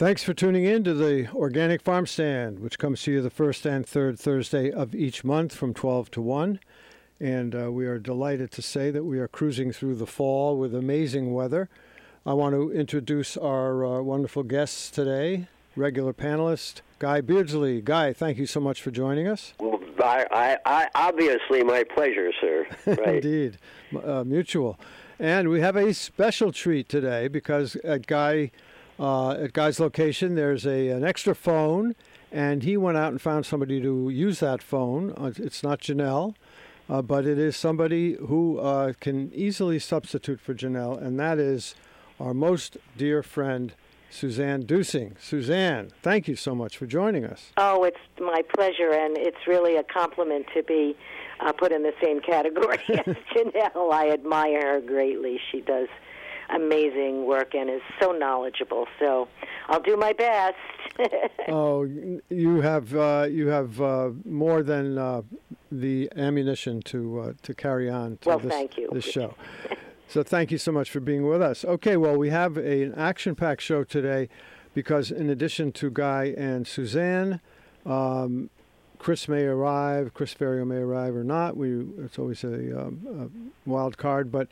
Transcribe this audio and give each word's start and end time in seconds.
Thanks 0.00 0.22
for 0.22 0.32
tuning 0.32 0.64
in 0.64 0.82
to 0.84 0.94
the 0.94 1.30
Organic 1.34 1.82
Farm 1.82 2.06
Stand, 2.06 2.60
which 2.60 2.78
comes 2.78 3.02
to 3.02 3.12
you 3.12 3.20
the 3.20 3.28
first 3.28 3.66
and 3.66 3.86
third 3.86 4.18
Thursday 4.18 4.70
of 4.70 4.94
each 4.94 5.24
month 5.24 5.54
from 5.54 5.74
12 5.74 6.10
to 6.12 6.22
1. 6.22 6.58
And 7.20 7.54
uh, 7.54 7.70
we 7.70 7.84
are 7.84 7.98
delighted 7.98 8.50
to 8.52 8.62
say 8.62 8.90
that 8.90 9.04
we 9.04 9.18
are 9.18 9.28
cruising 9.28 9.72
through 9.72 9.96
the 9.96 10.06
fall 10.06 10.56
with 10.56 10.74
amazing 10.74 11.34
weather. 11.34 11.68
I 12.24 12.32
want 12.32 12.54
to 12.54 12.72
introduce 12.72 13.36
our 13.36 13.84
uh, 13.84 14.00
wonderful 14.00 14.42
guests 14.42 14.90
today, 14.90 15.48
regular 15.76 16.14
panelist 16.14 16.80
Guy 16.98 17.20
Beardsley. 17.20 17.82
Guy, 17.82 18.14
thank 18.14 18.38
you 18.38 18.46
so 18.46 18.58
much 18.58 18.80
for 18.80 18.90
joining 18.90 19.28
us. 19.28 19.52
Well, 19.60 19.82
I, 20.02 20.26
I, 20.32 20.58
I 20.64 20.88
obviously 20.94 21.62
my 21.62 21.84
pleasure, 21.84 22.32
sir. 22.40 22.66
Right. 22.86 23.22
Indeed, 23.22 23.58
uh, 24.02 24.24
mutual. 24.24 24.80
And 25.18 25.50
we 25.50 25.60
have 25.60 25.76
a 25.76 25.92
special 25.92 26.52
treat 26.52 26.88
today 26.88 27.28
because 27.28 27.76
at 27.84 28.06
Guy, 28.06 28.50
uh, 29.00 29.30
at 29.32 29.54
Guy's 29.54 29.80
location, 29.80 30.34
there's 30.34 30.66
a 30.66 30.88
an 30.88 31.04
extra 31.04 31.34
phone, 31.34 31.94
and 32.30 32.62
he 32.62 32.76
went 32.76 32.98
out 32.98 33.10
and 33.12 33.20
found 33.20 33.46
somebody 33.46 33.80
to 33.80 34.10
use 34.10 34.40
that 34.40 34.62
phone. 34.62 35.12
Uh, 35.16 35.32
It's 35.38 35.62
not 35.62 35.80
Janelle, 35.80 36.34
uh, 36.88 37.00
but 37.00 37.24
it 37.26 37.38
is 37.38 37.56
somebody 37.56 38.12
who 38.14 38.58
uh, 38.58 38.92
can 39.00 39.32
easily 39.34 39.78
substitute 39.78 40.38
for 40.38 40.54
Janelle, 40.54 41.00
and 41.00 41.18
that 41.18 41.38
is 41.38 41.74
our 42.20 42.34
most 42.34 42.76
dear 42.98 43.22
friend, 43.22 43.72
Suzanne 44.10 44.64
Duesing. 44.64 45.18
Suzanne, 45.18 45.92
thank 46.02 46.28
you 46.28 46.36
so 46.36 46.54
much 46.54 46.76
for 46.76 46.84
joining 46.86 47.24
us. 47.24 47.52
Oh, 47.56 47.84
it's 47.84 47.96
my 48.20 48.42
pleasure, 48.54 48.92
and 48.92 49.16
it's 49.16 49.46
really 49.46 49.76
a 49.76 49.82
compliment 49.84 50.46
to 50.54 50.62
be 50.62 50.94
uh, 51.40 51.52
put 51.52 51.72
in 51.72 51.82
the 51.84 51.94
same 52.02 52.20
category 52.20 52.78
as 53.06 53.16
Janelle. 53.34 53.92
I 53.92 54.10
admire 54.10 54.74
her 54.74 54.80
greatly. 54.82 55.40
She 55.50 55.62
does 55.62 55.88
amazing 56.54 57.26
work 57.26 57.54
and 57.54 57.70
is 57.70 57.82
so 58.00 58.12
knowledgeable. 58.12 58.86
So 58.98 59.28
I'll 59.68 59.82
do 59.82 59.96
my 59.96 60.12
best. 60.12 60.56
Oh, 61.48 61.84
you 62.28 62.60
have 62.60 62.94
uh, 62.94 63.26
you 63.30 63.46
have 63.48 63.80
uh, 63.80 64.10
more 64.26 64.62
than 64.62 64.98
uh, 64.98 65.22
the 65.72 66.10
ammunition 66.14 66.82
to 66.82 67.20
uh, 67.20 67.32
to 67.42 67.54
carry 67.54 67.88
on 67.88 68.18
to 68.18 68.28
Well, 68.28 68.38
this, 68.38 68.52
thank 68.52 68.76
you. 68.76 68.88
this 68.92 69.06
show. 69.06 69.34
so 70.08 70.22
thank 70.22 70.50
you 70.50 70.58
so 70.58 70.72
much 70.72 70.90
for 70.90 71.00
being 71.00 71.26
with 71.26 71.40
us. 71.40 71.64
Okay, 71.64 71.96
well 71.96 72.16
we 72.16 72.28
have 72.28 72.58
a, 72.58 72.82
an 72.82 72.94
action-packed 72.94 73.62
show 73.62 73.82
today 73.82 74.28
because 74.74 75.10
in 75.10 75.30
addition 75.30 75.72
to 75.72 75.90
Guy 75.90 76.34
and 76.36 76.66
Suzanne, 76.66 77.40
um, 77.86 78.50
Chris 78.98 79.26
may 79.26 79.44
arrive, 79.44 80.12
Chris 80.12 80.34
Ferrio 80.34 80.66
may 80.66 80.76
arrive 80.76 81.16
or 81.16 81.24
not. 81.24 81.56
We 81.56 81.86
it's 82.04 82.18
always 82.18 82.44
a, 82.44 82.78
um, 82.78 83.30
a 83.66 83.70
wild 83.70 83.96
card, 83.96 84.30
but. 84.30 84.48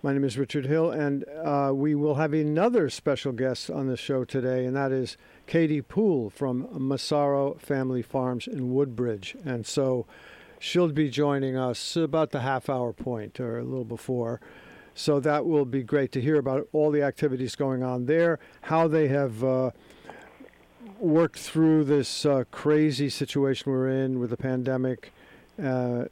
My 0.00 0.12
name 0.12 0.22
is 0.22 0.38
Richard 0.38 0.66
Hill, 0.66 0.92
and 0.92 1.24
uh, 1.44 1.72
we 1.74 1.96
will 1.96 2.14
have 2.14 2.32
another 2.32 2.88
special 2.88 3.32
guest 3.32 3.68
on 3.68 3.88
the 3.88 3.96
show 3.96 4.24
today, 4.24 4.64
and 4.64 4.76
that 4.76 4.92
is 4.92 5.16
Caty 5.48 5.82
Poole 5.86 6.30
from 6.30 6.68
Massaro 6.70 7.54
Family 7.54 8.02
Farms 8.02 8.46
in 8.46 8.72
Woodbridge. 8.72 9.36
And 9.44 9.66
so 9.66 10.06
she'll 10.60 10.92
be 10.92 11.10
joining 11.10 11.56
us 11.56 11.96
about 11.96 12.30
the 12.30 12.42
half 12.42 12.70
hour 12.70 12.92
point 12.92 13.40
or 13.40 13.58
a 13.58 13.64
little 13.64 13.84
before. 13.84 14.40
So 14.94 15.18
that 15.18 15.46
will 15.46 15.64
be 15.64 15.82
great 15.82 16.12
to 16.12 16.20
hear 16.20 16.36
about 16.36 16.68
all 16.72 16.92
the 16.92 17.02
activities 17.02 17.56
going 17.56 17.82
on 17.82 18.06
there, 18.06 18.38
how 18.62 18.86
they 18.86 19.08
have 19.08 19.42
uh, 19.42 19.72
worked 21.00 21.40
through 21.40 21.84
this 21.84 22.24
uh, 22.24 22.44
crazy 22.52 23.10
situation 23.10 23.72
we're 23.72 23.88
in 23.88 24.20
with 24.20 24.30
the 24.30 24.36
pandemic 24.36 25.12
uh, 25.60 26.04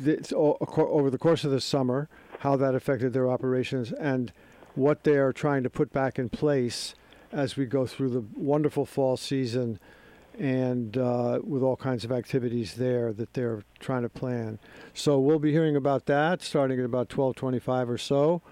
this, 0.00 0.32
over 0.36 1.10
the 1.10 1.18
course 1.18 1.44
of 1.44 1.52
the 1.52 1.60
summer, 1.60 2.08
how 2.42 2.56
that 2.56 2.74
affected 2.74 3.12
their 3.12 3.30
operations, 3.30 3.92
and 3.92 4.32
what 4.74 5.04
they 5.04 5.16
are 5.16 5.32
trying 5.32 5.62
to 5.62 5.70
put 5.70 5.92
back 5.92 6.18
in 6.18 6.28
place 6.28 6.94
as 7.30 7.56
we 7.56 7.64
go 7.64 7.86
through 7.86 8.10
the 8.10 8.24
wonderful 8.34 8.84
fall 8.84 9.16
season 9.16 9.78
and 10.38 10.96
uh, 10.96 11.38
with 11.44 11.62
all 11.62 11.76
kinds 11.76 12.04
of 12.04 12.10
activities 12.10 12.74
there 12.74 13.12
that 13.12 13.32
they're 13.34 13.62
trying 13.78 14.02
to 14.02 14.08
plan. 14.08 14.58
So 14.92 15.20
we'll 15.20 15.38
be 15.38 15.52
hearing 15.52 15.76
about 15.76 16.06
that 16.06 16.42
starting 16.42 16.80
at 16.80 16.84
about 16.84 17.16
1225 17.16 17.90
or 17.90 17.98
so. 17.98 18.42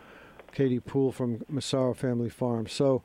Caty 0.54 0.84
Poole 0.84 1.10
from 1.10 1.42
Massaro 1.48 1.94
Family 1.94 2.28
Farm. 2.28 2.68
So 2.68 3.02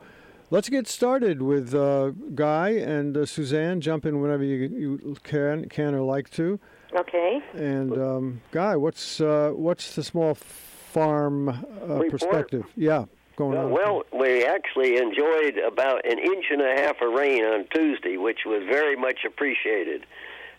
let's 0.51 0.69
get 0.69 0.87
started 0.87 1.41
with 1.41 1.73
uh, 1.73 2.11
Guy 2.35 2.69
and 2.69 3.17
uh, 3.17 3.25
Suzanne. 3.25 3.81
Jump 3.81 4.05
in 4.05 4.21
whenever 4.21 4.43
you, 4.43 4.99
you 5.01 5.17
can, 5.23 5.67
can 5.69 5.95
or 5.95 6.01
like 6.01 6.29
to. 6.31 6.59
okay. 6.95 7.41
And 7.53 7.97
um, 7.97 8.41
Guy, 8.51 8.75
what's 8.75 9.21
uh, 9.21 9.51
what's 9.53 9.95
the 9.95 10.03
small 10.03 10.37
farm 10.95 11.49
uh, 11.49 12.01
perspective? 12.09 12.63
Yeah, 12.75 13.05
going 13.35 13.57
on. 13.57 13.71
well, 13.71 14.03
we 14.17 14.45
actually 14.45 14.95
enjoyed 14.97 15.57
about 15.57 16.05
an 16.09 16.17
inch 16.17 16.45
and 16.49 16.61
a 16.61 16.81
half 16.81 17.01
of 17.01 17.13
rain 17.13 17.43
on 17.43 17.65
Tuesday, 17.73 18.17
which 18.17 18.39
was 18.45 18.63
very 18.69 18.95
much 18.95 19.19
appreciated. 19.27 20.05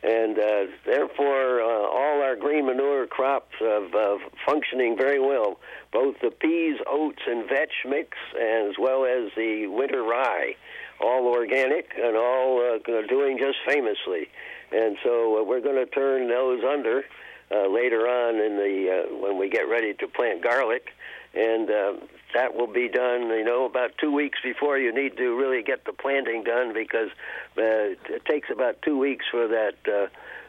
And 0.02 0.38
uh, 0.38 0.66
therefore, 0.84 1.62
uh, 1.62 1.64
all 1.64 2.22
our 2.22 2.36
green 2.36 2.66
manure 2.66 3.06
crops 3.06 3.54
are 3.62 3.86
uh, 3.86 4.18
functioning 4.46 4.96
very 4.96 5.18
well. 5.18 5.58
Both 5.92 6.16
the 6.20 6.30
peas, 6.30 6.78
oats, 6.86 7.22
and 7.26 7.48
vetch 7.48 7.72
mix, 7.88 8.10
as 8.40 8.74
well 8.78 9.04
as 9.04 9.32
the 9.36 9.66
winter 9.66 10.02
rye, 10.02 10.54
all 11.00 11.26
organic 11.26 11.92
and 11.96 12.16
all 12.16 12.60
uh, 12.60 13.06
doing 13.08 13.38
just 13.38 13.58
famously. 13.66 14.28
And 14.70 14.96
so 15.02 15.40
uh, 15.40 15.44
we're 15.44 15.62
going 15.62 15.76
to 15.76 15.86
turn 15.86 16.28
those 16.28 16.60
under 16.62 17.04
uh, 17.50 17.68
later 17.68 18.06
on 18.06 18.36
in 18.36 18.56
the 18.56 18.90
uh, 18.90 19.16
when 19.16 19.38
we 19.38 19.48
get 19.48 19.68
ready 19.68 19.94
to 19.94 20.06
plant 20.08 20.42
garlic, 20.42 20.88
and 21.34 21.70
uh, 21.70 21.92
that 22.34 22.54
will 22.54 22.72
be 22.72 22.88
done. 22.88 23.28
You 23.28 23.44
know, 23.44 23.64
about 23.64 23.92
two 23.98 24.12
weeks 24.12 24.38
before 24.42 24.78
you 24.78 24.92
need 24.92 25.16
to 25.16 25.36
really 25.36 25.62
get 25.62 25.84
the 25.84 25.92
planting 25.92 26.44
done 26.44 26.72
because 26.72 27.10
uh, 27.56 27.94
it 28.08 28.24
takes 28.24 28.48
about 28.50 28.82
two 28.82 28.98
weeks 28.98 29.24
for 29.30 29.48
that. 29.48 29.74
Uh, 29.86 30.08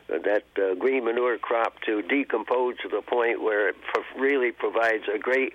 that 0.10 0.46
uh, 0.56 0.74
green 0.76 1.04
manure 1.04 1.38
crop 1.38 1.74
to 1.86 2.02
decompose 2.02 2.78
to 2.78 2.88
the 2.88 3.02
point 3.02 3.44
where 3.44 3.68
it 3.68 3.76
pro- 3.92 4.22
really 4.22 4.54
provides 4.54 5.04
a 5.14 5.20
great 5.20 5.52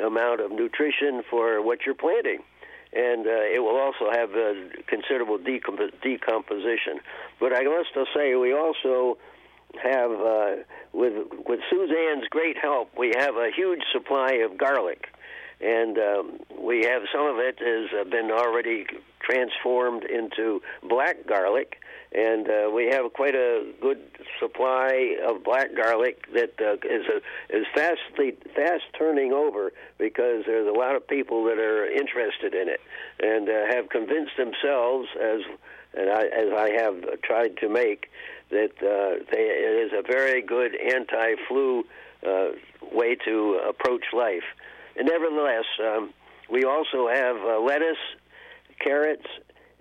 amount 0.00 0.40
of 0.40 0.52
nutrition 0.52 1.20
for 1.28 1.60
what 1.60 1.80
you're 1.84 1.96
planting 1.96 2.38
and 2.92 3.26
uh, 3.26 3.30
it 3.30 3.60
will 3.62 3.76
also 3.76 4.10
have 4.10 4.30
uh, 4.30 4.54
considerable 4.86 5.38
decomp- 5.38 5.92
decomposition. 6.02 7.00
But 7.38 7.52
I 7.54 7.62
must 7.64 7.90
say, 8.14 8.34
we 8.34 8.52
also 8.54 9.18
have, 9.82 10.10
uh, 10.10 10.56
with 10.92 11.14
with 11.46 11.60
Suzanne's 11.70 12.28
great 12.30 12.56
help, 12.58 12.90
we 12.96 13.12
have 13.16 13.36
a 13.36 13.50
huge 13.54 13.82
supply 13.92 14.40
of 14.44 14.58
garlic, 14.58 15.08
and 15.60 15.98
um, 15.98 16.40
we 16.60 16.84
have 16.84 17.02
some 17.12 17.26
of 17.26 17.36
it 17.38 17.58
has 17.58 17.90
uh, 18.00 18.08
been 18.08 18.30
already 18.30 18.86
transformed 19.20 20.04
into 20.04 20.62
black 20.88 21.26
garlic. 21.26 21.80
And 22.10 22.48
uh, 22.48 22.70
we 22.74 22.86
have 22.86 23.12
quite 23.12 23.34
a 23.34 23.70
good 23.82 24.00
supply 24.40 25.16
of 25.28 25.44
black 25.44 25.76
garlic 25.76 26.24
that 26.32 26.54
uh, 26.58 26.74
is 26.88 27.04
a, 27.06 27.18
is 27.54 27.66
fastly 27.74 28.34
fast 28.56 28.84
turning 28.98 29.34
over 29.34 29.72
because 29.98 30.44
there's 30.46 30.66
a 30.66 30.78
lot 30.78 30.96
of 30.96 31.06
people 31.06 31.44
that 31.44 31.58
are 31.58 31.86
interested 31.86 32.54
in 32.54 32.68
it 32.70 32.80
and 33.20 33.50
uh, 33.50 33.74
have 33.74 33.90
convinced 33.90 34.38
themselves 34.38 35.08
as 35.22 35.40
and 35.94 36.10
I, 36.10 36.22
as 36.24 36.52
I 36.56 36.70
have 36.80 37.20
tried 37.22 37.56
to 37.58 37.68
make 37.68 38.10
that 38.50 38.72
uh, 38.80 39.24
they, 39.30 39.42
it 39.42 39.86
is 39.86 39.92
a 39.92 40.02
very 40.02 40.42
good 40.42 40.72
anti-flu 40.74 41.84
uh, 42.26 42.48
way 42.92 43.16
to 43.24 43.60
approach 43.68 44.04
life. 44.12 44.44
And 44.96 45.08
nevertheless, 45.08 45.64
um, 45.80 46.12
we 46.50 46.64
also 46.64 47.08
have 47.08 47.36
uh, 47.36 47.60
lettuce, 47.60 47.96
carrots, 48.80 49.26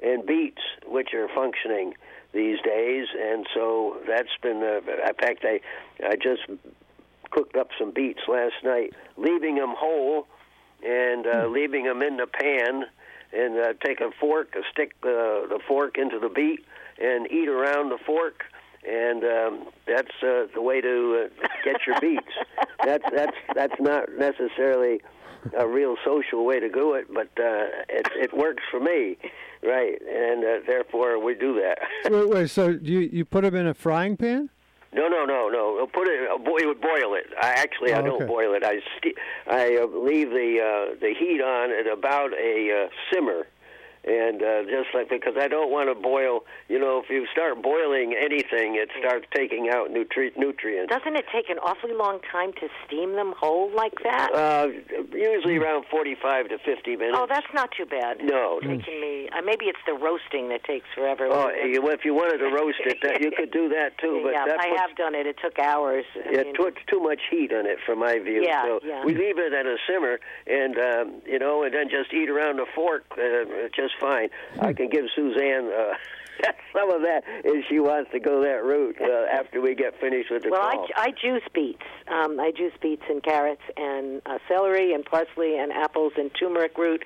and 0.01 0.25
beets, 0.25 0.61
which 0.85 1.13
are 1.13 1.27
functioning 1.33 1.93
these 2.33 2.59
days, 2.61 3.07
and 3.19 3.47
so 3.55 3.97
that's 4.07 4.29
been. 4.41 4.61
Uh, 4.61 4.91
in 5.07 5.15
fact, 5.15 5.43
I 5.43 5.59
I 6.05 6.15
just 6.15 6.41
cooked 7.31 7.55
up 7.55 7.69
some 7.79 7.91
beets 7.91 8.19
last 8.27 8.55
night, 8.63 8.93
leaving 9.17 9.55
them 9.55 9.73
whole 9.77 10.27
and 10.85 11.25
uh, 11.25 11.47
leaving 11.47 11.85
them 11.85 12.01
in 12.01 12.17
the 12.17 12.27
pan, 12.27 12.83
and 13.33 13.59
uh, 13.59 13.73
take 13.83 13.99
a 13.99 14.11
fork, 14.19 14.55
stick 14.71 14.93
uh, 15.03 15.47
the 15.47 15.59
fork 15.67 15.97
into 15.97 16.19
the 16.19 16.29
beet, 16.29 16.63
and 17.01 17.31
eat 17.31 17.49
around 17.49 17.89
the 17.89 17.97
fork. 18.05 18.43
And 18.87 19.23
um, 19.23 19.67
that's 19.85 20.11
uh, 20.23 20.47
the 20.53 20.61
way 20.61 20.79
to 20.81 21.27
uh, 21.43 21.47
get 21.65 21.85
your 21.85 21.99
beets. 21.99 22.31
that's 22.85 23.03
that's 23.13 23.35
that's 23.53 23.75
not 23.81 24.05
necessarily 24.17 25.01
a 25.57 25.67
real 25.67 25.95
social 26.05 26.45
way 26.45 26.59
to 26.59 26.69
do 26.69 26.93
it, 26.93 27.07
but 27.13 27.27
uh, 27.39 27.67
it 27.89 28.07
it 28.15 28.35
works 28.35 28.63
for 28.71 28.79
me, 28.79 29.17
right? 29.63 30.01
And 30.01 30.43
uh, 30.43 30.47
therefore 30.65 31.23
we 31.23 31.35
do 31.35 31.53
that. 31.61 31.79
Wait, 32.11 32.29
wait. 32.29 32.49
So 32.49 32.69
you 32.81 32.99
you 32.99 33.25
put 33.25 33.43
them 33.43 33.55
in 33.55 33.67
a 33.67 33.73
frying 33.73 34.15
pan? 34.15 34.49
No, 34.93 35.09
no, 35.09 35.25
no, 35.25 35.49
no. 35.49 35.77
I'll 35.79 35.87
Put 35.87 36.07
it. 36.07 36.27
I'll 36.29 36.39
would 36.39 36.81
boil 36.81 37.13
it. 37.15 37.25
I 37.41 37.49
actually 37.49 37.93
I 37.93 37.99
Oh, 37.99 38.03
don't 38.05 38.15
okay. 38.23 38.25
boil 38.25 38.53
it. 38.53 38.63
I 38.63 38.79
st- 38.97 39.17
I 39.47 39.77
uh, 39.77 39.85
leave 39.87 40.29
the 40.29 40.59
uh, 40.61 40.95
the 40.99 41.13
heat 41.13 41.41
on 41.41 41.71
at 41.71 41.91
about 41.91 42.31
a 42.33 42.85
uh, 42.85 42.89
simmer, 43.13 43.47
and 44.07 44.41
uh, 44.41 44.63
just 44.63 44.95
like 44.95 45.09
because 45.09 45.35
I 45.37 45.47
don't 45.47 45.69
want 45.69 45.89
to 45.91 45.95
boil. 45.95 46.47
You 46.69 46.79
know, 46.79 47.01
if 47.03 47.09
you 47.09 47.27
start 47.31 47.61
boiling 47.61 48.15
anything, 48.15 48.79
it 48.79 48.89
starts 48.97 49.25
taking 49.35 49.67
out 49.69 49.91
nutri- 49.91 50.35
nutrients. 50.37 50.91
Doesn't 50.91 51.15
it 51.15 51.25
take 51.31 51.49
an 51.49 51.59
awfully 51.59 51.93
long 51.93 52.19
time 52.31 52.53
to 52.53 52.67
steam 52.87 53.13
them 53.13 53.33
whole 53.37 53.69
like 53.75 53.93
that? 54.03 54.31
Uh, 54.33 54.67
usually 55.11 55.57
around 55.57 55.85
45 55.91 56.49
to 56.49 56.57
50 56.63 56.95
minutes. 56.95 57.17
oh, 57.19 57.27
that's 57.27 57.51
not 57.53 57.69
too 57.75 57.85
bad. 57.85 58.23
no. 58.23 58.59
Taking 58.61 59.01
me, 59.01 59.29
uh, 59.35 59.41
maybe 59.43 59.65
it's 59.65 59.83
the 59.85 59.93
roasting 59.93 60.49
that 60.49 60.63
takes 60.63 60.87
forever. 60.95 61.27
Oh, 61.29 61.49
you, 61.51 61.83
if 61.91 62.05
you 62.05 62.13
wanted 62.13 62.37
to 62.39 62.49
roast 62.49 62.79
it, 62.85 62.97
that, 63.03 63.21
you 63.21 63.31
could 63.35 63.51
do 63.51 63.67
that 63.69 63.97
too. 63.99 64.21
But 64.23 64.33
yeah, 64.33 64.55
I 64.57 64.75
have 64.79 64.95
done 64.95 65.15
it. 65.15 65.27
It 65.27 65.35
took 65.43 65.59
hours. 65.59 66.05
I 66.15 66.31
Yeah, 66.31 66.37
mean, 66.43 66.55
it 66.55 66.55
puts 66.55 66.77
too 66.87 66.99
much 66.99 67.19
heat 67.29 67.51
on 67.51 67.65
it, 67.65 67.77
from 67.85 67.99
my 67.99 68.19
view. 68.19 68.43
Yeah, 68.43 68.63
so 68.63 68.79
yeah. 68.83 69.03
we 69.03 69.13
leave 69.13 69.37
it 69.37 69.53
at 69.53 69.65
a 69.65 69.77
simmer, 69.87 70.19
and 70.47 70.77
um, 70.77 71.21
you 71.25 71.39
know, 71.39 71.63
and 71.63 71.73
then 71.73 71.89
just 71.89 72.13
eat 72.13 72.29
around 72.29 72.57
the 72.57 72.65
fork 72.75 73.03
uh, 73.17 73.67
just 73.75 73.96
fine. 73.99 74.29
I 74.59 74.73
can 74.73 74.89
give 74.89 75.05
Suzanne 75.15 75.71
uh, 75.71 75.93
some 76.73 76.91
of 76.91 77.01
that 77.01 77.21
if 77.43 77.65
she 77.69 77.79
wants 77.79 78.11
to 78.11 78.19
go 78.19 78.41
that 78.43 78.63
route 78.63 78.97
uh, 79.01 79.25
after 79.39 79.61
we 79.61 79.75
get 79.75 79.99
finished 79.99 80.29
with 80.31 80.43
the 80.43 80.49
Well, 80.51 80.61
call. 80.61 80.87
I, 80.95 81.05
I 81.07 81.11
juice 81.11 81.43
beets. 81.53 81.81
Um, 82.07 82.39
I 82.39 82.51
juice 82.55 82.73
beets 82.81 83.03
and 83.09 83.23
carrots 83.23 83.61
and 83.75 84.21
uh, 84.25 84.37
celery 84.47 84.93
and 84.93 85.03
parsley 85.05 85.57
and 85.57 85.71
apples 85.71 86.13
and 86.17 86.31
turmeric 86.39 86.77
root 86.77 87.03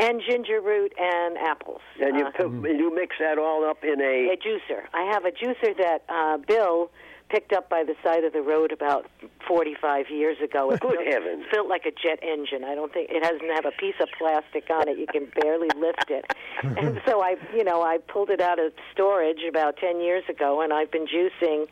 and 0.00 0.22
ginger 0.26 0.60
root 0.60 0.92
and 0.98 1.36
apples. 1.36 1.82
and 2.00 2.18
you 2.18 2.26
Uh, 2.26 2.30
put, 2.30 2.50
you 2.50 2.94
mix 2.94 3.16
that 3.20 3.38
all 3.38 3.64
up 3.68 3.84
in 3.84 4.00
a. 4.00 4.32
a 4.32 4.36
juicer. 4.36 4.84
I 4.94 5.02
have 5.12 5.24
a 5.26 5.30
juicer 5.32 5.76
that 5.76 6.04
uh, 6.08 6.38
Bill 6.38 6.90
picked 7.32 7.54
up 7.54 7.70
by 7.70 7.82
the 7.82 7.94
side 8.04 8.24
of 8.24 8.34
the 8.34 8.42
road 8.42 8.72
about 8.72 9.06
45 9.48 10.10
years 10.10 10.36
ago. 10.44 10.70
It 10.70 10.80
Good 10.80 10.92
built- 10.98 11.06
heavens. 11.06 11.44
Built 11.50 11.66
like 11.68 11.86
a 11.86 11.90
jet 11.90 12.18
engine. 12.22 12.62
I 12.62 12.74
don't 12.74 12.92
think 12.92 13.10
it 13.10 13.22
doesn't 13.22 13.48
have 13.54 13.64
a 13.64 13.72
piece 13.72 13.94
of 14.00 14.08
plastic 14.18 14.68
on 14.68 14.86
it. 14.86 14.98
You 14.98 15.06
can 15.06 15.32
barely 15.40 15.68
lift 15.80 16.10
it. 16.10 16.26
and 16.62 17.00
so 17.06 17.22
I, 17.22 17.36
you 17.56 17.64
know, 17.64 17.80
I 17.82 17.96
pulled 17.98 18.28
it 18.28 18.42
out 18.42 18.58
of 18.58 18.72
storage 18.92 19.40
about 19.48 19.78
10 19.78 20.00
years 20.02 20.24
ago, 20.28 20.60
and 20.60 20.74
I've 20.74 20.90
been 20.90 21.06
juicing 21.06 21.66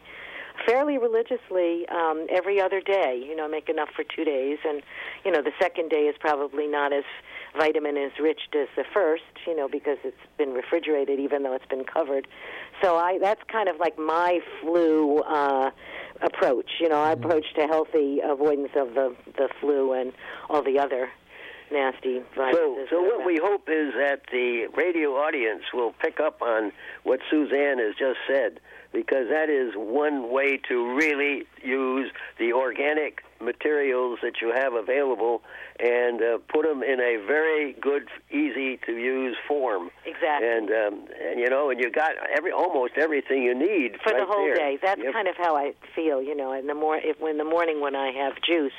fairly 0.67 0.97
religiously 0.99 1.87
um, 1.89 2.27
every 2.31 2.59
other 2.61 2.81
day. 2.81 3.23
You 3.23 3.37
know, 3.37 3.47
make 3.47 3.69
enough 3.69 3.91
for 3.95 4.03
two 4.05 4.25
days, 4.25 4.59
and 4.67 4.83
you 5.27 5.31
know, 5.31 5.43
the 5.43 5.53
second 5.61 5.91
day 5.91 6.05
is 6.09 6.17
probably 6.19 6.67
not 6.67 6.93
as 6.95 7.05
vitamin 7.57 7.97
is 7.97 8.13
rich 8.21 8.41
as 8.55 8.69
the 8.77 8.85
first. 8.93 9.23
You 9.47 9.57
know, 9.57 9.69
because 9.69 9.99
it's 10.05 10.17
been 10.37 10.53
refrigerated, 10.53 11.19
even 11.19 11.43
though 11.43 11.55
it's 11.55 11.67
been 11.67 11.85
covered. 11.85 12.27
So 12.83 12.97
I 12.97 13.19
that's 13.19 13.43
kind 13.51 13.69
of 13.69 13.79
like 13.79 13.99
my 13.99 14.41
flu 14.61 15.19
uh, 15.21 15.71
approach. 16.21 16.71
You 16.81 16.89
know, 16.89 17.01
I 17.01 17.13
approach 17.13 17.47
to 17.57 17.67
healthy 17.67 18.21
avoidance 18.23 18.73
of 18.77 18.95
the 18.95 19.15
the 19.37 19.49
flu 19.61 19.93
and 19.93 20.13
all 20.49 20.63
the 20.63 20.79
other 20.79 21.11
nasty 21.71 22.21
viruses. 22.35 22.89
so 22.91 22.97
are 22.97 23.03
what 23.03 23.27
we 23.27 23.39
hope 23.41 23.69
is 23.69 23.95
that 23.95 24.23
the 24.33 24.67
radio 24.77 25.11
audience 25.11 25.63
will 25.73 25.93
pick 25.93 26.19
up 26.21 26.43
on 26.43 26.73
what 27.05 27.21
Suzanne 27.31 27.79
has 27.79 27.95
just 27.97 28.19
said, 28.29 28.61
because 28.93 29.29
that 29.31 29.49
is 29.49 29.73
one 29.77 30.33
way 30.33 30.59
to 30.69 30.95
really 30.95 31.45
use 31.63 32.11
the 32.39 32.53
organic 32.53 33.23
materials 33.41 34.19
that 34.23 34.41
you 34.43 34.53
have 34.55 34.75
available 34.75 35.43
and 35.79 36.21
uh, 36.23 36.39
put 36.53 36.67
them 36.67 36.83
in 36.83 37.01
a 37.01 37.17
very 37.27 37.73
good, 37.75 38.09
easy 38.31 38.79
to 38.85 38.93
use 38.93 39.37
form. 39.49 39.91
Exactly. 40.05 40.49
And, 40.49 40.71
um, 40.71 41.05
and 41.25 41.41
you 41.41 41.49
know, 41.49 41.71
and 41.71 41.81
you 41.81 41.91
got 41.91 42.13
every 42.37 42.53
almost 42.53 42.95
everything 42.97 43.43
you 43.43 43.55
need 43.55 43.97
for 44.03 44.13
right 44.13 44.21
the 44.21 44.27
whole 44.27 44.45
there. 44.45 44.57
day. 44.57 44.79
That's 44.83 45.01
Yep. 45.01 45.13
kind 45.13 45.29
of 45.29 45.37
how 45.37 45.57
I 45.57 45.73
feel, 45.95 46.21
you 46.21 46.35
know. 46.37 46.53
In 46.53 46.67
the 46.67 46.75
more, 46.75 46.97
if 46.97 47.21
in 47.23 47.39
the 47.39 47.45
morning 47.45 47.81
when 47.81 47.95
I 47.97 48.11
have 48.13 48.35
juice, 48.43 48.73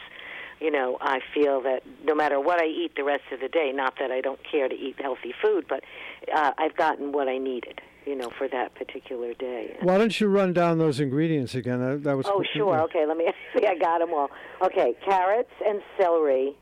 you 0.60 0.70
know, 0.70 0.98
I 1.02 1.22
feel 1.34 1.62
that 1.62 1.82
no 2.06 2.14
matter 2.14 2.40
what 2.40 2.62
I 2.62 2.66
eat 2.66 2.96
the 2.96 3.04
rest 3.04 3.24
of 3.32 3.40
the 3.40 3.48
day, 3.50 3.72
not 3.74 3.96
that 4.00 4.12
I 4.12 4.22
don't 4.22 4.40
care 4.44 4.70
to 4.70 4.76
eat 4.76 4.96
healthy 5.02 5.34
food, 5.42 5.66
but 5.68 5.84
uh, 6.32 6.52
I've 6.60 6.76
gotten 6.76 7.12
what 7.14 7.28
I 7.28 7.40
needed, 7.40 7.82
you 8.06 8.16
know, 8.16 8.30
for 8.38 8.48
that 8.48 8.74
particular 8.76 9.34
day. 9.34 9.78
Why 9.82 9.98
don't 9.98 10.20
you 10.20 10.28
run 10.28 10.54
down 10.54 10.78
those 10.80 11.00
ingredients 11.00 11.56
again? 11.56 11.80
That, 11.80 12.04
that 12.04 12.18
was 12.18 12.26
Oh, 12.28 12.44
sure. 12.54 12.80
Okay, 12.82 13.06
let 13.06 13.18
me 13.18 13.32
see. 13.58 13.66
I 13.66 13.76
got 13.76 14.00
them 14.00 14.14
all. 14.14 14.30
Okay, 14.62 14.96
carrots 15.06 15.52
and 15.66 15.82
celery 16.00 16.56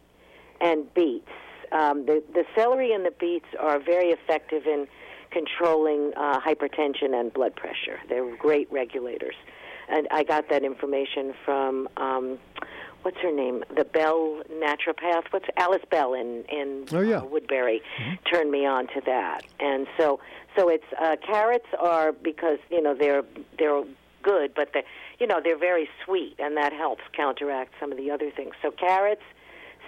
and 0.61 0.93
beets. 0.93 1.29
Um, 1.71 2.05
the 2.05 2.23
the 2.33 2.45
celery 2.55 2.93
and 2.93 3.05
the 3.05 3.13
beets 3.19 3.45
are 3.59 3.79
very 3.79 4.09
effective 4.09 4.65
in 4.65 4.87
controlling 5.31 6.11
uh, 6.17 6.39
hypertension 6.39 7.13
and 7.13 7.31
blood 7.31 7.55
pressure. 7.55 7.99
They're 8.09 8.35
great 8.37 8.71
regulators, 8.71 9.35
and 9.87 10.07
I 10.11 10.23
got 10.23 10.49
that 10.49 10.63
information 10.63 11.33
from. 11.45 11.87
Um, 11.97 12.39
What's 13.03 13.17
her 13.19 13.31
name? 13.31 13.63
The 13.75 13.85
Bell 13.85 14.41
naturopath. 14.51 15.23
What's 15.31 15.45
Alice 15.57 15.83
Bell 15.89 16.13
in 16.13 16.43
in 16.49 16.85
Oh, 16.91 16.99
yeah. 17.01 17.17
uh, 17.19 17.25
Woodbury 17.25 17.81
turned 18.31 18.51
me 18.51 18.65
on 18.65 18.87
to 18.87 19.01
that, 19.05 19.43
and 19.59 19.87
so 19.97 20.19
so 20.57 20.69
it's 20.69 20.83
uh, 21.01 21.15
carrots 21.25 21.67
are 21.79 22.11
because 22.11 22.59
you 22.69 22.81
know 22.81 22.93
they're 22.93 23.23
they're 23.57 23.83
good, 24.21 24.53
but 24.53 24.73
they 24.73 24.83
you 25.19 25.27
know 25.27 25.39
they're 25.43 25.57
very 25.57 25.87
sweet, 26.05 26.35
and 26.39 26.57
that 26.57 26.73
helps 26.73 27.03
counteract 27.15 27.73
some 27.79 27.91
of 27.91 27.97
the 27.97 28.11
other 28.11 28.29
things. 28.31 28.53
So 28.61 28.69
carrots, 28.71 29.23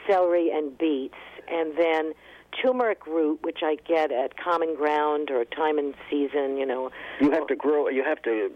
celery, 0.08 0.50
and 0.52 0.78
beets, 0.78 1.16
and 1.50 1.78
then 1.78 2.13
turmeric 2.62 3.06
root, 3.08 3.40
which 3.44 3.60
I 3.62 3.75
get 3.88 4.12
at 4.12 4.38
Common 4.38 4.75
Ground 4.75 5.31
or 5.31 5.46
Thyme 5.46 5.78
and 5.78 5.94
Season. 6.10 6.58
You 6.58 6.66
know, 6.66 6.92
You 7.19 7.31
have 7.31 7.48
to 7.48 7.56
grow. 7.56 7.90
You 7.90 8.04
have 8.04 8.22
to 8.24 8.50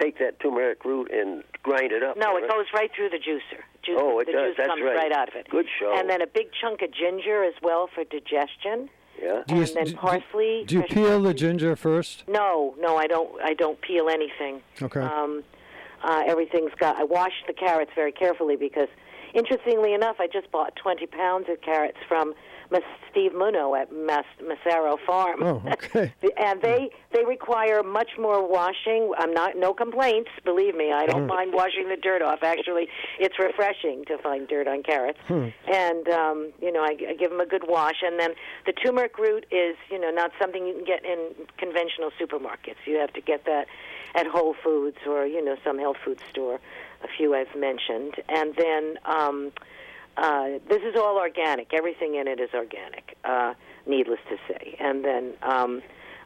take 0.00 0.18
that 0.18 0.38
turmeric 0.40 0.84
root 0.84 1.10
and 1.12 1.42
grind 1.62 1.92
it 1.92 2.02
up. 2.02 2.16
no, 2.16 2.36
it 2.36 2.48
goes 2.50 2.66
right 2.74 2.90
through 2.94 3.10
the 3.10 3.16
juicer. 3.18 3.60
Juice, 3.84 3.98
Oh, 4.00 4.18
it 4.20 4.26
the 4.26 4.32
does. 4.32 4.48
juice 4.48 4.54
That's 4.58 4.68
comes 4.68 4.82
right. 4.82 5.12
out 5.12 5.28
of 5.28 5.34
it. 5.36 5.48
Good 5.48 5.66
show. 5.78 5.94
And 5.96 6.08
then 6.10 6.20
a 6.22 6.26
big 6.26 6.48
chunk 6.60 6.82
of 6.82 6.90
ginger 6.92 7.44
as 7.44 7.54
well 7.62 7.88
for 7.94 8.04
digestion. 8.04 8.90
Yeah. 9.20 9.42
Do 9.46 9.54
you, 9.56 9.62
and 9.62 9.70
then 9.74 9.84
do- 9.84 9.90
do- 9.92 9.96
parsley, 9.96 10.64
Do 10.66 10.74
you 10.74 10.80
fresh 10.82 10.90
peel 10.90 11.22
the 11.22 11.32
ginger 11.34 11.74
first? 11.76 12.24
No, 12.28 12.74
no, 12.78 12.96
I 12.98 13.06
don't. 13.06 13.40
I 13.42 13.54
don't 13.54 13.80
peel 13.80 14.08
anything. 14.10 14.60
Okay. 14.82 15.00
Um, 15.00 15.42
uh, 16.04 16.22
everything's 16.26 16.72
got. 16.78 16.96
I 16.96 17.04
wash 17.04 17.32
the 17.46 17.54
carrots 17.54 17.90
very 17.94 18.12
carefully 18.12 18.56
because, 18.56 18.88
interestingly 19.32 19.94
enough, 19.94 20.16
I 20.20 20.26
just 20.26 20.50
bought 20.50 20.76
20 20.76 21.06
pounds 21.06 21.46
of 21.48 21.60
carrots 21.62 21.96
from 22.06 22.34
Mas- 22.70 22.82
Steve 23.10 23.32
Munno 23.32 23.80
at 23.80 23.92
Mas- 23.92 24.24
Massaro 24.42 24.98
Farm. 25.06 25.42
Oh, 25.42 25.62
okay. 25.72 26.12
and 26.36 26.60
they 26.62 26.90
they 27.12 27.24
require 27.24 27.82
much 27.82 28.10
more 28.18 28.46
washing. 28.46 29.12
I'm 29.18 29.32
not 29.32 29.56
no 29.56 29.72
complaints. 29.72 30.30
Believe 30.44 30.74
me, 30.74 30.92
I 30.92 31.06
don't 31.06 31.26
mind 31.26 31.52
washing 31.54 31.88
the 31.88 31.96
dirt 31.96 32.22
off. 32.22 32.42
Actually, 32.42 32.88
it's 33.18 33.38
refreshing 33.38 34.04
to 34.06 34.18
find 34.18 34.46
dirt 34.48 34.68
on 34.68 34.82
carrots. 34.82 35.18
Hmm. 35.26 35.48
And 35.72 36.08
um, 36.08 36.52
you 36.60 36.72
know, 36.72 36.82
I, 36.82 36.96
I 37.08 37.14
give 37.14 37.30
them 37.30 37.40
a 37.40 37.46
good 37.46 37.64
wash. 37.66 38.02
And 38.02 38.18
then 38.20 38.30
the 38.66 38.72
turmeric 38.72 39.18
root 39.18 39.46
is 39.50 39.76
you 39.90 39.98
know 39.98 40.10
not 40.10 40.32
something 40.40 40.66
you 40.66 40.74
can 40.74 40.84
get 40.84 41.04
in 41.04 41.30
conventional 41.58 42.10
supermarkets. 42.20 42.84
You 42.84 42.98
have 42.98 43.12
to 43.14 43.20
get 43.20 43.44
that 43.46 43.66
at 44.14 44.26
Whole 44.26 44.54
Foods 44.62 44.98
or 45.06 45.26
you 45.26 45.44
know 45.44 45.56
some 45.64 45.78
health 45.78 45.98
food 46.04 46.20
store. 46.30 46.60
A 47.02 47.08
few 47.16 47.34
I've 47.34 47.54
mentioned, 47.56 48.14
and 48.28 48.54
then. 48.56 48.98
Um, 49.04 49.52
uh, 50.16 50.58
this 50.68 50.82
is 50.82 50.96
all 50.96 51.16
organic. 51.16 51.72
Everything 51.74 52.14
in 52.14 52.26
it 52.28 52.40
is 52.40 52.50
organic, 52.54 53.16
uh, 53.24 53.54
needless 53.86 54.20
to 54.30 54.36
say. 54.48 54.76
And 54.80 55.04
then 55.04 55.34
um, 55.42 55.82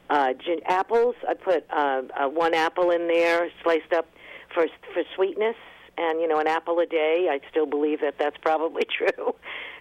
uh, 0.09 0.33
gin- 0.35 0.61
apples, 0.67 1.15
I 1.29 1.35
put 1.35 1.65
uh, 1.71 2.03
uh, 2.17 2.29
one 2.29 2.55
apple 2.55 2.91
in 2.91 3.09
there, 3.09 3.49
sliced 3.63 3.93
up 3.93 4.09
for 4.55 4.67
for 4.93 5.03
sweetness, 5.15 5.57
and 5.99 6.21
you 6.21 6.29
know, 6.29 6.39
an 6.39 6.47
apple 6.47 6.79
a 6.81 6.87
day. 6.87 7.29
I 7.31 7.41
still 7.51 7.67
believe 7.67 8.01
that 8.01 8.15
that's 8.19 8.37
probably 8.39 8.83
true. 8.99 9.35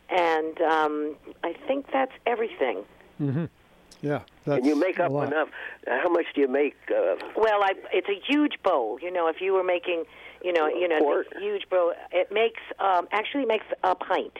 And 0.10 0.60
um, 0.62 1.16
I 1.44 1.54
think 1.68 1.86
that's 1.94 2.14
everything. 2.26 2.84
Yeah. 4.02 4.22
That's 4.46 4.60
and 4.60 4.66
you 4.66 4.76
make 4.80 5.00
up 5.00 5.12
enough. 5.12 5.50
Uh, 5.86 5.98
How 6.02 6.10
much 6.10 6.26
do 6.34 6.42
you 6.42 6.48
make? 6.48 6.76
Uh, 6.90 7.16
Well, 7.36 7.62
I, 7.64 7.72
it's 7.92 8.08
a 8.10 8.20
huge 8.32 8.54
bowl. 8.64 8.98
You 9.02 9.12
know, 9.12 9.28
if 9.28 9.42
you 9.42 9.54
were 9.54 9.64
making, 9.64 10.06
you 10.44 10.54
know, 10.54 10.68
you 10.68 10.88
know, 10.88 11.00
Quart? 11.00 11.28
this 11.34 11.42
huge 11.42 11.70
bowl, 11.70 11.94
it 12.12 12.32
makes 12.32 12.62
um, 12.80 13.08
actually 13.12 13.46
makes 13.46 13.66
a 13.84 13.96
pint. 13.96 14.38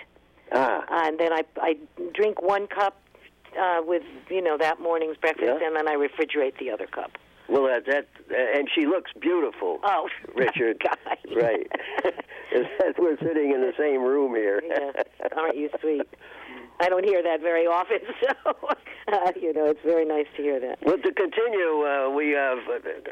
ah, 0.52 0.84
and 0.90 1.20
then 1.20 1.32
I 1.34 1.44
I 1.58 1.78
drink 2.14 2.42
one 2.42 2.68
cup 2.68 3.00
uh, 3.60 3.82
with 3.86 4.04
you 4.30 4.42
know 4.42 4.58
that 4.58 4.80
morning's 4.80 5.18
breakfast, 5.18 5.48
Yeah. 5.62 5.68
and 5.68 5.76
then 5.76 5.88
I 5.88 5.96
refrigerate 5.96 6.58
the 6.60 6.72
other 6.72 6.88
cup. 6.88 7.18
well, 7.48 7.64
that, 7.68 7.86
that 7.88 8.08
uh, 8.32 8.58
and 8.58 8.70
she 8.74 8.86
looks 8.86 9.12
beautiful. 9.20 9.80
Oh, 9.84 10.08
Richard. 10.36 10.82
God. 10.84 11.18
Right. 11.36 11.68
We're 12.98 13.18
sitting 13.20 13.52
in 13.54 13.62
the 13.62 13.74
same 13.78 14.02
room 14.02 14.36
here. 14.36 14.62
yes, 14.68 15.06
aren't 15.36 15.58
you 15.58 15.70
sweet? 15.82 16.08
I 16.80 16.88
don't 16.88 17.04
hear 17.04 17.22
that 17.22 17.42
very 17.42 17.68
often, 17.68 18.00
so 18.22 18.54
uh, 19.12 19.32
you 19.36 19.54
know 19.54 19.66
it's 19.66 19.84
very 19.84 20.06
nice 20.06 20.28
to 20.38 20.42
hear 20.42 20.60
that. 20.60 20.80
Well, 20.82 20.98
to 20.98 21.12
continue, 21.12 21.84
uh, 21.86 22.10
we 22.10 22.32
have. 22.32 22.60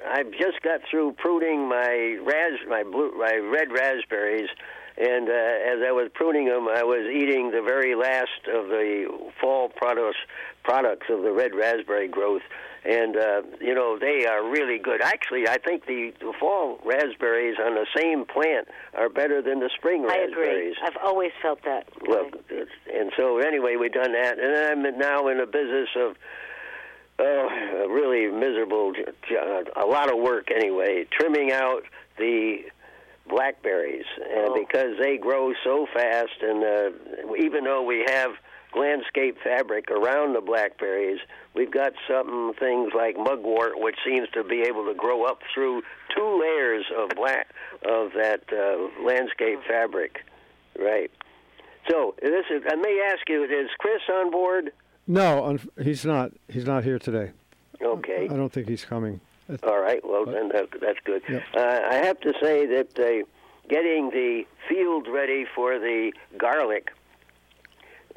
I've 0.08 0.32
just 0.32 0.62
got 0.64 0.82
through 0.90 1.14
pruning 1.18 1.68
my 1.68 2.18
ras, 2.24 2.60
my 2.70 2.84
blue, 2.84 3.12
my 3.18 3.36
red 3.36 3.72
raspberries, 3.72 4.50
And 4.98 5.30
uh, 5.30 5.34
as 5.34 5.80
I 5.86 5.92
was 5.92 6.10
pruning 6.14 6.46
them, 6.48 6.68
I 6.68 6.84
was 6.84 7.06
eating 7.14 7.52
the 7.52 7.62
very 7.62 7.94
last 7.94 8.48
of 8.48 8.68
the 8.70 9.06
fall 9.40 9.70
products 9.70 10.18
products 10.64 11.08
of 11.10 11.24
the 11.24 11.32
red 11.32 11.54
raspberry 11.54 12.08
growth. 12.08 12.42
And 12.88 13.18
uh, 13.18 13.42
you 13.60 13.76
know 13.76 13.98
they 14.00 14.26
are 14.26 14.50
really 14.50 14.78
good. 14.80 15.02
Actually, 15.02 15.46
I 15.48 15.58
think 15.58 15.86
the, 15.88 16.14
the 16.22 16.32
fall 16.40 16.80
raspberries 16.86 17.58
on 17.60 17.76
the 17.76 17.86
same 17.98 18.24
plant 18.26 18.70
are 18.98 19.10
better 19.10 19.42
than 19.42 19.60
the 19.60 19.70
spring 19.76 20.06
I 20.06 20.20
raspberries. 20.20 20.76
agree. 20.78 20.88
I've 20.88 20.98
always 21.04 21.32
felt 21.42 21.64
that. 21.66 21.90
Well, 22.08 22.30
and 22.94 23.12
so 23.18 23.40
anyway, 23.40 23.76
we've 23.76 23.92
done 23.92 24.14
that, 24.14 24.40
and 24.40 24.56
I'm 24.88 24.98
now 24.98 25.28
in 25.28 25.38
the 25.40 25.46
business 25.46 25.90
of 25.98 26.16
a 27.20 27.88
really 27.90 28.32
miserable, 28.32 28.94
j- 28.94 29.06
j- 29.28 29.64
a 29.76 29.86
lot 29.86 30.10
of 30.14 30.20
work 30.20 30.50
anyway, 30.56 31.06
trimming 31.12 31.52
out 31.52 31.82
the 32.18 32.60
blackberries, 33.28 34.06
and 34.22 34.50
Oh. 34.52 34.56
because 34.56 34.98
they 35.02 35.18
grow 35.18 35.52
so 35.64 35.88
fast, 35.94 36.42
and 36.42 36.64
uh, 36.64 37.36
even 37.38 37.66
though 37.66 37.84
we 37.84 38.06
have 38.08 38.32
landscape 38.78 39.38
fabric 39.44 39.90
around 39.90 40.34
the 40.34 40.42
blackberries, 40.42 41.20
we've 41.56 41.72
got 41.72 41.94
some 42.08 42.54
things 42.60 42.92
like 42.96 43.18
mugwort, 43.18 43.80
which 43.80 43.96
seems 44.06 44.30
to 44.34 44.44
be 44.44 44.62
able 44.62 44.86
to 44.86 44.94
grow 44.94 45.26
up 45.26 45.40
through 45.54 45.82
two 46.16 46.40
layers 46.42 46.86
of 46.98 47.10
black 47.16 47.48
of 47.86 48.12
that 48.14 48.42
uh, 48.52 49.06
landscape 49.06 49.60
fabric, 49.68 50.24
right? 50.80 51.12
So 51.90 52.16
this 52.22 52.46
is. 52.50 52.64
I 52.70 52.76
may 52.76 53.08
ask 53.12 53.28
you: 53.30 53.44
Is 53.44 53.70
Chris 53.80 54.02
on 54.12 54.32
board? 54.32 54.72
No, 55.08 55.58
he's 55.82 56.06
not. 56.06 56.32
He's 56.50 56.66
not 56.66 56.84
here 56.84 57.00
today. 57.00 57.32
Okay. 57.82 58.28
I 58.30 58.36
don't 58.36 58.52
think 58.52 58.68
he's 58.68 58.84
coming. 58.84 59.22
All 59.64 59.80
right. 59.80 60.02
Well, 60.04 60.26
then 60.26 60.50
that, 60.50 60.68
that's 60.82 61.00
good. 61.06 61.22
Yep. 61.30 61.44
Uh, 61.56 61.80
I 61.90 61.96
have 62.04 62.20
to 62.22 62.34
say 62.42 62.66
that 62.66 63.00
uh, 63.00 63.26
getting 63.70 64.10
the 64.10 64.44
field 64.68 65.08
ready 65.08 65.46
for 65.56 65.80
the 65.80 66.12
garlic, 66.38 66.92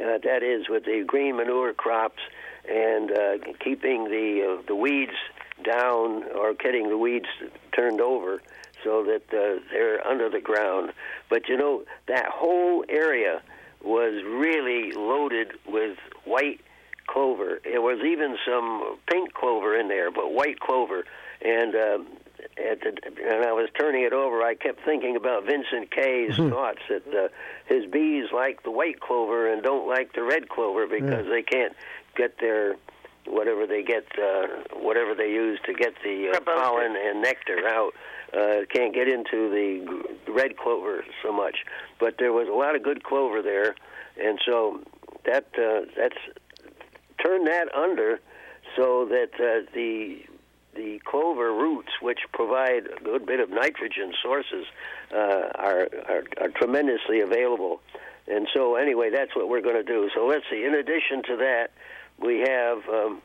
uh, 0.01 0.19
that 0.25 0.43
is 0.43 0.69
with 0.69 0.85
the 0.85 1.05
green 1.07 1.37
manure 1.37 1.73
crops, 1.73 2.23
and 2.69 3.11
uh, 3.11 3.33
keeping 3.63 4.05
the 4.05 4.59
uh, 4.59 4.63
the 4.67 4.75
weeds 4.75 5.17
down 5.65 6.25
or 6.35 6.55
getting 6.55 6.89
the 6.89 6.97
weeds 6.97 7.29
turned 7.75 8.01
over 8.01 8.41
so 8.83 9.05
that 9.05 9.23
uh, 9.33 9.61
they're 9.71 10.07
under 10.07 10.29
the 10.31 10.41
ground. 10.41 10.93
But 11.29 11.49
you 11.49 11.57
know 11.57 11.85
that 12.09 12.27
whole 12.27 12.85
area 12.89 13.43
was 13.83 14.23
really 14.25 14.93
loaded 14.93 15.53
with 15.67 15.97
white 16.25 16.61
clover. 17.07 17.61
There 17.65 17.81
was 17.81 18.01
even 18.05 18.37
some 18.47 18.97
pink 19.11 19.33
clover 19.35 19.79
in 19.79 19.89
there, 19.89 20.11
but 20.11 20.33
white 20.33 20.61
clover. 20.61 21.05
And 21.43 21.75
um, 21.75 22.07
the, 22.57 22.93
and 23.23 23.45
I 23.45 23.53
was 23.53 23.69
turning 23.79 24.03
it 24.03 24.13
over. 24.13 24.43
I 24.43 24.55
kept 24.55 24.85
thinking 24.85 25.17
about 25.17 25.47
Vincent 25.47 25.91
K's 25.91 26.37
thoughts 26.37 26.81
that 26.89 27.07
uh, 27.09 27.29
his 27.67 27.91
bees 27.91 28.27
like 28.33 28.63
the 28.63 28.71
white 28.71 29.01
clover 29.01 29.53
and 29.53 29.63
don't 29.63 29.89
like 29.89 30.13
the 30.15 30.23
red 30.23 30.49
clover 30.49 30.87
because 30.87 31.27
they 31.27 31.43
can't 31.43 31.75
get 32.17 32.39
their 32.39 32.77
whatever 33.27 33.67
they 33.67 33.83
get, 33.83 34.07
uh, 34.19 34.47
whatever 34.73 35.15
they 35.15 35.31
use 35.31 35.61
to 35.67 35.75
get 35.75 35.95
the 36.03 36.31
uh, 36.35 36.41
pollen 36.41 36.97
and 36.97 37.23
nectar 37.23 37.67
out. 37.67 37.93
Uh, 38.33 38.65
can't 38.73 38.95
get 38.95 39.09
into 39.09 39.51
the 39.51 40.33
red 40.33 40.57
clover 40.57 41.05
so 41.23 41.33
much, 41.33 41.65
but 41.99 42.15
there 42.19 42.33
was 42.33 42.49
a 42.49 42.53
lot 42.53 42.77
of 42.77 42.83
good 42.83 43.03
clover 43.03 43.43
there, 43.43 43.75
and 44.23 44.39
so 44.47 44.81
that 45.25 45.47
uh, 45.59 45.81
that's 45.97 46.17
turn 47.25 47.45
that 47.45 47.67
under 47.75 48.21
so 48.77 49.05
that 49.07 49.31
uh, 49.35 49.69
the 49.75 50.23
the 50.81 50.99
clover 51.05 51.53
roots, 51.53 51.93
which 52.01 52.21
provide 52.33 52.87
a 52.87 53.05
good 53.05 53.27
bit 53.27 53.41
of 53.41 53.51
nitrogen 53.51 54.15
sources, 54.23 54.65
uh, 55.13 55.49
are, 55.55 55.89
are 56.09 56.25
are 56.41 56.49
tremendously 56.49 57.21
available. 57.21 57.83
And 58.27 58.49
so, 58.55 58.77
anyway, 58.77 59.11
that's 59.11 59.35
what 59.37 59.49
we're 59.49 59.61
going 59.61 59.75
to 59.75 59.83
do. 59.83 60.09
So 60.15 60.27
let's 60.27 60.45
see. 60.51 60.65
In 60.65 60.75
addition 60.75 61.23
to 61.25 61.37
that, 61.37 61.71
we 62.19 62.39
have 62.41 62.79
um, 62.89 63.21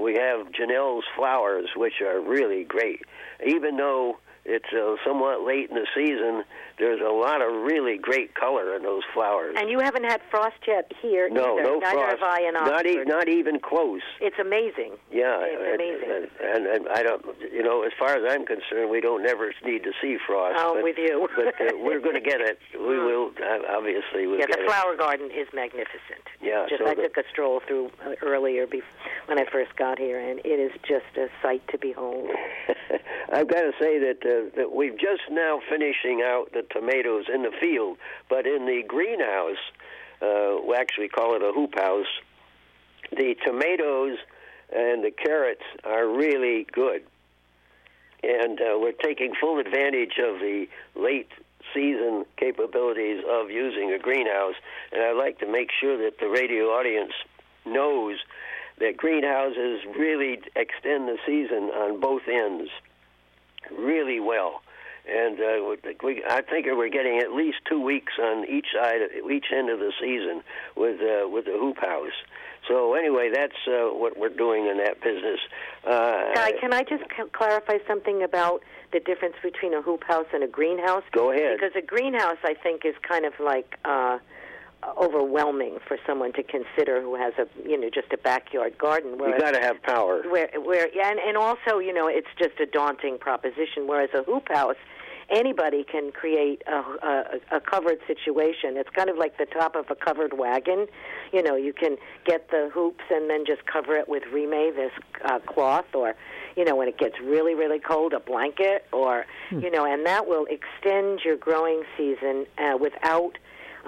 we 0.00 0.14
have 0.14 0.48
Janelle's 0.50 1.04
flowers, 1.16 1.68
which 1.76 2.00
are 2.00 2.20
really 2.20 2.64
great. 2.64 3.02
Even 3.46 3.76
though 3.76 4.18
it's 4.50 4.72
uh, 4.74 4.96
somewhat 5.06 5.42
late 5.46 5.70
in 5.70 5.76
the 5.76 5.86
season, 5.94 6.42
there's 6.78 7.00
a 7.00 7.12
lot 7.12 7.40
of 7.40 7.62
really 7.62 7.96
great 7.96 8.34
color 8.34 8.74
in 8.74 8.82
those 8.82 9.02
flowers. 9.14 9.54
And 9.56 9.70
you 9.70 9.78
haven't 9.78 10.04
had 10.04 10.20
frost 10.30 10.56
yet 10.66 10.90
here 11.00 11.28
no, 11.30 11.54
either. 11.54 11.62
no 11.62 11.78
Neither 11.78 11.94
frost. 11.94 12.18
have 12.18 12.22
I 12.26 12.40
in 12.48 12.54
not, 12.54 12.86
e- 12.86 13.04
not 13.06 13.28
even 13.28 13.60
close. 13.60 14.02
It's 14.20 14.38
amazing. 14.40 14.98
Yeah, 15.12 15.38
It's 15.38 15.62
and- 15.62 15.74
amazing. 15.78 16.30
And, 16.42 16.66
and, 16.66 16.88
I 16.88 17.02
don't, 17.04 17.24
you 17.52 17.62
know, 17.62 17.84
as 17.84 17.92
far 17.96 18.16
as 18.16 18.24
I'm 18.26 18.44
concerned, 18.44 18.90
we 18.90 19.00
don't 19.00 19.22
never 19.22 19.52
need 19.64 19.84
to 19.84 19.92
see 20.02 20.16
frost. 20.26 20.58
I'm 20.58 20.74
but, 20.74 20.82
with 20.82 20.98
you. 20.98 21.28
but 21.36 21.54
uh, 21.60 21.76
we're 21.78 22.00
going 22.00 22.16
to 22.18 22.20
get 22.20 22.40
it. 22.40 22.58
We 22.80 22.98
will. 22.98 23.30
Obviously, 23.70 24.26
we'll 24.26 24.40
yeah, 24.40 24.46
get 24.46 24.56
the 24.58 24.64
it. 24.64 24.68
flower 24.68 24.96
garden 24.96 25.30
is 25.30 25.46
magnificent. 25.54 26.24
Yeah, 26.42 26.66
Just 26.68 26.82
so 26.82 26.88
I 26.88 26.94
the- 26.94 27.02
took 27.02 27.18
a 27.18 27.22
stroll 27.30 27.60
through 27.66 27.90
uh, 28.04 28.14
earlier 28.22 28.66
bef- 28.66 28.82
when 29.26 29.38
I 29.38 29.44
first 29.52 29.76
got 29.76 29.98
here, 29.98 30.18
and 30.18 30.40
it 30.40 30.58
is 30.58 30.72
just 30.88 31.04
a 31.16 31.28
sight 31.42 31.62
to 31.68 31.78
behold. 31.78 32.30
I've 33.32 33.46
got 33.48 33.60
to 33.60 33.72
say 33.78 33.98
that 34.00 34.18
uh, 34.26 34.39
that 34.56 34.72
we've 34.72 34.98
just 34.98 35.22
now 35.30 35.60
finishing 35.68 36.22
out 36.22 36.52
the 36.52 36.62
tomatoes 36.62 37.24
in 37.32 37.42
the 37.42 37.52
field, 37.60 37.98
but 38.28 38.46
in 38.46 38.66
the 38.66 38.82
greenhouse, 38.86 39.62
uh, 40.22 40.56
we 40.66 40.74
actually 40.76 41.08
call 41.08 41.34
it 41.34 41.42
a 41.42 41.52
hoop 41.52 41.74
house. 41.74 42.06
The 43.10 43.34
tomatoes 43.44 44.18
and 44.74 45.02
the 45.02 45.10
carrots 45.10 45.64
are 45.84 46.06
really 46.06 46.66
good, 46.72 47.02
and 48.22 48.60
uh, 48.60 48.78
we're 48.78 48.92
taking 48.92 49.34
full 49.40 49.58
advantage 49.58 50.18
of 50.18 50.40
the 50.40 50.66
late 50.94 51.30
season 51.74 52.24
capabilities 52.36 53.22
of 53.28 53.50
using 53.50 53.92
a 53.92 53.98
greenhouse. 53.98 54.54
And 54.92 55.02
I'd 55.02 55.16
like 55.16 55.38
to 55.40 55.46
make 55.46 55.70
sure 55.80 55.96
that 56.04 56.18
the 56.18 56.28
radio 56.28 56.66
audience 56.66 57.12
knows 57.64 58.18
that 58.78 58.96
greenhouses 58.96 59.80
really 59.96 60.40
extend 60.56 61.08
the 61.08 61.18
season 61.26 61.64
on 61.70 62.00
both 62.00 62.22
ends 62.28 62.70
really 63.70 64.20
well. 64.20 64.62
And 65.08 65.40
uh, 65.40 65.76
we, 66.04 66.22
I 66.28 66.42
think 66.42 66.66
we're 66.66 66.90
getting 66.90 67.18
at 67.18 67.32
least 67.32 67.58
two 67.68 67.80
weeks 67.80 68.12
on 68.22 68.44
each 68.48 68.66
side, 68.74 69.00
each 69.30 69.46
end 69.54 69.70
of 69.70 69.78
the 69.78 69.92
season 70.00 70.42
with 70.76 71.00
uh, 71.00 71.28
with 71.28 71.46
the 71.46 71.56
hoop 71.58 71.78
house. 71.78 72.12
So 72.68 72.94
anyway, 72.94 73.30
that's 73.32 73.56
uh, 73.66 73.88
what 73.88 74.18
we're 74.18 74.28
doing 74.28 74.66
in 74.66 74.76
that 74.76 75.00
business. 75.02 75.40
Uh, 75.84 76.34
Guy, 76.34 76.52
can 76.60 76.74
I 76.74 76.82
just 76.82 77.04
c- 77.04 77.24
clarify 77.32 77.78
something 77.88 78.22
about 78.22 78.62
the 78.92 79.00
difference 79.00 79.36
between 79.42 79.72
a 79.72 79.80
hoop 79.80 80.04
house 80.04 80.26
and 80.34 80.44
a 80.44 80.46
greenhouse? 80.46 81.02
Go 81.12 81.32
ahead. 81.32 81.58
Because 81.58 81.74
a 81.74 81.84
greenhouse, 81.84 82.36
I 82.44 82.54
think, 82.54 82.84
is 82.84 82.94
kind 83.02 83.24
of 83.24 83.32
like 83.40 83.78
uh, 83.86 84.18
overwhelming 84.98 85.78
for 85.86 85.98
someone 86.06 86.32
to 86.32 86.42
consider 86.42 87.02
who 87.02 87.14
has 87.14 87.34
a 87.38 87.46
you 87.68 87.78
know 87.78 87.90
just 87.92 88.12
a 88.12 88.18
backyard 88.18 88.78
garden. 88.78 89.12
you 89.18 89.38
got 89.38 89.52
to 89.52 89.60
have 89.60 89.82
power. 89.82 90.22
where 90.30 90.48
where 90.56 90.88
yeah, 90.94 91.10
and 91.10 91.18
and 91.18 91.36
also 91.36 91.78
you 91.78 91.92
know 91.92 92.08
it's 92.08 92.28
just 92.38 92.58
a 92.60 92.66
daunting 92.66 93.18
proposition. 93.18 93.86
Whereas 93.86 94.10
a 94.14 94.22
hoop 94.22 94.48
house, 94.48 94.76
anybody 95.30 95.84
can 95.84 96.12
create 96.12 96.62
a, 96.66 96.72
a, 96.72 97.56
a 97.56 97.60
covered 97.60 97.98
situation. 98.06 98.76
It's 98.76 98.90
kind 98.90 99.10
of 99.10 99.16
like 99.16 99.38
the 99.38 99.46
top 99.46 99.76
of 99.76 99.86
a 99.90 99.94
covered 99.94 100.38
wagon. 100.38 100.86
You 101.32 101.42
know, 101.42 101.56
you 101.56 101.72
can 101.72 101.96
get 102.24 102.50
the 102.50 102.70
hoops 102.72 103.04
and 103.10 103.28
then 103.28 103.44
just 103.46 103.66
cover 103.66 103.96
it 103.96 104.08
with 104.08 104.22
rime, 104.32 104.74
this 104.74 104.92
uh, 105.24 105.38
cloth, 105.40 105.94
or 105.94 106.14
you 106.56 106.64
know, 106.64 106.74
when 106.74 106.88
it 106.88 106.98
gets 106.98 107.14
really 107.22 107.54
really 107.54 107.78
cold, 107.78 108.12
a 108.14 108.20
blanket, 108.20 108.86
or 108.92 109.26
you 109.50 109.70
know, 109.70 109.84
and 109.84 110.06
that 110.06 110.26
will 110.26 110.46
extend 110.46 111.20
your 111.24 111.36
growing 111.36 111.82
season 111.96 112.46
uh, 112.58 112.76
without 112.78 113.36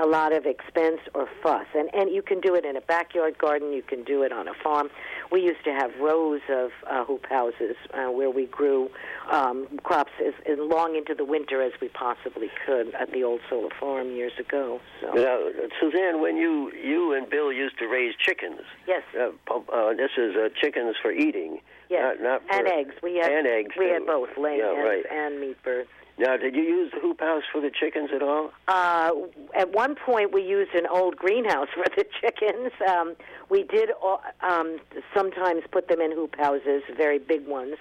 a 0.00 0.06
lot 0.06 0.34
of 0.34 0.46
expense 0.46 1.00
or 1.14 1.28
fuss. 1.42 1.66
And 1.74 1.88
and 1.94 2.10
you 2.10 2.22
can 2.22 2.40
do 2.40 2.54
it 2.54 2.64
in 2.64 2.76
a 2.76 2.80
backyard 2.80 3.38
garden. 3.38 3.72
You 3.72 3.82
can 3.82 4.04
do 4.04 4.22
it 4.22 4.32
on 4.32 4.48
a 4.48 4.54
farm. 4.62 4.90
We 5.30 5.40
used 5.42 5.64
to 5.64 5.72
have 5.72 5.90
rows 6.00 6.40
of 6.50 6.70
uh, 6.90 7.04
hoop 7.04 7.26
houses 7.28 7.76
uh, 7.94 8.10
where 8.10 8.30
we 8.30 8.46
grew 8.46 8.90
um, 9.30 9.66
crops 9.82 10.12
as, 10.26 10.34
as 10.46 10.58
long 10.58 10.96
into 10.96 11.14
the 11.14 11.24
winter 11.24 11.62
as 11.62 11.72
we 11.80 11.88
possibly 11.88 12.50
could 12.66 12.94
at 12.94 13.12
the 13.12 13.24
old 13.24 13.40
solar 13.48 13.70
farm 13.80 14.14
years 14.14 14.32
ago. 14.38 14.80
So 15.00 15.12
Now, 15.12 15.38
Suzanne, 15.80 16.20
when 16.20 16.36
you 16.36 16.70
you 16.72 17.14
and 17.14 17.28
Bill 17.28 17.52
used 17.52 17.78
to 17.78 17.86
raise 17.86 18.14
chickens, 18.18 18.60
yes, 18.86 19.02
uh, 19.18 19.30
uh, 19.50 19.94
this 19.94 20.10
is 20.18 20.34
uh, 20.36 20.48
chickens 20.60 20.96
for 21.00 21.10
eating, 21.12 21.60
yes, 21.88 22.16
not, 22.20 22.42
not 22.42 22.42
for, 22.48 22.54
and 22.58 22.68
eggs. 22.68 22.94
We 23.02 23.16
had 23.16 23.32
and 23.32 23.46
eggs. 23.46 23.72
we 23.78 23.86
too. 23.86 23.92
had 23.92 24.06
both 24.06 24.28
laying 24.36 24.58
Yeah, 24.60 24.72
eggs 24.76 24.84
right. 24.84 25.04
and 25.10 25.40
meat 25.40 25.62
birds. 25.62 25.88
Now, 26.18 26.36
did 26.36 26.54
you 26.54 26.62
use 26.62 26.92
the 26.92 27.00
hoop 27.00 27.20
house 27.20 27.42
for 27.50 27.60
the 27.60 27.70
chickens 27.70 28.10
at 28.14 28.22
all? 28.22 28.50
Uh, 28.68 29.12
at 29.56 29.72
one 29.72 29.94
point, 29.94 30.32
we 30.32 30.42
used 30.42 30.74
an 30.74 30.86
old 30.86 31.16
greenhouse 31.16 31.68
for 31.74 31.84
the 31.96 32.04
chickens. 32.20 32.72
Um, 32.86 33.14
we 33.48 33.64
did 33.64 33.90
uh, 34.04 34.16
um, 34.46 34.78
sometimes 35.14 35.62
put 35.70 35.88
them 35.88 36.00
in 36.00 36.12
hoop 36.12 36.36
houses, 36.36 36.82
very 36.96 37.18
big 37.18 37.46
ones. 37.46 37.76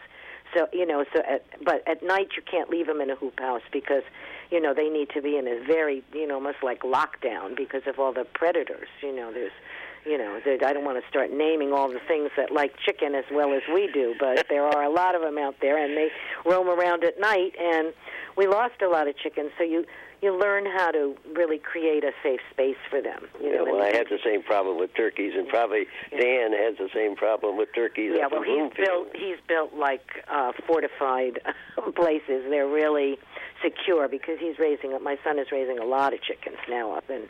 So 0.55 0.67
you 0.73 0.85
know, 0.85 1.05
so 1.13 1.21
at, 1.21 1.45
but 1.63 1.87
at 1.87 2.03
night 2.03 2.29
you 2.35 2.43
can't 2.43 2.69
leave 2.69 2.87
them 2.87 2.99
in 2.99 3.09
a 3.09 3.15
hoop 3.15 3.39
house 3.39 3.61
because 3.71 4.03
you 4.49 4.59
know 4.59 4.73
they 4.73 4.89
need 4.89 5.09
to 5.11 5.21
be 5.21 5.37
in 5.37 5.47
a 5.47 5.63
very 5.65 6.03
you 6.13 6.27
know 6.27 6.35
almost 6.35 6.57
like 6.61 6.81
lockdown 6.81 7.55
because 7.55 7.83
of 7.87 7.99
all 7.99 8.11
the 8.11 8.25
predators. 8.25 8.89
You 9.01 9.15
know, 9.15 9.31
there's 9.31 9.53
you 10.05 10.17
know 10.17 10.39
I 10.45 10.73
don't 10.73 10.85
want 10.85 11.01
to 11.01 11.07
start 11.09 11.31
naming 11.31 11.73
all 11.73 11.89
the 11.89 12.01
things 12.07 12.29
that 12.37 12.51
like 12.51 12.73
chicken 12.85 13.15
as 13.15 13.25
well 13.31 13.53
as 13.53 13.61
we 13.73 13.89
do, 13.93 14.15
but 14.19 14.45
there 14.49 14.65
are 14.65 14.83
a 14.83 14.89
lot 14.89 15.15
of 15.15 15.21
them 15.21 15.37
out 15.37 15.55
there, 15.61 15.77
and 15.77 15.95
they 15.95 16.09
roam 16.45 16.67
around 16.69 17.03
at 17.03 17.19
night, 17.19 17.53
and 17.59 17.93
we 18.37 18.47
lost 18.47 18.81
a 18.81 18.87
lot 18.87 19.07
of 19.07 19.17
chickens. 19.17 19.51
So 19.57 19.63
you 19.63 19.85
you 20.21 20.37
learn 20.37 20.65
how 20.67 20.91
to 20.91 21.15
really 21.33 21.57
create 21.57 22.03
a 22.03 22.11
safe 22.21 22.41
space 22.51 22.75
for 22.91 23.01
them. 23.01 23.23
You 23.41 23.49
Yeah, 23.49 23.55
know, 23.57 23.63
well, 23.73 23.81
I 23.81 23.87
and- 23.87 23.97
had 23.97 24.07
the 24.09 24.19
same 24.23 24.43
problem 24.43 24.77
with 24.77 24.93
turkeys, 24.93 25.33
and 25.35 25.47
probably 25.47 25.85
Dan 26.11 26.53
has 26.53 26.77
the 26.77 26.89
same 26.93 27.15
problem 27.15 27.57
with 27.57 27.73
turkeys 27.73 28.13
yeah, 28.15 28.27
well, 28.31 28.43
he's 28.43 28.71
built 28.77 29.07
he's 29.15 29.37
built 29.47 29.73
like 29.73 30.23
uh, 30.29 30.51
fortified 30.67 31.39
places. 31.95 32.45
They're 32.49 32.67
really 32.67 33.17
secure 33.63 34.07
because 34.07 34.37
he's 34.39 34.57
raising. 34.59 34.91
My 35.03 35.17
son 35.23 35.39
is 35.39 35.47
raising 35.51 35.79
a 35.79 35.85
lot 35.85 36.13
of 36.13 36.21
chickens 36.21 36.57
now 36.69 36.93
up 36.93 37.09
in 37.09 37.23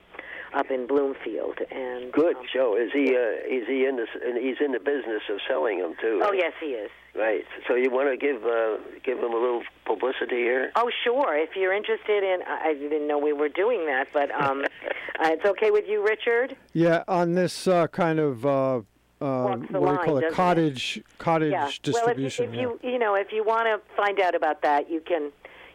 up 0.54 0.72
in 0.72 0.88
Bloomfield, 0.88 1.60
and 1.72 2.12
Good 2.12 2.36
um, 2.36 2.44
show. 2.54 2.76
Is 2.76 2.92
he? 2.94 3.16
Uh, 3.16 3.48
is 3.48 3.68
he 3.68 3.86
in 3.86 3.98
the? 3.98 4.06
He's 4.40 4.58
in 4.64 4.72
the 4.72 4.80
business 4.80 5.24
of 5.30 5.40
selling 5.48 5.80
them 5.80 5.96
too. 6.02 6.22
Oh 6.24 6.30
right? 6.30 6.40
yes, 6.40 6.54
he 6.60 6.68
is. 6.68 6.90
Right. 7.14 7.44
So 7.68 7.76
you 7.76 7.92
want 7.92 8.10
to 8.10 8.18
give 8.18 8.44
uh, 8.44 8.78
give 9.04 9.18
him 9.18 9.34
a 9.34 9.38
little 9.38 9.64
publicity 9.86 10.38
here? 10.38 10.72
Oh 10.76 10.90
sure, 11.04 11.38
if 11.38 11.56
you're 11.56 11.74
interested 11.74 12.24
in, 12.24 12.40
I 12.48 12.70
I 12.70 12.74
didn't 12.74 13.08
know 13.08 13.18
we 13.18 13.34
were 13.34 13.50
doing 13.50 13.86
that, 13.86 14.08
but 14.14 14.32
um, 14.32 14.62
uh, 15.20 15.30
it's 15.30 15.46
okay 15.46 15.72
with 15.72 15.86
you, 15.88 16.06
Richard. 16.06 16.56
Yeah, 16.74 17.04
on 17.08 17.34
this 17.34 17.68
uh, 17.68 17.88
kind 17.88 18.20
of 18.20 18.46
uh, 18.46 18.82
uh, 19.22 19.44
Walks 19.56 19.72
the 19.72 19.80
what 19.80 19.88
do 19.88 19.92
you 19.92 19.98
line, 19.98 20.06
call 20.06 20.18
it? 20.18 20.22
doesn't 20.22 20.34
it? 20.34 20.36
Cottage 20.36 21.04
cottage 21.18 21.52
yeah. 21.52 21.70
distribution. 21.84 22.52
Well, 22.52 22.54
if 22.54 22.60
you, 22.60 22.74
if 22.74 22.82
you 22.84 22.92
you 22.92 23.00
know 23.00 23.16
if 23.16 23.32
you 23.32 23.44
want 23.44 23.66
to 23.66 23.96
find 23.96 24.20
out 24.20 24.36
about 24.36 24.62
that, 24.64 24.90
you 24.90 25.02
can. 25.02 25.32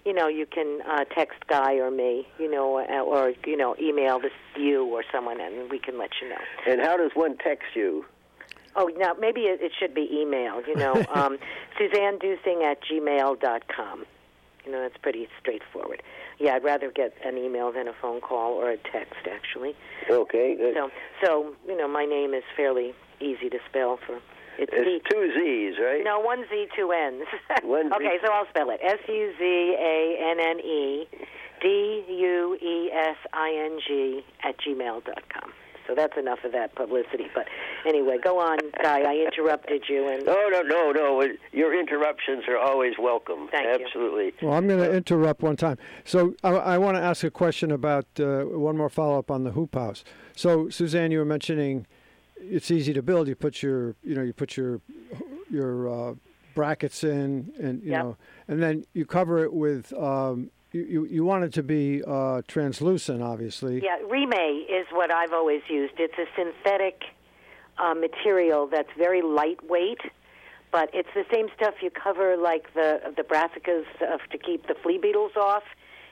You 0.06 0.14
know, 0.14 0.28
you 0.28 0.46
can 0.46 0.82
uh, 0.88 1.04
text 1.12 1.46
Guy 1.48 1.74
or 1.74 1.90
me, 1.90 2.28
you 2.38 2.48
know, 2.48 2.78
uh, 2.78 3.02
or 3.02 3.32
you 3.44 3.56
know, 3.56 3.74
email 3.82 4.20
this 4.20 4.30
you 4.56 4.84
or 4.84 5.02
someone, 5.12 5.40
and 5.40 5.68
we 5.68 5.80
can 5.80 5.98
let 5.98 6.10
you 6.22 6.28
know. 6.28 6.38
And 6.64 6.80
how 6.80 6.96
does 6.96 7.10
one 7.14 7.36
text 7.38 7.66
you? 7.74 8.04
Oh, 8.76 8.88
now 8.96 9.14
maybe 9.18 9.42
it, 9.42 9.60
it 9.60 9.72
should 9.76 9.94
be 9.94 10.08
email. 10.12 10.62
You 10.64 10.76
know, 10.76 11.04
um, 11.14 11.38
Suzanne 11.76 12.20
Duesing 12.20 12.62
at 12.62 12.78
gmail 12.84 13.40
dot 13.40 13.64
com. 13.66 14.06
You 14.64 14.70
know, 14.70 14.80
that's 14.80 14.96
pretty 15.02 15.26
straightforward. 15.40 16.02
Yeah, 16.38 16.54
I'd 16.54 16.62
rather 16.62 16.92
get 16.92 17.14
an 17.24 17.36
email 17.36 17.72
than 17.72 17.88
a 17.88 17.92
phone 18.00 18.20
call 18.20 18.52
or 18.52 18.70
a 18.70 18.76
text, 18.76 19.26
actually. 19.28 19.74
Okay. 20.08 20.54
Good. 20.56 20.74
So, 20.74 20.90
so 21.24 21.54
you 21.66 21.76
know, 21.76 21.88
my 21.88 22.04
name 22.04 22.32
is 22.32 22.44
fairly 22.56 22.94
easy 23.20 23.48
to 23.50 23.58
spell. 23.68 23.98
For 24.06 24.20
it's 24.58 24.72
It's 24.74 25.04
two 25.10 25.32
Z's, 25.34 25.74
right? 25.80 26.02
No, 26.04 26.20
one 26.20 26.44
Z, 26.48 26.66
two 26.76 26.92
N's. 26.92 27.26
One 27.64 27.88
Z. 27.88 27.94
okay, 27.96 28.18
so 28.24 28.32
I'll 28.32 28.48
spell 28.48 28.70
it: 28.70 28.80
S 28.82 28.98
U 29.08 29.32
Z 29.38 29.44
A 29.44 30.32
N 30.32 30.40
N 30.40 30.60
E 30.60 31.08
D 31.62 32.04
U 32.08 32.58
E 32.60 32.90
S 32.92 33.16
I 33.32 33.52
N 33.72 33.78
G 33.86 34.24
at 34.42 34.56
gmail 34.58 35.04
dot 35.04 35.22
com. 35.32 35.52
So 35.86 35.94
that's 35.94 36.16
enough 36.18 36.40
of 36.44 36.50
that 36.52 36.74
publicity. 36.74 37.26
But 37.32 37.46
anyway, 37.86 38.18
go 38.22 38.40
on, 38.40 38.58
Guy. 38.82 39.02
I 39.02 39.24
interrupted 39.24 39.84
you, 39.88 40.08
and 40.08 40.26
No, 40.26 40.48
no, 40.50 40.62
no, 40.62 40.90
no. 40.90 41.28
Your 41.52 41.78
interruptions 41.78 42.42
are 42.48 42.58
always 42.58 42.94
welcome. 42.98 43.48
Thank 43.52 43.78
you. 43.78 43.86
Absolutely. 43.86 44.32
Well, 44.42 44.54
I'm 44.54 44.66
going 44.66 44.80
to 44.80 44.92
interrupt 44.92 45.42
one 45.42 45.56
time. 45.56 45.78
So 46.04 46.34
I, 46.42 46.50
I 46.50 46.78
want 46.78 46.96
to 46.96 47.00
ask 47.00 47.22
a 47.22 47.30
question 47.30 47.70
about 47.70 48.06
uh, 48.18 48.42
one 48.46 48.76
more 48.76 48.88
follow 48.88 49.16
up 49.18 49.30
on 49.30 49.44
the 49.44 49.52
hoop 49.52 49.76
house. 49.76 50.02
So 50.34 50.68
Suzanne, 50.70 51.12
you 51.12 51.18
were 51.20 51.24
mentioning 51.24 51.86
it's 52.38 52.70
easy 52.70 52.92
to 52.92 53.02
build. 53.02 53.28
You 53.28 53.34
put 53.34 53.62
your 53.62 53.94
you 54.02 54.14
know 54.14 54.22
you 54.22 54.32
put 54.32 54.56
your 54.56 54.80
your 55.50 55.88
uh, 55.88 56.14
brackets 56.54 57.04
in, 57.04 57.52
and 57.60 57.82
you 57.82 57.90
Yep. 57.92 58.02
know, 58.04 58.16
and 58.48 58.62
then 58.62 58.84
you 58.92 59.06
cover 59.06 59.42
it 59.44 59.52
with. 59.52 59.92
Um, 59.94 60.50
you, 60.72 60.82
you, 60.84 61.04
you 61.06 61.24
want 61.24 61.44
it 61.44 61.52
to 61.54 61.62
be 61.62 62.02
uh, 62.06 62.42
translucent, 62.48 63.22
obviously. 63.22 63.82
Yeah, 63.82 63.98
Reemay 64.00 64.64
is 64.68 64.86
what 64.92 65.10
I've 65.10 65.32
always 65.32 65.62
used. 65.70 65.94
It's 65.98 66.18
a 66.18 66.26
synthetic 66.36 67.04
uh, 67.78 67.94
material 67.94 68.66
that's 68.66 68.90
very 68.98 69.22
lightweight, 69.22 70.00
but 70.72 70.90
it's 70.92 71.08
the 71.14 71.24
same 71.32 71.46
stuff 71.56 71.74
you 71.82 71.90
cover 71.90 72.36
like 72.36 72.74
the 72.74 73.00
the 73.16 73.22
brassicas 73.22 73.84
uh, 74.02 74.18
to 74.32 74.38
keep 74.38 74.66
the 74.66 74.74
flea 74.82 74.98
beetles 74.98 75.32
off 75.36 75.62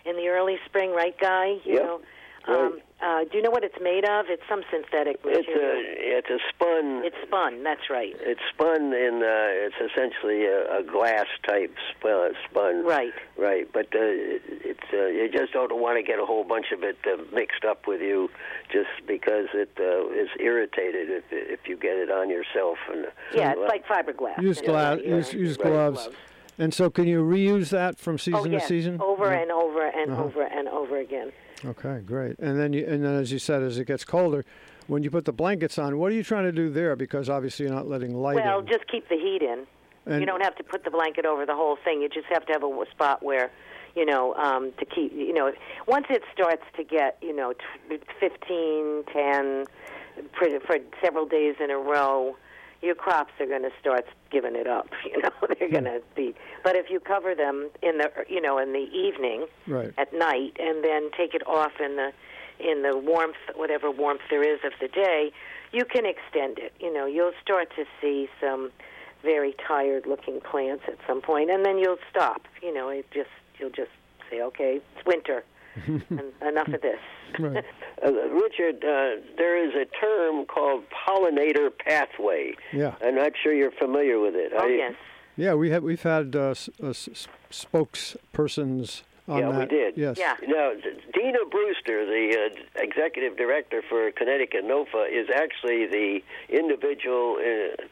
in 0.07 0.17
the 0.17 0.29
early 0.29 0.57
spring, 0.67 0.93
right, 0.93 1.19
Guy? 1.21 1.57
You 1.65 1.75
Yep. 1.75 1.83
know. 1.83 2.01
Um, 2.47 2.79
uh, 3.05 3.25
do 3.31 3.37
you 3.37 3.43
know 3.43 3.51
what 3.51 3.63
it's 3.65 3.79
made 3.83 4.05
of? 4.09 4.27
It's 4.29 4.43
some 4.49 4.63
synthetic 4.71 5.23
material. 5.25 5.45
It's 5.47 5.49
a 5.49 6.19
it's 6.19 6.31
a 6.31 6.39
spun. 6.49 7.03
It's 7.05 7.17
spun. 7.27 7.63
That's 7.63 7.91
right. 7.91 8.15
It's 8.21 8.41
spun 8.55 8.93
in. 8.95 9.23
Uh, 9.23 9.67
it's 9.69 9.77
essentially 9.77 10.47
a, 10.47 10.79
a 10.79 10.83
glass 10.83 11.27
type 11.47 11.75
spun. 11.91 12.33
spun. 12.49 12.85
Right. 12.87 13.13
Right. 13.37 13.69
But 13.73 13.87
uh, 13.95 13.99
it's 14.01 14.89
uh, 14.93 15.07
you 15.07 15.29
just 15.31 15.53
don't 15.53 15.79
want 15.81 15.99
to 15.99 16.03
get 16.03 16.19
a 16.19 16.25
whole 16.25 16.45
bunch 16.45 16.67
of 16.73 16.83
it 16.83 16.97
uh, 17.07 17.23
mixed 17.35 17.65
up 17.65 17.87
with 17.87 18.01
you, 18.01 18.31
just 18.73 18.89
because 19.07 19.49
it 19.53 19.71
uh, 19.79 20.09
is 20.11 20.29
irritated 20.41 21.11
if 21.11 21.25
if 21.31 21.69
you 21.69 21.77
get 21.77 21.97
it 21.97 22.11
on 22.11 22.31
yourself. 22.31 22.79
And 22.91 23.07
Yeah, 23.35 23.51
it's 23.51 23.59
well, 23.59 23.69
like 23.69 23.87
fiberglass. 23.87 24.41
Use 24.41 24.59
in 24.59 24.65
a 24.65 24.69
glass. 24.69 24.99
way. 24.99 25.07
Use, 25.07 25.35
use 25.35 25.59
Right. 25.59 25.67
gloves. 25.69 26.09
And 26.59 26.73
so, 26.73 26.89
can 26.91 27.07
you 27.07 27.23
reuse 27.23 27.71
that 27.71 27.99
from 27.99 28.19
season 28.19 28.41
Oh, 28.41 28.45
yes. 28.47 28.63
to 28.63 28.69
season? 28.69 29.01
Over 29.01 29.27
Yeah. 29.33 29.41
and 29.43 29.51
over 29.51 29.87
and 29.87 30.13
Uh-huh. 30.13 30.25
over 30.25 30.43
and 30.43 30.69
over 30.69 30.99
again. 30.99 31.33
Okay, 31.65 32.01
great. 32.07 32.39
And 32.39 32.59
then, 32.61 32.73
you, 32.73 32.85
and 32.87 33.05
then, 33.05 33.15
as 33.17 33.33
you 33.33 33.39
said, 33.39 33.63
as 33.63 33.79
it 33.79 33.87
gets 33.87 34.05
colder, 34.05 34.45
when 34.87 35.03
you 35.03 35.11
put 35.11 35.25
the 35.25 35.33
blankets 35.33 35.79
on, 35.79 35.99
what 35.99 36.13
are 36.13 36.15
you 36.15 36.23
trying 36.23 36.45
to 36.45 36.53
do 36.53 36.69
there? 36.71 36.95
Because 36.95 37.29
obviously, 37.29 37.67
you're 37.67 37.75
not 37.75 37.89
letting 37.89 38.15
light 38.15 38.37
Well, 38.37 38.61
in. 38.61 38.67
just 38.67 38.87
keep 38.87 39.09
the 39.09 39.17
heat 39.17 39.43
in. 39.43 39.67
And- 40.07 40.21
you 40.21 40.27
don't 40.27 40.43
have 40.43 40.55
to 40.57 40.63
put 40.65 40.85
the 40.85 40.91
blanket 40.91 41.25
over 41.27 41.47
the 41.47 41.55
whole 41.55 41.77
thing. 41.77 42.03
You 42.03 42.09
just 42.09 42.27
have 42.27 42.45
to 42.47 42.53
have 42.53 42.63
a 42.63 42.85
spot 42.91 43.23
where, 43.23 43.51
you 43.97 44.05
know, 44.05 44.35
um, 44.35 44.73
to 44.79 44.85
keep, 44.85 45.13
you 45.15 45.33
know, 45.33 45.51
once 45.87 46.07
it 46.11 46.23
starts 46.33 46.63
to 46.77 46.85
get, 46.85 47.17
you 47.23 47.35
know, 47.35 47.55
t- 47.89 47.99
15, 48.21 49.05
10, 49.13 49.65
for, 50.39 50.61
for 50.61 50.77
several 51.03 51.25
days 51.27 51.55
in 51.59 51.71
a 51.71 51.79
row, 51.79 52.37
your 52.85 52.95
crops 52.95 53.33
are 53.41 53.47
going 53.47 53.63
to 53.63 53.73
start 53.81 54.05
giving 54.31 54.55
it 54.55 54.67
up. 54.67 54.89
You 55.05 55.23
know, 55.23 55.31
they're 55.59 55.69
hmm. 55.69 55.73
going 55.73 55.85
to 55.85 56.03
be. 56.17 56.35
But 56.65 56.77
if 56.77 56.91
you 56.91 56.99
cover 56.99 57.35
them 57.35 57.71
in 57.83 57.99
the, 57.99 58.11
you 58.29 58.41
know, 58.41 58.59
in 58.59 58.73
the 58.73 58.89
evening, 58.93 59.47
right. 59.67 59.95
at 59.97 60.13
night 60.13 60.57
and 60.59 60.83
then 60.83 61.11
take 61.17 61.35
it 61.35 61.47
off 61.47 61.73
in 61.81 61.97
the 61.97 62.13
in 62.61 62.83
the 62.83 62.97
warmth 62.97 63.37
whatever 63.57 63.91
warmth 63.91 64.21
there 64.31 64.43
is 64.43 64.61
of 64.65 64.73
the 64.81 64.87
day 64.87 65.33
you 65.73 65.85
can 65.85 66.07
extend 66.07 66.57
it 66.57 66.73
you 66.79 66.93
know 66.93 67.05
you'll 67.05 67.33
start 67.43 67.69
to 67.75 67.85
see 68.01 68.29
some 68.41 68.71
very 69.23 69.57
tired 69.67 70.07
looking 70.07 70.41
plants 70.41 70.85
at 70.87 70.97
some 71.05 71.21
point 71.21 71.51
and 71.51 71.67
then 71.67 71.79
you'll 71.79 71.99
stop 72.09 72.43
you 72.63 72.73
know 72.73 72.89
it 72.89 73.05
just 73.11 73.31
you'll 73.59 73.71
just 73.71 73.91
say 74.31 74.41
okay 74.41 74.81
it's 74.97 75.07
winter 75.07 75.43
enough 76.47 76.69
of 76.69 76.81
this 76.81 76.99
Right. 77.39 77.65
Uh, 78.05 78.11
Richard, 78.29 78.85
uh, 78.85 79.23
there 79.39 79.57
is 79.67 79.73
a 79.75 79.87
term 79.99 80.45
called 80.47 80.83
pollinator 80.91 81.71
pathway. 81.77 82.55
Yeah. 82.73 82.97
I'm 83.03 83.15
not 83.15 83.33
sure 83.43 83.55
you're 83.55 83.71
familiar 83.71 84.19
with 84.21 84.35
it. 84.35 84.53
oh 84.55 84.67
you? 84.67 84.77
yes 84.77 84.95
Yeah, 85.37 85.55
we 85.55 85.71
have 85.71 85.83
we've 85.83 86.03
had 86.03 86.37
uh, 86.37 86.51
s- 86.51 86.69
uh, 86.83 86.89
s- 86.89 87.09
s- 87.13 87.29
spokespersons 87.51 89.03
on 89.29 89.39
Yeah, 89.39 89.59
we 89.59 89.67
did. 89.67 89.97
Yes. 89.97 90.19
yeah 90.19 90.35
Now, 90.47 90.73
D- 90.75 91.01
Dina 91.15 91.39
Brewster, 91.51 92.05
the 92.05 92.51
uh, 92.51 92.83
executive 92.83 93.37
director 93.37 93.83
for 93.89 94.11
Connecticut 94.13 94.65
NOFA, 94.65 95.07
is 95.11 95.29
actually 95.35 95.87
the 95.87 96.21
individual 96.51 97.39
uh, 97.41 97.83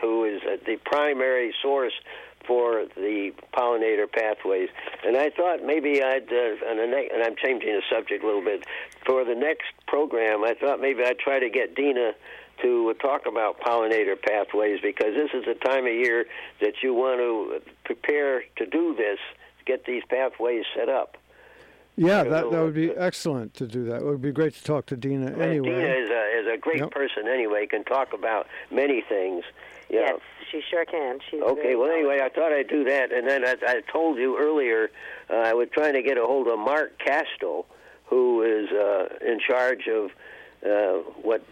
who 0.00 0.24
is 0.24 0.42
uh, 0.42 0.56
the 0.66 0.76
primary 0.84 1.54
source 1.62 1.92
for 2.46 2.86
the 2.96 3.32
pollinator 3.54 4.10
pathways. 4.10 4.68
And 5.04 5.16
I 5.16 5.30
thought 5.30 5.64
maybe 5.64 6.02
I'd, 6.02 6.32
uh, 6.32 6.68
and, 6.68 6.78
the 6.78 6.86
ne- 6.86 7.10
and 7.12 7.22
I'm 7.22 7.36
changing 7.36 7.70
the 7.70 7.82
subject 7.90 8.22
a 8.22 8.26
little 8.26 8.44
bit, 8.44 8.64
for 9.06 9.24
the 9.24 9.34
next 9.34 9.72
program, 9.86 10.44
I 10.44 10.54
thought 10.54 10.80
maybe 10.80 11.02
I'd 11.04 11.18
try 11.18 11.38
to 11.38 11.50
get 11.50 11.74
Dina 11.74 12.12
to 12.62 12.94
talk 13.00 13.26
about 13.26 13.60
pollinator 13.60 14.20
pathways 14.20 14.80
because 14.80 15.14
this 15.14 15.30
is 15.34 15.44
the 15.44 15.54
time 15.54 15.86
of 15.86 15.92
year 15.92 16.26
that 16.60 16.74
you 16.82 16.94
want 16.94 17.18
to 17.18 17.60
prepare 17.84 18.42
to 18.56 18.66
do 18.66 18.94
this, 18.94 19.18
get 19.66 19.84
these 19.84 20.02
pathways 20.08 20.64
set 20.76 20.88
up. 20.88 21.16
Yeah, 21.96 22.24
that, 22.24 22.50
that 22.50 22.62
would 22.62 22.74
be 22.74 22.90
excellent 22.90 23.52
to 23.54 23.66
do 23.66 23.84
that. 23.84 23.96
It 23.96 24.04
would 24.04 24.22
be 24.22 24.32
great 24.32 24.54
to 24.54 24.64
talk 24.64 24.86
to 24.86 24.96
Dina 24.96 25.32
anyway. 25.32 25.68
Dina 25.68 25.88
is 25.88 26.08
a, 26.08 26.31
is 26.42 26.48
a 26.52 26.56
great 26.58 26.78
Yep. 26.80 26.90
person 26.90 27.28
anyway, 27.28 27.66
can 27.66 27.84
talk 27.84 28.12
about 28.12 28.46
many 28.70 29.00
things. 29.00 29.44
Yeah. 29.88 30.00
yes 30.00 30.20
she 30.50 30.60
sure 30.70 30.84
can 30.84 31.18
she's 31.30 31.40
Okay, 31.40 31.74
well, 31.76 31.90
anyway, 31.90 32.20
I 32.22 32.28
thought 32.28 32.52
I'd 32.52 32.68
do 32.68 32.84
that. 32.84 33.10
And 33.12 33.26
then 33.26 33.44
I, 33.46 33.56
I 33.66 33.80
told 33.90 34.18
you 34.18 34.38
earlier 34.38 34.90
uh, 35.30 35.34
I 35.36 35.54
was 35.54 35.68
trying 35.72 35.94
to 35.94 36.02
get 36.02 36.18
a 36.18 36.22
hold 36.24 36.46
of 36.46 36.58
Mark 36.58 36.98
Kastel, 37.04 37.64
who 38.04 38.42
is 38.42 38.70
uh, 38.70 39.08
in 39.26 39.40
charge 39.40 39.88
of 39.88 40.10
uh, 40.64 40.98
what 41.22 41.42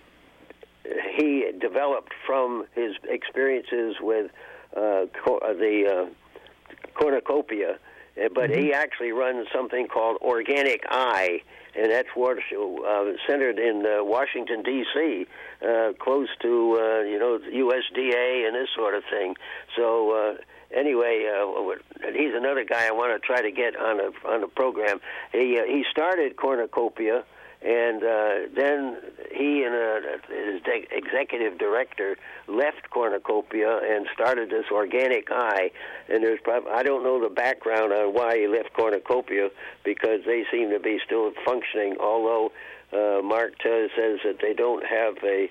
he 1.17 1.51
developed 1.59 2.13
from 2.27 2.67
his 2.75 2.93
experiences 3.09 3.97
with 4.01 4.31
uh, 4.77 5.07
co- 5.25 5.39
uh, 5.39 5.55
the 5.55 6.09
uh, 6.11 6.87
cornucopia. 6.95 7.79
Uh, 8.23 8.29
But 8.35 8.51
he 8.51 8.73
actually 8.75 9.13
runs 9.13 9.49
something 9.53 9.89
called 9.89 10.19
Organic 10.21 10.85
Eye, 10.91 11.41
and 11.77 11.91
that's 11.91 12.09
what 12.15 12.39
uh, 12.39 13.05
centered 13.29 13.59
in 13.59 13.87
uh, 13.87 14.05
Washington 14.05 14.63
D.C., 14.63 15.27
uh, 15.63 15.93
close 15.99 16.29
to 16.43 16.79
uh, 16.81 17.01
you 17.03 17.19
know 17.19 17.39
USDA 17.39 18.47
and 18.47 18.55
this 18.55 18.69
sort 18.75 18.95
of 18.95 19.03
thing. 19.11 19.37
So 19.77 20.13
uh, 20.13 20.77
anyway, 20.77 21.27
uh, 21.31 22.11
he's 22.13 22.35
another 22.35 22.65
guy 22.65 22.87
I 22.87 22.93
want 22.93 23.21
to 23.21 23.27
try 23.27 23.43
to 23.43 23.51
get 23.51 23.77
on 23.77 24.01
a 24.01 24.29
on 24.29 24.41
the 24.41 24.49
program. 24.49 25.01
He 25.33 25.59
uh, 25.59 25.65
he 25.65 25.85
started 25.91 26.37
cornucopia 26.37 27.25
and 27.63 28.03
uh, 28.03 28.33
then 28.55 28.97
he 29.31 29.65
and 29.65 29.75
uh, 29.75 30.17
his 30.29 30.63
de- 30.63 30.89
executive 30.91 31.59
director 31.59 32.17
left 32.49 32.89
cornucopia 32.91 33.81
and 33.85 34.07
started 34.15 34.49
this 34.49 34.65
organic 34.73 35.31
eye. 35.31 35.71
And 36.09 36.25
there's 36.25 36.41
prob- 36.41 36.69
I 36.71 36.83
don't 36.83 37.05
know 37.05 37.21
the 37.23 37.35
background 37.35 37.93
on 37.93 38.15
why 38.15 38.39
he 38.39 38.47
left 38.49 38.73
cornucopia 38.73 39.51
because 39.85 40.21
they 40.25 40.45
seem 40.51 40.71
to 40.71 40.81
be 40.81 40.99
still 41.05 41.33
functioning. 41.45 41.97
Although 42.01 42.53
uh, 42.93 43.21
Mark 43.23 43.59
t- 43.59 43.89
says 43.95 44.21
that 44.25 44.39
they 44.41 44.55
don't 44.55 44.85
have 44.87 45.17
a 45.23 45.51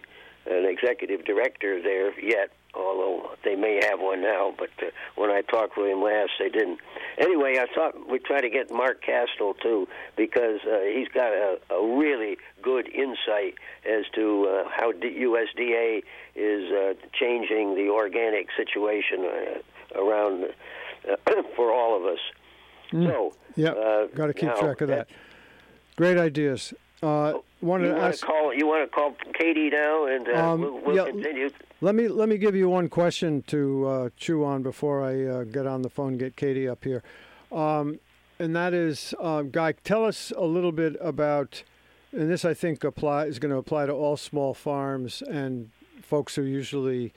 an 0.49 0.65
executive 0.65 1.25
director 1.25 1.79
there 1.81 2.19
yet, 2.19 2.49
although 2.73 3.31
they 3.43 3.55
may 3.55 3.79
have 3.89 3.99
one 3.99 4.21
now. 4.21 4.53
But 4.57 4.69
uh, 4.81 4.89
when 5.15 5.29
I 5.29 5.41
talked 5.41 5.77
with 5.77 5.87
him 5.87 6.01
last, 6.03 6.31
they 6.39 6.49
didn't. 6.49 6.79
Anyway, 7.17 7.57
I 7.59 7.65
thought 7.73 8.09
we'd 8.09 8.23
try 8.25 8.41
to 8.41 8.49
get 8.49 8.71
Mark 8.71 9.03
Kastel 9.03 9.59
too 9.61 9.87
because 10.15 10.59
uh, 10.65 10.79
he's 10.81 11.07
got 11.09 11.31
a, 11.31 11.59
a 11.71 11.97
really 11.97 12.37
good 12.61 12.87
insight 12.89 13.55
as 13.89 14.05
to 14.15 14.47
uh, 14.47 14.69
how 14.69 14.91
D- 14.91 15.19
USDA 15.21 16.03
is 16.35 16.71
uh, 16.71 16.93
changing 17.13 17.75
the 17.75 17.89
organic 17.89 18.47
situation 18.55 19.25
uh, 19.25 19.99
around 20.01 20.45
uh, 21.09 21.15
for 21.55 21.73
all 21.73 21.97
of 21.97 22.05
us. 22.05 22.19
So, 22.91 23.33
Yeah, 23.55 23.69
uh, 23.69 24.07
got 24.07 24.27
to 24.27 24.33
keep 24.33 24.49
now, 24.49 24.55
track 24.55 24.81
of 24.81 24.87
that. 24.87 25.09
Great 25.95 26.17
ideas. 26.17 26.73
Uh, 27.01 27.33
wanted 27.61 27.85
You 27.85 27.89
to 27.93 27.95
want 27.99 28.13
ask. 28.13 28.19
to 28.21 28.25
call? 28.25 28.53
You 28.53 28.67
want 28.67 28.89
to 28.89 28.93
call 28.95 29.15
Caty 29.39 29.71
now, 29.71 30.05
and 30.05 30.27
uh, 30.27 30.51
Um, 30.53 30.61
we'll, 30.61 30.79
we'll 30.79 30.95
yeah, 30.95 31.05
continue. 31.05 31.49
Let 31.81 31.95
me 31.95 32.07
let 32.09 32.27
me 32.27 32.37
give 32.37 32.55
you 32.55 32.69
one 32.69 32.89
question 32.89 33.41
to 33.47 33.87
uh, 33.87 34.09
chew 34.17 34.43
on 34.43 34.63
before 34.63 35.03
I 35.03 35.25
uh, 35.25 35.43
get 35.45 35.65
on 35.65 35.81
the 35.81 35.89
phone 35.89 36.09
and 36.09 36.19
get 36.19 36.35
Caty 36.35 36.69
up 36.69 36.83
here, 36.83 37.01
um, 37.53 37.99
and 38.37 38.53
that 38.55 38.73
is, 38.73 39.13
uh, 39.19 39.43
Guy, 39.43 39.71
tell 39.83 40.03
us 40.03 40.33
a 40.35 40.43
little 40.43 40.73
bit 40.73 40.97
about, 40.99 41.63
and 42.11 42.29
this 42.29 42.43
I 42.43 42.53
think 42.53 42.83
apply 42.83 43.25
is 43.27 43.39
going 43.39 43.51
to 43.51 43.57
apply 43.57 43.85
to 43.85 43.93
all 43.93 44.17
small 44.17 44.53
farms 44.53 45.21
and 45.21 45.69
folks 46.01 46.35
who 46.35 46.41
usually 46.43 47.13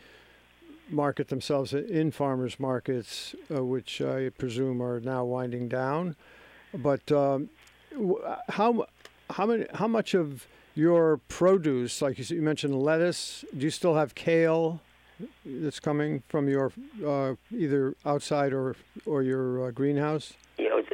market 0.91 1.27
themselves 1.29 1.73
in 1.73 2.11
farmers 2.13 2.61
markets, 2.61 3.35
uh, 3.53 3.65
which 3.65 4.01
I 4.01 4.29
presume 4.29 4.81
are 4.83 5.01
now 5.01 5.25
winding 5.25 5.69
down. 5.69 6.15
But 6.75 7.11
um, 7.11 7.49
how 8.51 8.87
how 9.33 9.47
many 9.47 9.67
how 9.75 9.89
much 9.89 10.15
of 10.15 10.47
your 10.75 11.19
produce, 11.29 12.01
like 12.01 12.19
you, 12.19 12.37
you 12.37 12.43
mentioned, 12.43 12.75
lettuce. 12.75 13.45
Do 13.57 13.65
you 13.65 13.71
still 13.71 13.95
have 13.95 14.15
kale 14.15 14.81
that's 15.45 15.81
coming 15.81 16.23
from 16.29 16.49
your 16.49 16.73
uh, 17.07 17.35
either 17.51 17.95
outside 18.05 18.53
or 18.53 18.77
or 19.07 19.23
your 19.23 19.67
uh, 19.67 19.71
greenhouse? 19.71 20.35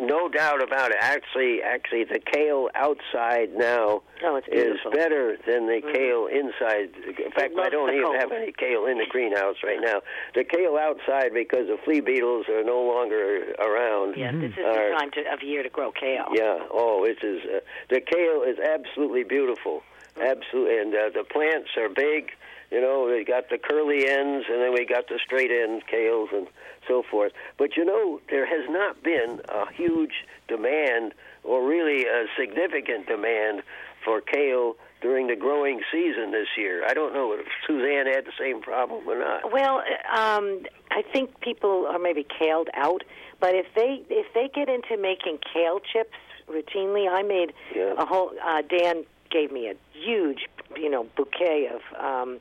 No 0.01 0.29
doubt 0.29 0.63
about 0.63 0.91
it. 0.91 0.97
Actually, 1.01 1.63
actually, 1.63 2.05
the 2.05 2.19
kale 2.21 2.69
outside 2.75 3.55
now 3.55 4.03
Oh, 4.23 4.41
is 4.51 4.79
better 4.93 5.37
than 5.47 5.67
the 5.67 5.81
kale 5.93 6.27
inside. 6.27 6.91
In 7.07 7.31
fact, 7.33 7.55
I 7.59 7.69
don't 7.69 7.91
even 7.93 8.05
cold. 8.05 8.17
have 8.17 8.33
any 8.33 8.53
kale 8.53 8.87
in 8.87 8.99
the 8.99 9.07
greenhouse 9.09 9.57
right 9.65 9.81
now. 9.81 10.01
The 10.35 10.45
kale 10.45 10.77
outside, 10.77 11.33
because 11.33 11.67
the 11.69 11.79
flea 11.85 12.01
beetles 12.01 12.49
are 12.49 12.65
no 12.65 12.81
longer 12.83 13.53
around. 13.59 14.17
Yes, 14.17 14.35
this 14.41 14.53
is 14.53 14.59
are- 14.59 14.91
the 14.91 14.97
time 14.99 15.11
to, 15.13 15.21
of 15.33 15.43
year 15.43 15.63
to 15.63 15.69
grow 15.69 15.93
kale. 15.93 16.27
Yeah. 16.35 16.59
Oh, 16.71 17.05
it 17.05 17.19
is. 17.23 17.43
Uh, 17.45 17.61
the 17.91 18.01
kale 18.01 18.43
is 18.43 18.59
absolutely 18.59 19.25
beautiful. 19.25 19.83
Absolutely, 20.21 20.79
and 20.79 20.95
uh, 20.95 21.11
the 21.15 21.23
plants 21.25 21.71
are 21.77 21.89
big. 21.89 22.33
You 22.70 22.81
know, 22.83 23.09
they 23.09 23.24
got 23.24 23.48
the 23.48 23.57
curly 23.59 24.07
ends, 24.09 24.46
and 24.50 24.61
then 24.61 24.72
we 24.74 24.85
got 24.85 25.09
the 25.09 25.18
straight 25.24 25.50
end 25.50 25.83
kales 25.90 26.33
and 26.35 26.46
so 26.87 27.02
forth. 27.02 27.33
But 27.57 27.76
you 27.76 27.85
know, 27.85 28.20
there 28.31 28.44
has 28.46 28.68
not 28.68 29.02
been 29.02 29.40
a 29.48 29.72
huge 29.72 30.26
demand, 30.48 31.14
or 31.44 31.66
really 31.66 32.04
a 32.04 32.26
significant 32.38 33.07
demand, 33.07 33.62
for 34.04 34.20
kale 34.20 34.76
during 35.00 35.28
the 35.28 35.37
growing 35.37 35.81
season 35.92 36.31
this 36.33 36.48
year. 36.57 36.85
I 36.87 36.92
don't 36.94 37.14
know 37.14 37.33
if 37.33 37.46
Suzanne 37.66 38.07
had 38.07 38.24
the 38.26 38.33
same 38.38 38.61
problem 38.61 39.09
or 39.09 39.18
not. 39.18 39.52
Well, 39.52 39.78
um, 40.14 40.62
I 40.90 41.02
think 41.12 41.40
people 41.40 41.87
are 41.90 41.98
maybe 41.98 42.24
kaled 42.38 42.68
out, 42.74 43.02
but 43.40 43.54
if 43.54 43.66
they 43.74 44.02
if 44.11 44.26
they 44.35 44.48
get 44.54 44.68
into 44.68 44.96
making 45.00 45.38
kale 45.52 45.81
chips 45.81 46.16
routinely, 46.50 47.09
I 47.11 47.22
made 47.22 47.52
Yeah. 47.74 47.94
a 47.96 48.04
whole. 48.07 48.33
Uh, 48.44 48.62
Dan 48.62 49.04
gave 49.31 49.52
me 49.52 49.68
a 49.68 49.74
huge, 49.92 50.46
you 50.76 50.88
know, 50.88 51.04
bouquet 51.16 51.68
of 51.68 51.83
um, 52.02 52.40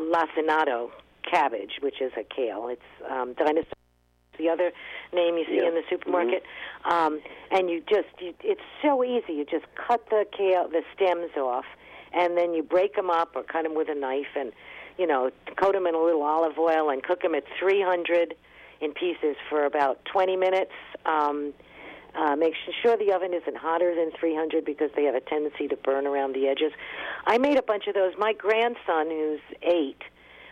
lacinato 0.00 0.90
cabbage, 1.28 1.78
which 1.80 2.00
is 2.00 2.12
a 2.16 2.24
kale. 2.24 2.68
It's 2.68 3.10
um, 3.10 3.34
dinosaur. 3.34 3.72
The 4.38 4.48
other 4.48 4.70
name 5.12 5.36
you 5.36 5.44
see 5.46 5.56
Yeah. 5.56 5.68
in 5.68 5.74
the 5.74 5.82
supermarket, 5.90 6.44
um, 6.84 7.20
and 7.50 7.68
you 7.68 7.80
just 7.88 8.06
you, 8.20 8.34
it's 8.44 8.60
so 8.82 9.02
easy. 9.02 9.32
You 9.32 9.44
just 9.44 9.66
cut 9.74 10.08
the 10.10 10.26
kale, 10.36 10.68
the 10.68 10.82
stems 10.94 11.36
off, 11.36 11.64
and 12.12 12.36
then 12.38 12.54
you 12.54 12.62
break 12.62 12.94
them 12.94 13.10
up 13.10 13.34
or 13.34 13.42
cut 13.42 13.64
them 13.64 13.74
with 13.74 13.88
a 13.88 13.96
knife, 13.96 14.36
and 14.36 14.52
you 14.96 15.08
know 15.08 15.30
coat 15.56 15.72
them 15.72 15.88
in 15.88 15.96
a 15.96 16.00
little 16.00 16.22
olive 16.22 16.56
oil 16.56 16.88
and 16.88 17.02
cook 17.02 17.22
them 17.22 17.34
at 17.34 17.42
300 17.58 18.34
in 18.80 18.92
pieces 18.92 19.34
for 19.50 19.64
about 19.64 20.04
20 20.04 20.36
minutes. 20.36 20.70
Um, 21.04 21.52
uh, 22.18 22.34
make 22.36 22.54
sure 22.82 22.96
the 22.96 23.12
oven 23.12 23.32
isn't 23.32 23.56
hotter 23.56 23.94
than 23.94 24.10
300 24.18 24.64
because 24.64 24.90
they 24.96 25.04
have 25.04 25.14
a 25.14 25.20
tendency 25.20 25.68
to 25.68 25.76
burn 25.76 26.06
around 26.06 26.34
the 26.34 26.48
edges. 26.48 26.72
I 27.26 27.38
made 27.38 27.58
a 27.58 27.62
bunch 27.62 27.86
of 27.86 27.94
those. 27.94 28.14
My 28.18 28.32
grandson, 28.32 29.08
who's 29.08 29.40
eight, 29.62 30.02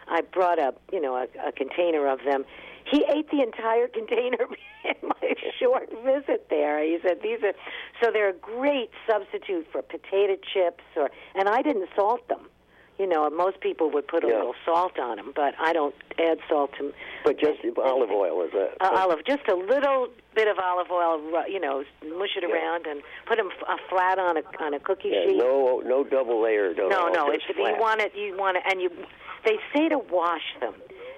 I 0.09 0.20
brought 0.20 0.59
up, 0.59 0.81
you 0.92 1.00
know, 1.00 1.16
a, 1.16 1.48
a 1.48 1.52
container 1.52 2.07
of 2.07 2.20
them. 2.24 2.44
He 2.90 3.05
ate 3.12 3.31
the 3.31 3.42
entire 3.42 3.88
container 3.98 4.38
in 4.85 5.09
my 5.09 5.35
short 5.59 5.90
visit 6.05 6.46
there. 6.50 6.83
He 6.85 6.98
said 7.02 7.18
these 7.22 7.42
are 7.42 7.55
so 8.02 8.11
they're 8.12 8.31
a 8.31 8.33
great 8.33 8.90
substitute 9.09 9.66
for 9.72 9.83
potato 9.83 10.37
chips 10.52 10.85
or 10.94 11.11
and 11.35 11.48
I 11.48 11.62
didn't 11.62 11.88
salt 11.96 12.29
them. 12.29 12.48
You 12.98 13.06
know, 13.06 13.28
most 13.28 13.61
people 13.61 13.90
would 13.90 14.09
put 14.09 14.24
a 14.24 14.28
Yeah. 14.28 14.37
little 14.38 14.54
salt 14.64 14.98
on 14.98 15.16
them, 15.16 15.32
but 15.37 15.54
I 15.61 15.74
don't 15.74 15.94
add 16.18 16.38
salt 16.48 16.72
to 16.78 16.85
them. 16.85 16.92
But 17.24 17.37
just 17.38 17.59
olive 17.76 18.11
oil 18.11 18.40
is 18.42 18.52
that? 18.52 18.76
uh, 18.80 18.90
olive, 18.94 19.22
just 19.26 19.46
a 19.48 19.54
little 19.54 20.09
bit 20.35 20.48
of 20.48 20.59
olive 20.59 20.90
oil. 20.90 21.20
You 21.46 21.61
know, 21.61 21.85
mush 22.16 22.37
it 22.37 22.42
Yeah. 22.42 22.54
around 22.54 22.87
and 22.87 23.02
put 23.26 23.37
them 23.37 23.50
f- 23.68 23.80
flat 23.90 24.18
on 24.18 24.38
a 24.38 24.42
on 24.61 24.72
a 24.72 24.80
cookie 24.80 25.11
yeah, 25.11 25.26
sheet. 25.26 25.37
no, 25.37 25.80
no 25.85 26.04
double 26.04 26.40
layer. 26.40 26.72
No, 26.74 26.88
no, 26.88 27.09
no. 27.09 27.32
just 27.35 27.44
It's, 27.50 27.59
you 27.59 27.76
want 27.78 28.00
it. 28.00 28.14
You 28.14 28.35
want 28.37 28.56
it, 28.56 28.62
and 28.66 28.80
you. 28.80 28.90
They 29.44 29.59
say 29.74 29.88
to 29.90 29.98
wash 29.98 30.54
them 30.61 30.74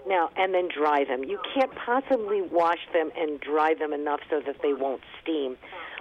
now 0.07 0.31
and 0.37 0.53
then 0.53 0.69
dry 0.69 1.05
them. 1.05 1.25
You 1.25 1.38
can't 1.55 1.73
possibly 1.77 2.43
wash 2.43 2.81
them 2.93 3.11
and 3.17 3.38
dry 3.41 3.75
them 3.75 3.93
enough 3.93 4.21
so 4.29 4.41
that 4.41 4.61
they 4.62 4.73
won't 4.75 5.01
steam. 5.23 5.57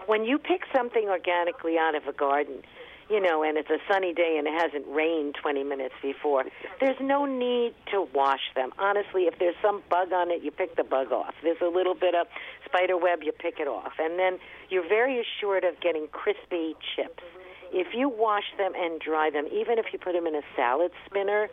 When 0.08 0.26
you 0.26 0.38
pick 0.38 0.64
something 0.76 1.08
organically 1.08 1.78
out 1.78 1.94
of 1.96 2.08
a 2.08 2.14
garden, 2.14 2.64
you 3.10 3.22
know, 3.22 3.44
and 3.44 3.58
it's 3.58 3.70
a 3.70 3.80
sunny 3.92 4.14
day 4.14 4.36
and 4.38 4.48
it 4.48 4.54
hasn't 4.54 4.86
rained 4.88 5.36
20 5.42 5.64
minutes 5.64 5.96
before, 6.02 6.44
there's 6.80 7.00
no 7.00 7.26
need 7.26 7.74
to 7.92 8.08
wash 8.14 8.52
them. 8.56 8.72
Honestly, 8.78 9.24
if 9.24 9.40
there's 9.40 9.56
some 9.62 9.82
bug 9.90 10.12
on 10.12 10.32
it, 10.32 10.44
you 10.44 10.52
pick 10.52 10.76
the 10.76 10.84
bug 10.84 11.12
off. 11.12 11.34
There's 11.42 11.62
a 11.62 11.70
little 11.70 11.96
bit 11.96 12.16
of 12.16 12.28
spider 12.66 12.98
web, 12.98 13.20
you 13.24 13.32
pick 13.32 13.60
it 13.60 13.68
off. 13.68 13.94
And 14.00 14.20
then 14.20 14.40
you're 14.70 14.88
very 14.88 15.22
assured 15.22 15.64
of 15.64 15.80
getting 15.82 16.08
crispy 16.12 16.76
chips. 16.96 17.24
If 17.72 17.94
you 17.94 18.10
wash 18.10 18.46
them 18.58 18.74
and 18.76 19.00
dry 19.00 19.30
them, 19.30 19.46
even 19.52 19.78
if 19.78 19.88
you 19.92 20.00
put 20.00 20.14
them 20.14 20.26
in 20.28 20.36
a 20.36 20.44
salad 20.56 20.92
spinner, 21.06 21.50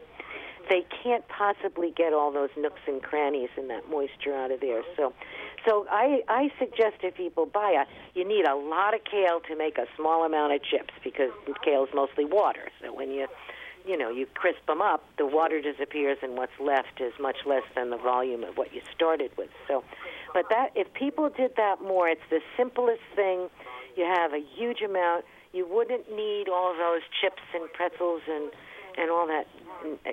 they 0.69 0.85
can't 1.03 1.27
possibly 1.29 1.93
get 1.97 2.13
all 2.13 2.33
those 2.33 2.51
nooks 2.57 2.81
and 2.87 3.03
crannies 3.03 3.51
and 3.57 3.69
that 3.71 3.89
moisture 3.91 4.35
out 4.35 4.51
of 4.51 4.61
there. 4.61 4.83
So, 4.97 5.13
so 5.67 5.87
I 5.91 6.23
I 6.29 6.51
suggest 6.59 6.97
if 7.03 7.15
people 7.17 7.47
buy 7.47 7.85
a, 7.85 8.19
you 8.19 8.27
need 8.27 8.47
a 8.47 8.55
lot 8.55 8.95
of 8.95 9.01
kale 9.05 9.41
to 9.49 9.57
make 9.57 9.79
a 9.79 9.87
small 9.97 10.25
amount 10.25 10.53
of 10.55 10.63
chips 10.63 10.95
because 11.03 11.31
kale 11.65 11.85
is 11.85 11.91
mostly 11.95 12.25
water. 12.25 12.69
So 12.83 12.95
when 12.95 13.11
you 13.11 13.27
you 13.87 13.97
know 13.97 14.11
you 14.11 14.27
crisp 14.35 14.65
them 14.67 14.81
up, 14.81 15.05
the 15.19 15.27
water 15.27 15.61
disappears 15.61 16.19
and 16.23 16.37
what's 16.37 16.59
left 16.61 17.01
is 17.01 17.13
much 17.21 17.39
less 17.47 17.65
than 17.75 17.91
the 17.91 17.99
volume 17.99 18.45
of 18.45 18.57
what 18.57 18.73
you 18.75 18.81
started 18.95 19.31
with. 19.37 19.51
So, 19.69 19.85
but 20.33 20.47
that 20.51 20.71
if 20.75 20.93
people 20.95 21.31
did 21.31 21.57
that 21.57 21.83
more, 21.83 22.09
it's 22.09 22.29
the 22.31 22.41
simplest 22.57 23.03
thing. 23.15 23.49
You 23.97 24.05
have 24.05 24.33
a 24.33 24.43
huge 24.57 24.81
amount. 24.83 25.25
You 25.53 25.69
wouldn't 25.71 26.11
need 26.11 26.49
all 26.49 26.75
those 26.75 27.03
chips 27.21 27.43
and 27.55 27.73
pretzels 27.73 28.23
and 28.29 28.51
and 28.97 29.11
all 29.11 29.27
that 29.27 29.47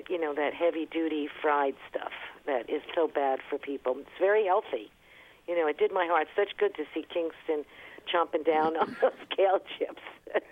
you 0.08 0.20
know 0.20 0.34
that 0.34 0.54
heavy 0.54 0.86
duty 0.86 1.28
fried 1.40 1.74
stuff 1.88 2.12
that 2.46 2.68
is 2.68 2.82
so 2.94 3.08
bad 3.08 3.40
for 3.48 3.58
people. 3.58 3.96
It's 3.98 4.18
very 4.18 4.46
healthy. 4.46 4.90
You 5.46 5.56
know, 5.56 5.66
it 5.66 5.78
did 5.78 5.92
my 5.92 6.06
heart 6.06 6.28
such 6.36 6.56
good 6.56 6.74
to 6.76 6.84
see 6.94 7.04
Kingston 7.12 7.64
chomping 8.12 8.44
down 8.44 8.76
on 8.80 8.96
those 9.00 9.12
kale 9.36 9.60
chips. 9.78 10.02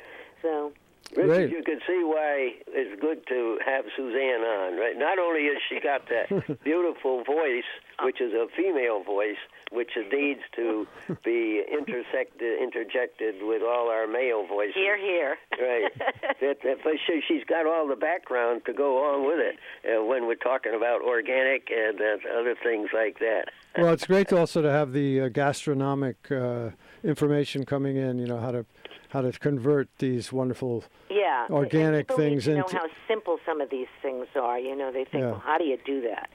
so 0.42 0.72
Richard, 1.16 1.26
Great. 1.26 1.50
you 1.50 1.62
can 1.64 1.80
see 1.86 2.04
why 2.04 2.52
it's 2.68 3.00
good 3.00 3.26
to 3.26 3.58
have 3.66 3.84
Suzanne 3.96 4.42
on, 4.42 4.78
right? 4.78 4.96
Not 4.96 5.18
only 5.18 5.44
has 5.46 5.58
she 5.68 5.80
got 5.80 6.08
that 6.08 6.62
beautiful 6.64 7.24
voice, 7.24 7.66
which 8.02 8.20
is 8.20 8.32
a 8.32 8.46
female 8.56 9.02
voice, 9.02 9.40
which 9.72 9.90
needs 10.12 10.40
to 10.54 10.86
be 11.24 11.64
intersected, 11.70 12.62
interjected 12.62 13.42
with 13.42 13.62
all 13.62 13.88
our 13.88 14.06
male 14.06 14.46
voices. 14.46 14.74
here, 14.74 14.96
here. 14.96 15.36
Right. 15.60 15.90
that, 16.40 16.58
that, 16.62 16.78
but 16.84 16.94
she, 17.06 17.20
she's 17.26 17.44
got 17.44 17.66
all 17.66 17.88
the 17.88 17.96
background 17.96 18.62
to 18.66 18.72
go 18.72 18.98
along 18.98 19.26
with 19.26 19.38
it 19.38 19.58
uh, 19.84 20.04
when 20.04 20.26
we're 20.26 20.34
talking 20.36 20.74
about 20.74 21.02
organic 21.02 21.70
and 21.70 22.00
uh, 22.00 22.38
other 22.38 22.54
things 22.62 22.90
like 22.94 23.18
that. 23.18 23.46
Well, 23.76 23.92
it's 23.92 24.06
great 24.06 24.28
to 24.28 24.38
also 24.38 24.62
to 24.62 24.70
have 24.70 24.92
the 24.92 25.22
uh, 25.22 25.28
gastronomic 25.28 26.30
uh, 26.30 26.70
information 27.04 27.64
coming 27.64 27.96
in. 27.96 28.18
You 28.18 28.26
know 28.26 28.38
how 28.38 28.50
to 28.50 28.66
how 29.10 29.20
to 29.20 29.32
convert 29.32 29.88
these 29.98 30.32
wonderful 30.32 30.84
Yeah, 31.10 31.46
organic 31.50 32.10
things 32.12 32.46
into- 32.48 32.60
know 32.74 32.78
how 32.80 32.88
simple 33.08 33.38
some 33.44 33.60
of 33.60 33.68
these 33.70 33.88
things 34.02 34.26
are. 34.36 34.58
You 34.58 34.74
know, 34.76 34.90
they 34.92 35.04
think, 35.04 35.22
Yeah. 35.22 35.30
well, 35.32 35.40
how 35.44 35.58
do 35.58 35.64
you 35.64 35.76
do 35.84 36.00
that? 36.02 36.30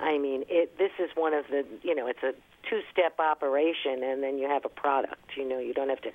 I 0.00 0.16
mean, 0.16 0.44
it. 0.48 0.78
This 0.78 0.92
is 0.98 1.10
one 1.14 1.34
of 1.34 1.46
the. 1.48 1.66
You 1.82 1.94
know, 1.94 2.06
it's 2.06 2.22
a 2.22 2.32
two-step 2.68 3.18
operation, 3.18 4.02
and 4.02 4.22
then 4.22 4.38
you 4.38 4.48
have 4.48 4.64
a 4.64 4.68
product. 4.70 5.36
You 5.36 5.44
know, 5.46 5.58
you 5.58 5.74
don't 5.74 5.90
have 5.90 6.00
to 6.02 6.12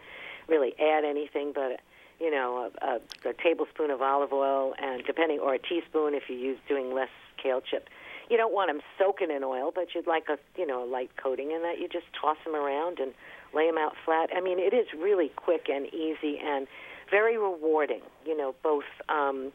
really 0.47 0.73
add 0.80 1.06
anything 1.06 1.51
but. 1.54 1.80
You 2.17 2.32
know, 2.32 2.71
a, 2.82 2.86
a, 3.25 3.30
a 3.32 3.34
tablespoon 3.34 3.91
of 3.91 4.01
olive 4.01 4.32
oil, 4.32 4.73
and 4.82 5.04
depending, 5.06 5.39
or 5.39 5.54
a 5.56 5.60
teaspoon 5.60 6.13
if 6.13 6.30
you 6.30 6.38
use 6.38 6.58
doing 6.65 6.93
less 6.93 7.10
kale 7.36 7.60
chips. 7.60 7.88
You 8.29 8.38
don't 8.38 8.53
want 8.53 8.69
them 8.69 8.81
soaking 8.97 9.29
in 9.31 9.43
oil, 9.43 9.71
but 9.73 9.93
you'd 9.93 10.07
like 10.07 10.25
a 10.29 10.38
you 10.59 10.65
know 10.65 10.83
a 10.83 10.89
light 10.89 11.11
coating, 11.21 11.51
and 11.53 11.63
that 11.63 11.79
you 11.79 11.88
just 11.88 12.05
toss 12.19 12.38
them 12.45 12.55
around 12.55 12.99
and 12.99 13.13
lay 13.53 13.67
them 13.67 13.77
out 13.77 13.93
flat. 14.03 14.29
I 14.35 14.41
mean, 14.41 14.59
it 14.59 14.73
is 14.73 14.88
really 14.97 15.29
quick 15.35 15.67
and 15.69 15.85
easy 15.93 16.39
and 16.43 16.67
very 17.11 17.38
rewarding. 17.38 18.01
You 18.25 18.35
know, 18.38 18.55
both 18.63 18.83
um, 19.09 19.51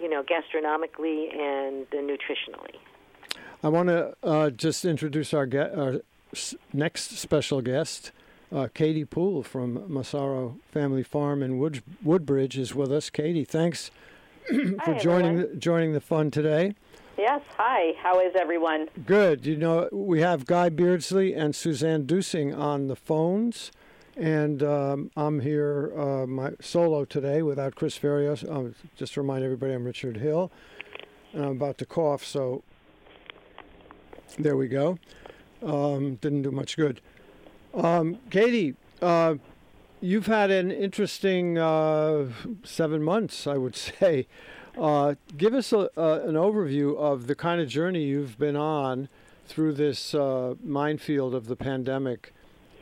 you 0.00 0.08
know 0.08 0.22
gastronomically 0.22 1.34
and 1.34 1.86
uh, 1.92 1.96
nutritionally. 1.96 2.76
I 3.62 3.68
want 3.68 3.88
to 3.88 4.14
uh, 4.22 4.50
just 4.50 4.84
introduce 4.86 5.34
our, 5.34 5.46
ge- 5.46 5.54
our 5.56 6.00
s- 6.32 6.54
next 6.72 7.18
special 7.18 7.60
guest. 7.60 8.10
Uh, 8.52 8.66
Caty 8.74 9.08
Poole 9.08 9.42
from 9.42 9.84
Massaro 9.92 10.56
Family 10.72 11.02
Farm 11.02 11.42
in 11.42 11.58
Wood- 11.58 11.82
Woodbridge 12.02 12.58
is 12.58 12.74
with 12.74 12.90
us. 12.90 13.08
Caty, 13.10 13.46
thanks 13.46 13.90
for 14.48 14.76
Hi, 14.94 14.98
joining 14.98 15.36
the, 15.36 15.56
joining 15.56 15.92
the 15.92 16.00
fun 16.00 16.30
today. 16.30 16.74
Yes. 17.20 17.42
Hi. 17.58 17.92
How 18.02 18.18
is 18.20 18.32
everyone? 18.34 18.88
Good. 19.04 19.44
You 19.44 19.58
know, 19.58 19.90
we 19.92 20.22
have 20.22 20.46
Guy 20.46 20.70
Beardsley 20.70 21.34
and 21.34 21.54
Suzanne 21.54 22.06
Duesing 22.06 22.56
on 22.56 22.86
the 22.86 22.96
phones, 22.96 23.70
and 24.16 24.62
um, 24.62 25.10
I'm 25.18 25.40
here 25.40 25.92
uh, 25.94 26.26
my 26.26 26.52
solo 26.62 27.04
today 27.04 27.42
without 27.42 27.74
Chris 27.74 27.98
Farios. 27.98 28.50
Um, 28.50 28.74
just 28.96 29.12
to 29.12 29.20
remind 29.20 29.44
everybody, 29.44 29.74
I'm 29.74 29.84
Richard 29.84 30.16
Hill, 30.16 30.50
and 31.34 31.44
I'm 31.44 31.50
about 31.50 31.76
to 31.78 31.84
cough, 31.84 32.24
so 32.24 32.62
there 34.38 34.56
we 34.56 34.66
go. 34.66 34.98
Um, 35.62 36.14
didn't 36.22 36.40
do 36.40 36.50
much 36.50 36.78
good. 36.78 37.02
Um, 37.74 38.16
Caty, 38.30 38.76
uh, 39.02 39.34
you've 40.00 40.26
had 40.26 40.50
an 40.50 40.70
interesting 40.70 41.58
uh, 41.58 42.28
seven 42.64 43.02
months, 43.02 43.46
I 43.46 43.58
would 43.58 43.76
say. 44.00 44.26
Uh, 44.78 45.14
give 45.36 45.54
us 45.54 45.72
a, 45.72 45.90
uh, 45.98 46.20
an 46.24 46.34
overview 46.34 46.96
of 46.96 47.26
the 47.26 47.34
kind 47.34 47.60
of 47.60 47.68
journey 47.68 48.04
you've 48.04 48.38
been 48.38 48.56
on 48.56 49.08
through 49.46 49.72
this 49.72 50.14
uh, 50.14 50.54
minefield 50.62 51.34
of 51.34 51.46
the 51.46 51.56
pandemic 51.56 52.32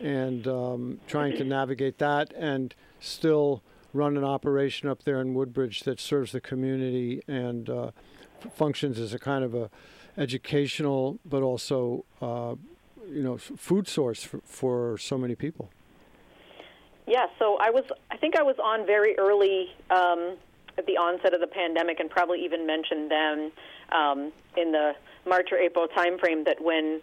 and 0.00 0.46
um, 0.46 1.00
trying 1.06 1.36
to 1.36 1.44
navigate 1.44 1.98
that 1.98 2.32
and 2.34 2.74
still 3.00 3.62
run 3.94 4.16
an 4.16 4.24
operation 4.24 4.88
up 4.88 5.02
there 5.04 5.20
in 5.20 5.34
Woodbridge 5.34 5.80
that 5.80 5.98
serves 5.98 6.32
the 6.32 6.40
community 6.40 7.22
and 7.26 7.70
uh, 7.70 7.90
f- 8.44 8.52
functions 8.54 8.98
as 8.98 9.14
a 9.14 9.18
kind 9.18 9.44
of 9.44 9.54
a 9.54 9.70
educational 10.16 11.18
but 11.24 11.42
also 11.42 12.04
uh, 12.20 12.54
you 13.08 13.22
know 13.22 13.38
food 13.38 13.88
source 13.88 14.22
for, 14.22 14.40
for 14.44 14.98
so 14.98 15.16
many 15.16 15.34
people. 15.34 15.70
Yeah. 17.06 17.26
So 17.38 17.56
I 17.58 17.70
was. 17.70 17.84
I 18.10 18.18
think 18.18 18.36
I 18.36 18.42
was 18.42 18.56
on 18.62 18.84
very 18.84 19.18
early 19.18 19.74
um, 19.90 20.36
at 20.78 20.86
the 20.86 20.96
onset 20.96 21.34
of 21.34 21.40
the 21.40 21.46
pandemic, 21.46 22.00
and 22.00 22.08
probably 22.08 22.44
even 22.44 22.66
mentioned 22.66 23.10
then 23.10 23.52
um, 23.92 24.32
in 24.56 24.72
the 24.72 24.92
March 25.26 25.48
or 25.52 25.58
April 25.58 25.86
timeframe 25.96 26.44
that 26.44 26.62
when 26.62 27.00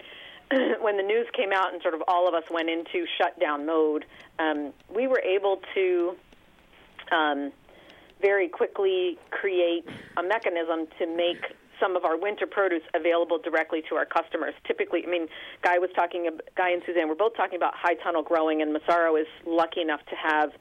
when 0.82 0.98
the 0.98 1.04
news 1.04 1.28
came 1.36 1.52
out 1.52 1.74
and 1.74 1.82
sort 1.82 1.94
of 1.94 2.02
all 2.08 2.28
of 2.28 2.34
us 2.34 2.44
went 2.50 2.70
into 2.70 3.06
shutdown 3.20 3.66
mode, 3.66 4.06
um, 4.40 4.74
we 4.94 5.08
were 5.08 5.22
able 5.22 5.60
to 5.74 6.16
um, 7.12 7.52
very 8.22 8.48
quickly 8.48 9.18
create 9.32 9.86
a 10.18 10.24
mechanism 10.24 10.88
to 11.00 11.06
make 11.06 11.44
some 11.80 11.96
of 11.96 12.06
our 12.06 12.18
winter 12.18 12.46
produce 12.48 12.84
available 12.94 13.38
directly 13.38 13.84
to 13.90 13.96
our 13.96 14.06
customers. 14.06 14.54
Typically, 14.66 15.04
I 15.06 15.10
mean, 15.10 15.28
Guy 15.62 15.78
was 15.78 15.90
talking, 15.96 16.30
Guy 16.56 16.70
and 16.70 16.82
Suzanne 16.86 17.10
were 17.10 17.16
both 17.16 17.36
talking 17.36 17.58
about 17.58 17.74
high 17.76 17.96
tunnel 17.96 18.24
growing, 18.24 18.62
and 18.62 18.72
Massaro 18.72 19.16
is 19.18 19.28
lucky 19.46 19.82
enough 19.82 20.00
to 20.10 20.16
have 20.16 20.52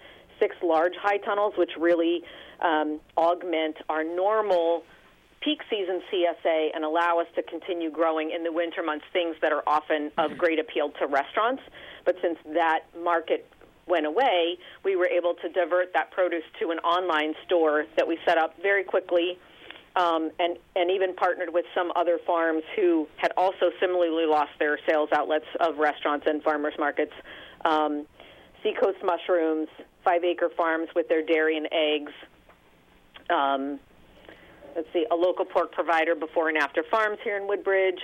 six 0.41 0.57
large 0.63 0.95
high 1.01 1.19
tunnels, 1.19 1.55
which 1.57 1.71
really 1.79 2.25
um, 2.61 3.01
augment 3.17 3.77
our 3.89 4.05
normal 4.05 4.83
peak 5.45 5.61
season 5.69 6.01
CSA 6.11 6.69
and 6.75 6.85
allow 6.85 7.19
us 7.21 7.27
to 7.37 7.43
continue 7.43 7.91
growing 7.91 8.31
in 8.31 8.43
the 8.43 8.53
winter 8.53 8.83
months 8.83 9.05
things 9.13 9.37
that 9.43 9.53
are 9.53 9.63
often 9.67 10.11
of 10.17 10.39
great 10.39 10.59
appeal 10.59 10.91
to 10.99 11.07
restaurants. 11.07 11.63
But 12.05 12.17
since 12.23 12.39
that 12.55 12.81
market 13.03 13.47
went 13.87 14.07
away, 14.07 14.57
we 14.85 14.97
were 14.97 15.07
able 15.07 15.35
to 15.35 15.49
divert 15.51 15.93
that 15.93 16.11
produce 16.11 16.45
to 16.61 16.71
an 16.71 16.79
online 16.79 17.35
store 17.45 17.85
that 17.97 18.09
we 18.09 18.19
set 18.25 18.39
up 18.39 18.55
very 18.63 18.85
quickly. 18.85 19.39
Um, 19.97 20.33
and 20.41 20.57
and 20.75 20.91
even 20.91 21.15
partnered 21.15 21.51
with 21.53 21.67
some 21.73 21.93
other 21.95 22.19
farms 22.27 22.65
who 22.75 23.07
had 23.15 23.31
also 23.37 23.71
similarly 23.79 24.27
lost 24.27 24.51
their 24.59 24.77
sales 24.89 25.09
outlets 25.13 25.45
of 25.61 25.79
restaurants 25.79 26.27
and 26.27 26.43
farmers 26.43 26.75
markets. 26.81 27.13
Um, 27.65 28.05
Seacoast 28.61 28.99
Mushrooms, 29.05 29.69
Five 30.03 30.25
Acre 30.25 30.51
Farms 30.57 30.89
with 30.97 31.09
their 31.09 31.25
dairy 31.25 31.57
and 31.57 31.69
eggs. 31.71 32.11
Um, 33.31 33.81
let's 34.77 34.89
see, 34.93 35.07
a 35.11 35.15
local 35.15 35.45
pork 35.45 35.73
provider 35.73 36.15
before 36.15 36.49
and 36.49 36.59
after 36.59 36.83
farms 36.91 37.19
here 37.23 37.37
in 37.37 37.47
Woodbridge, 37.47 38.01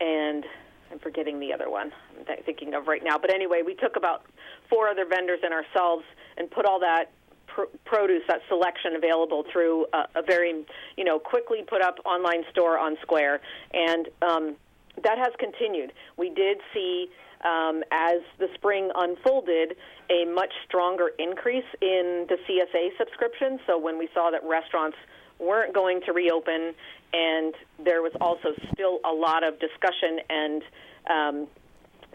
and 0.00 0.44
I'm 0.90 0.98
forgetting 0.98 1.38
the 1.38 1.52
other 1.52 1.70
one 1.70 1.92
I'm 2.18 2.42
thinking 2.44 2.74
of 2.74 2.86
right 2.86 3.02
now. 3.04 3.18
But 3.18 3.32
anyway, 3.32 3.62
we 3.64 3.74
took 3.74 3.96
about 3.96 4.24
four 4.68 4.88
other 4.88 5.04
vendors 5.04 5.40
and 5.42 5.52
ourselves 5.52 6.04
and 6.36 6.50
put 6.50 6.66
all 6.66 6.80
that 6.80 7.10
pr- 7.46 7.70
produce, 7.84 8.22
that 8.28 8.40
selection 8.48 8.96
available 8.96 9.44
through 9.52 9.86
a, 9.92 10.06
a 10.16 10.22
very, 10.22 10.64
you 10.96 11.04
know, 11.04 11.18
quickly 11.18 11.58
put 11.66 11.82
up 11.82 11.96
online 12.04 12.44
store 12.50 12.78
on 12.78 12.96
Square, 13.02 13.40
and 13.72 14.08
um, 14.22 14.56
that 15.04 15.18
has 15.18 15.32
continued. 15.38 15.92
We 16.16 16.30
did 16.30 16.58
see. 16.74 17.08
Um, 17.42 17.82
as 17.90 18.20
the 18.38 18.48
spring 18.54 18.90
unfolded, 18.94 19.76
a 20.10 20.26
much 20.26 20.52
stronger 20.66 21.10
increase 21.18 21.64
in 21.80 22.26
the 22.28 22.36
CSA 22.46 22.98
subscription. 22.98 23.58
So 23.66 23.78
when 23.78 23.98
we 23.98 24.08
saw 24.12 24.30
that 24.30 24.42
restaurants 24.44 24.98
weren't 25.38 25.74
going 25.74 26.02
to 26.04 26.12
reopen, 26.12 26.74
and 27.12 27.54
there 27.82 28.02
was 28.02 28.12
also 28.20 28.50
still 28.72 29.00
a 29.04 29.12
lot 29.12 29.42
of 29.42 29.58
discussion 29.58 30.20
and 30.28 30.62
um, 31.08 31.48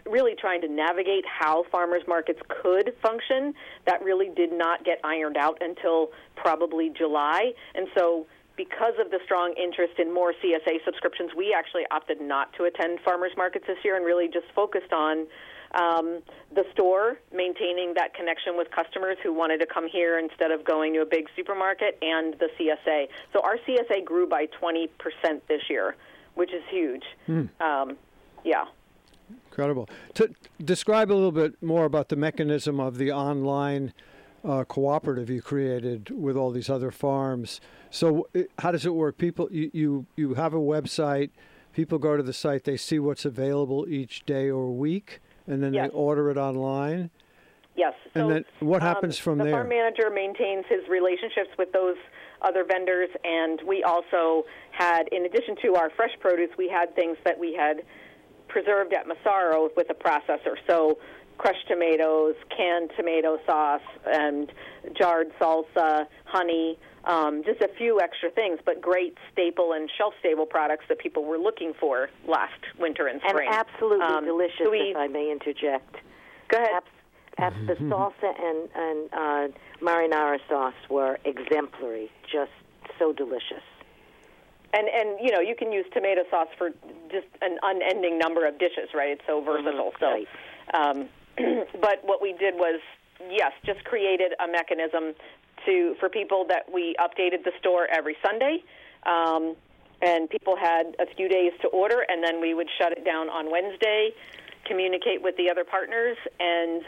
really 0.08 0.34
trying 0.40 0.60
to 0.60 0.68
navigate 0.68 1.24
how 1.26 1.64
farmers 1.70 2.02
markets 2.06 2.40
could 2.62 2.94
function. 3.02 3.52
That 3.86 4.02
really 4.02 4.30
did 4.34 4.52
not 4.52 4.84
get 4.84 5.00
ironed 5.02 5.36
out 5.36 5.58
until 5.60 6.10
probably 6.36 6.90
July, 6.96 7.52
and 7.74 7.88
so. 7.96 8.26
Because 8.56 8.94
of 8.98 9.10
the 9.10 9.18
strong 9.24 9.54
interest 9.62 9.98
in 9.98 10.12
more 10.12 10.32
CSA 10.32 10.84
subscriptions, 10.84 11.30
we 11.36 11.54
actually 11.56 11.84
opted 11.90 12.20
not 12.20 12.52
to 12.54 12.64
attend 12.64 13.00
farmers 13.04 13.32
markets 13.36 13.66
this 13.66 13.76
year 13.84 13.96
and 13.96 14.04
really 14.04 14.28
just 14.28 14.46
focused 14.54 14.92
on 14.92 15.26
um, 15.74 16.22
the 16.54 16.64
store, 16.72 17.18
maintaining 17.34 17.92
that 17.94 18.14
connection 18.14 18.56
with 18.56 18.68
customers 18.70 19.16
who 19.22 19.32
wanted 19.32 19.58
to 19.58 19.66
come 19.66 19.86
here 19.86 20.18
instead 20.18 20.50
of 20.50 20.64
going 20.64 20.94
to 20.94 21.00
a 21.00 21.06
big 21.06 21.26
supermarket, 21.36 21.98
and 22.00 22.34
the 22.38 22.48
CSA. 22.58 23.08
So 23.32 23.40
our 23.42 23.58
CSA 23.68 24.04
grew 24.04 24.26
by 24.26 24.46
20% 24.62 24.88
this 25.48 25.62
year, 25.68 25.96
which 26.34 26.52
is 26.52 26.62
huge. 26.70 27.04
Um, 27.60 27.96
yeah. 28.44 28.64
Incredible. 29.50 29.88
To 30.14 30.30
describe 30.64 31.10
a 31.10 31.14
little 31.14 31.32
bit 31.32 31.62
more 31.62 31.84
about 31.84 32.08
the 32.08 32.16
mechanism 32.16 32.78
of 32.80 32.96
the 32.96 33.12
online 33.12 33.92
uh, 34.44 34.64
cooperative 34.64 35.28
you 35.28 35.42
created 35.42 36.10
with 36.10 36.36
all 36.36 36.50
these 36.50 36.70
other 36.70 36.90
farms. 36.90 37.60
So, 37.96 38.28
it, 38.34 38.50
how 38.58 38.72
does 38.72 38.84
it 38.84 38.94
work? 38.94 39.16
People, 39.16 39.48
you, 39.50 39.70
you 39.72 40.06
you 40.16 40.34
have 40.34 40.52
a 40.52 40.58
website. 40.58 41.30
People 41.72 41.98
go 41.98 42.14
to 42.14 42.22
the 42.22 42.34
site. 42.34 42.64
They 42.64 42.76
see 42.76 42.98
what's 42.98 43.24
available 43.24 43.88
each 43.88 44.26
day 44.26 44.50
or 44.50 44.70
week, 44.70 45.20
and 45.46 45.62
then 45.62 45.72
Yes. 45.72 45.88
they 45.88 45.96
order 45.96 46.30
it 46.30 46.36
online. 46.36 47.08
Yes. 47.74 47.94
And 48.14 48.30
then 48.30 48.44
what 48.60 48.82
happens 48.82 49.18
um, 49.18 49.22
from 49.24 49.38
the 49.38 49.44
there? 49.44 49.54
farm 49.54 49.68
manager 49.70 50.10
maintains 50.10 50.66
his 50.68 50.86
relationships 50.90 51.48
with 51.56 51.72
those 51.72 51.96
other 52.42 52.64
vendors, 52.64 53.08
and 53.24 53.62
we 53.66 53.82
also 53.82 54.44
had, 54.72 55.08
in 55.08 55.24
addition 55.24 55.56
to 55.62 55.76
our 55.76 55.88
fresh 55.96 56.12
produce, 56.20 56.50
we 56.58 56.68
had 56.68 56.94
things 56.94 57.16
that 57.24 57.38
we 57.38 57.54
had 57.54 57.82
preserved 58.48 58.92
at 58.92 59.06
Massaro 59.06 59.70
with 59.74 59.88
a 59.88 59.94
processor. 59.94 60.56
So 60.68 60.98
crushed 61.38 61.66
tomatoes, 61.68 62.34
canned 62.54 62.90
tomato 62.96 63.38
sauce, 63.46 63.80
and 64.06 64.52
jarred 64.98 65.32
salsa, 65.40 66.06
honey. 66.24 66.78
Um, 67.06 67.44
just 67.44 67.60
a 67.60 67.68
few 67.78 68.00
extra 68.00 68.30
things, 68.30 68.58
but 68.64 68.80
great 68.80 69.16
staple 69.32 69.72
and 69.72 69.88
shelf-stable 69.96 70.46
products 70.46 70.86
that 70.88 70.98
people 70.98 71.24
were 71.24 71.38
looking 71.38 71.72
for 71.78 72.08
last 72.26 72.58
winter 72.80 73.06
and 73.06 73.20
spring. 73.20 73.46
And 73.46 73.54
spring. 73.54 73.66
absolutely 73.72 74.04
Um, 74.06 74.24
delicious, 74.24 74.58
so 74.64 74.70
we- 74.70 74.90
if 74.90 74.96
I 74.96 75.06
may 75.06 75.30
interject. 75.30 75.96
Go 76.48 76.58
ahead. 76.58 76.70
Abs- 76.74 76.86
abs- 77.38 77.66
the 77.68 77.74
salsa 77.76 78.34
and 78.48 78.68
and 78.74 79.08
uh, 79.12 79.48
marinara 79.80 80.40
sauce 80.48 80.74
were 80.88 81.18
exemplary, 81.24 82.10
just 82.26 82.50
so 82.98 83.12
delicious. 83.12 83.62
And 84.72 84.88
and 84.88 85.20
you 85.20 85.30
know 85.30 85.40
you 85.40 85.54
can 85.54 85.70
use 85.70 85.86
tomato 85.92 86.24
sauce 86.28 86.48
for 86.58 86.70
just 87.10 87.28
an 87.40 87.58
unending 87.62 88.18
number 88.18 88.46
of 88.46 88.58
dishes, 88.58 88.88
right? 88.94 89.10
It's 89.10 89.26
so 89.26 89.40
versatile. 89.40 89.92
right. 90.02 90.26
So, 90.74 90.80
um, 90.80 91.08
but 91.80 92.02
what 92.04 92.20
we 92.20 92.32
did 92.32 92.54
was 92.56 92.80
yes, 93.30 93.52
just 93.64 93.84
created 93.84 94.32
a 94.44 94.48
mechanism 94.48 95.14
to 95.64 95.94
for 96.00 96.08
people 96.08 96.44
that 96.48 96.70
we 96.72 96.94
updated 97.00 97.44
the 97.44 97.52
store 97.60 97.86
every 97.90 98.16
Sunday. 98.24 98.62
Um, 99.04 99.56
and 100.02 100.28
people 100.28 100.56
had 100.56 100.94
a 101.00 101.06
few 101.16 101.28
days 101.28 101.52
to 101.62 101.68
order, 101.68 102.04
and 102.08 102.22
then 102.22 102.40
we 102.40 102.52
would 102.52 102.68
shut 102.78 102.92
it 102.92 103.04
down 103.04 103.28
on 103.30 103.50
Wednesday, 103.50 104.10
communicate 104.66 105.22
with 105.22 105.36
the 105.36 105.50
other 105.50 105.64
partners, 105.64 106.18
and 106.38 106.82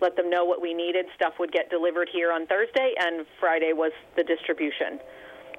let 0.00 0.16
them 0.16 0.28
know 0.28 0.44
what 0.44 0.60
we 0.60 0.74
needed. 0.74 1.06
Stuff 1.14 1.34
would 1.38 1.52
get 1.52 1.70
delivered 1.70 2.08
here 2.12 2.30
on 2.30 2.46
Thursday, 2.46 2.92
and 2.98 3.24
Friday 3.40 3.72
was 3.72 3.92
the 4.16 4.24
distribution. 4.24 5.00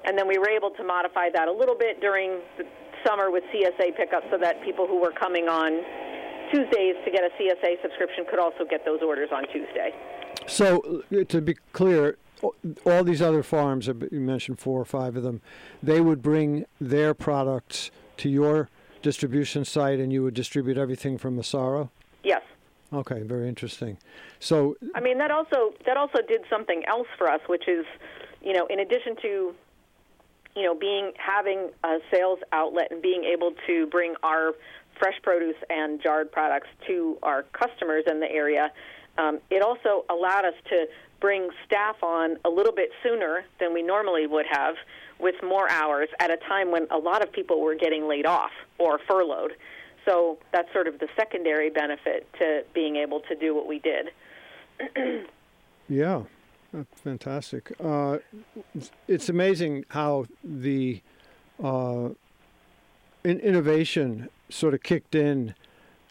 And 0.04 0.18
then 0.18 0.28
we 0.28 0.38
were 0.38 0.50
able 0.50 0.70
to 0.70 0.84
modify 0.84 1.30
that 1.34 1.48
a 1.48 1.52
little 1.52 1.74
bit 1.74 2.00
during 2.00 2.40
the 2.58 2.64
summer 3.04 3.30
with 3.30 3.42
CSA 3.52 3.96
pickup 3.96 4.22
so 4.30 4.38
that 4.38 4.62
people 4.62 4.86
who 4.86 5.00
were 5.00 5.12
coming 5.12 5.48
on 5.48 5.82
Tuesdays 6.52 6.94
to 7.04 7.10
get 7.10 7.24
a 7.24 7.30
CSA 7.40 7.82
subscription 7.82 8.24
could 8.28 8.38
also 8.38 8.64
get 8.68 8.84
those 8.84 9.00
orders 9.02 9.30
on 9.32 9.44
Tuesday. 9.48 9.90
So, 10.46 11.02
to 11.28 11.40
be 11.40 11.54
clear, 11.72 12.18
all 12.42 13.04
these 13.04 13.22
other 13.22 13.42
farms, 13.42 13.86
you 13.86 14.20
mentioned 14.20 14.58
four 14.58 14.80
or 14.80 14.84
five 14.84 15.16
of 15.16 15.22
them, 15.22 15.40
they 15.82 16.00
would 16.00 16.22
bring 16.22 16.66
their 16.80 17.14
products 17.14 17.90
to 18.18 18.28
your 18.28 18.68
distribution 19.02 19.64
site 19.64 19.98
and 20.00 20.12
you 20.12 20.22
would 20.22 20.34
distribute 20.34 20.78
everything 20.78 21.18
from 21.18 21.36
Massaro? 21.36 21.90
Yes. 22.22 22.42
Okay, 22.92 23.22
very 23.22 23.48
interesting. 23.48 23.98
So, 24.40 24.76
I 24.94 25.00
mean 25.00 25.18
that 25.18 25.30
also 25.30 25.74
that 25.86 25.96
also 25.96 26.18
did 26.26 26.42
something 26.48 26.84
else 26.86 27.08
for 27.18 27.28
us, 27.28 27.40
which 27.46 27.68
is, 27.68 27.84
you 28.42 28.52
know, 28.52 28.66
in 28.66 28.80
addition 28.80 29.16
to, 29.22 29.54
you 30.56 30.62
know, 30.62 30.74
being 30.74 31.12
having 31.16 31.70
a 31.82 31.98
sales 32.10 32.38
outlet 32.52 32.88
and 32.90 33.02
being 33.02 33.24
able 33.24 33.52
to 33.66 33.86
bring 33.86 34.14
our 34.22 34.52
fresh 34.98 35.20
produce 35.22 35.56
and 35.70 36.00
jarred 36.02 36.30
products 36.30 36.68
to 36.86 37.18
our 37.22 37.42
customers 37.52 38.04
in 38.06 38.20
the 38.20 38.30
area, 38.30 38.70
um, 39.18 39.40
it 39.50 39.62
also 39.62 40.04
allowed 40.10 40.44
us 40.44 40.54
to 40.68 40.86
bring 41.20 41.48
staff 41.66 41.96
on 42.02 42.36
a 42.44 42.50
little 42.50 42.72
bit 42.72 42.90
sooner 43.02 43.44
than 43.60 43.72
we 43.72 43.82
normally 43.82 44.26
would 44.26 44.46
have, 44.50 44.74
with 45.18 45.36
more 45.42 45.70
hours 45.70 46.08
at 46.20 46.30
a 46.30 46.36
time 46.36 46.70
when 46.70 46.86
a 46.90 46.98
lot 46.98 47.22
of 47.22 47.32
people 47.32 47.60
were 47.60 47.74
getting 47.74 48.08
laid 48.08 48.26
off 48.26 48.50
or 48.78 48.98
furloughed. 49.08 49.52
So 50.04 50.38
that's 50.52 50.70
sort 50.72 50.86
of 50.86 50.98
the 50.98 51.08
secondary 51.16 51.70
benefit 51.70 52.28
to 52.38 52.64
being 52.74 52.96
able 52.96 53.20
to 53.20 53.34
do 53.34 53.54
what 53.54 53.66
we 53.66 53.78
did. 53.78 54.10
yeah, 55.88 56.22
that's 56.72 57.00
fantastic. 57.00 57.72
Uh, 57.82 58.18
it's 59.08 59.28
amazing 59.28 59.84
how 59.88 60.26
the 60.42 61.00
uh, 61.62 62.08
in- 63.24 63.40
innovation 63.40 64.28
sort 64.50 64.74
of 64.74 64.82
kicked 64.82 65.14
in, 65.14 65.54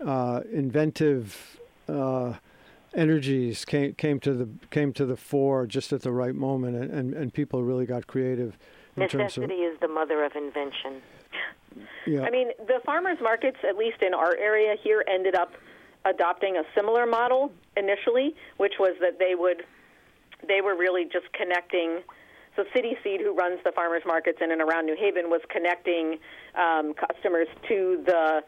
uh, 0.04 0.42
inventive 0.52 1.60
uh, 1.88 2.34
energies 2.96 3.66
came 3.66 3.94
came 3.94 4.20
to 4.22 4.34
the 4.34 4.50
came 4.72 4.94
to 4.94 5.06
the 5.06 5.16
fore 5.16 5.66
just 5.66 5.94
at 5.94 6.02
the 6.02 6.12
right 6.12 6.36
moment, 6.36 6.76
and, 6.76 6.92
and, 6.92 7.14
and 7.14 7.34
people 7.34 7.64
really 7.64 7.86
got 7.86 8.08
creative 8.08 8.58
in 8.96 9.08
terms 9.08 9.38
of 9.38 9.44
Necessity 9.44 9.62
is 9.62 9.80
the 9.80 9.88
mother 9.88 10.24
of 10.24 10.36
invention. 10.36 11.02
yeah. 12.06 12.22
I 12.22 12.30
mean, 12.30 12.50
the 12.68 12.80
farmers 12.86 13.18
markets, 13.22 13.58
at 13.68 13.76
least 13.76 14.02
in 14.02 14.14
our 14.14 14.36
area 14.38 14.76
here, 14.82 15.04
ended 15.08 15.36
up 15.36 15.54
adopting 16.06 16.58
a 16.58 16.64
similar 16.76 17.06
model 17.06 17.52
initially, 17.78 18.36
which 18.58 18.74
was 18.80 18.96
that 19.02 19.20
they 19.20 19.36
would 19.36 19.64
they 20.48 20.62
were 20.62 20.76
really 20.76 21.06
just 21.06 21.32
connecting. 21.34 22.02
So 22.56 22.66
City 22.76 22.96
Seed, 23.04 23.22
who 23.22 23.34
runs 23.34 23.60
the 23.66 23.72
farmers 23.72 24.04
markets 24.06 24.38
in 24.42 24.52
and 24.52 24.62
around 24.62 24.86
New 24.86 24.96
Haven, 24.96 25.30
was 25.30 25.42
connecting 25.50 26.20
um, 26.54 26.94
customers 26.94 27.48
to 27.68 28.04
the 28.06 28.42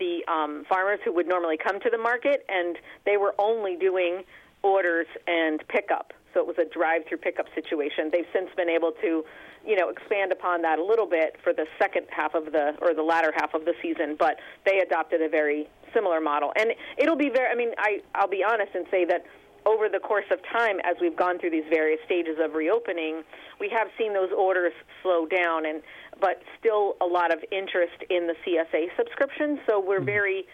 the 0.00 0.24
um, 0.26 0.64
farmers 0.68 0.98
who 1.04 1.12
would 1.14 1.28
normally 1.28 1.56
come 1.56 1.78
to 1.80 1.90
the 1.90 1.98
market, 1.98 2.44
and 2.48 2.76
they 3.06 3.16
were 3.16 3.34
only 3.38 3.76
doing 3.76 4.24
orders 4.62 5.06
and 5.28 5.62
pickup. 5.68 6.12
So 6.34 6.40
it 6.40 6.46
was 6.46 6.56
a 6.58 6.64
drive-through 6.64 7.18
pickup 7.18 7.46
situation. 7.54 8.10
They've 8.12 8.26
since 8.32 8.50
been 8.56 8.68
able 8.68 8.92
to, 9.02 9.24
you 9.66 9.76
know, 9.76 9.88
expand 9.88 10.32
upon 10.32 10.62
that 10.62 10.78
a 10.78 10.84
little 10.84 11.06
bit 11.06 11.36
for 11.42 11.52
the 11.52 11.66
second 11.78 12.06
half 12.10 12.34
of 12.34 12.46
the 12.52 12.74
or 12.80 12.94
the 12.94 13.02
latter 13.02 13.32
half 13.36 13.54
of 13.54 13.64
the 13.64 13.74
season. 13.82 14.16
But 14.18 14.36
they 14.64 14.78
adopted 14.78 15.22
a 15.22 15.28
very 15.28 15.68
similar 15.92 16.20
model, 16.20 16.52
and 16.56 16.70
it'll 16.98 17.16
be 17.16 17.30
very. 17.30 17.48
I 17.50 17.56
mean, 17.56 17.72
I 17.78 18.00
I'll 18.14 18.28
be 18.28 18.44
honest 18.44 18.74
and 18.74 18.86
say 18.90 19.04
that 19.06 19.24
over 19.66 19.88
the 19.88 19.98
course 19.98 20.24
of 20.30 20.38
time, 20.52 20.78
as 20.84 20.96
we've 21.00 21.16
gone 21.16 21.38
through 21.38 21.50
these 21.50 21.68
various 21.70 22.00
stages 22.04 22.38
of 22.42 22.54
reopening, 22.54 23.22
we 23.58 23.68
have 23.70 23.88
seen 23.98 24.14
those 24.14 24.30
orders 24.36 24.72
slow 25.02 25.26
down, 25.26 25.66
and 25.66 25.82
but 26.20 26.42
still 26.58 26.96
a 27.00 27.06
lot 27.06 27.32
of 27.32 27.42
interest 27.50 28.02
in 28.08 28.26
the 28.26 28.34
CSA 28.44 28.88
subscription. 28.96 29.60
So 29.66 29.80
we're 29.80 30.02
very 30.02 30.46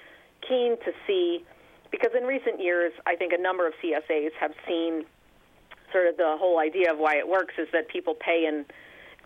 keen 0.46 0.76
to 0.84 0.92
see, 1.06 1.44
because 1.90 2.10
in 2.16 2.24
recent 2.24 2.62
years, 2.62 2.92
I 3.06 3.16
think 3.16 3.32
a 3.32 3.40
number 3.40 3.66
of 3.66 3.74
CSAs 3.82 4.30
have 4.38 4.52
seen 4.66 5.04
sort 5.92 6.08
of 6.08 6.16
the 6.16 6.36
whole 6.38 6.58
idea 6.58 6.92
of 6.92 6.98
why 6.98 7.16
it 7.16 7.28
works 7.28 7.54
is 7.58 7.68
that 7.72 7.88
people 7.88 8.14
pay 8.14 8.46
in 8.46 8.64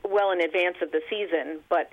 well 0.09 0.31
in 0.31 0.41
advance 0.41 0.77
of 0.83 0.93
the 0.93 1.01
season, 1.11 1.61
but 1.69 1.93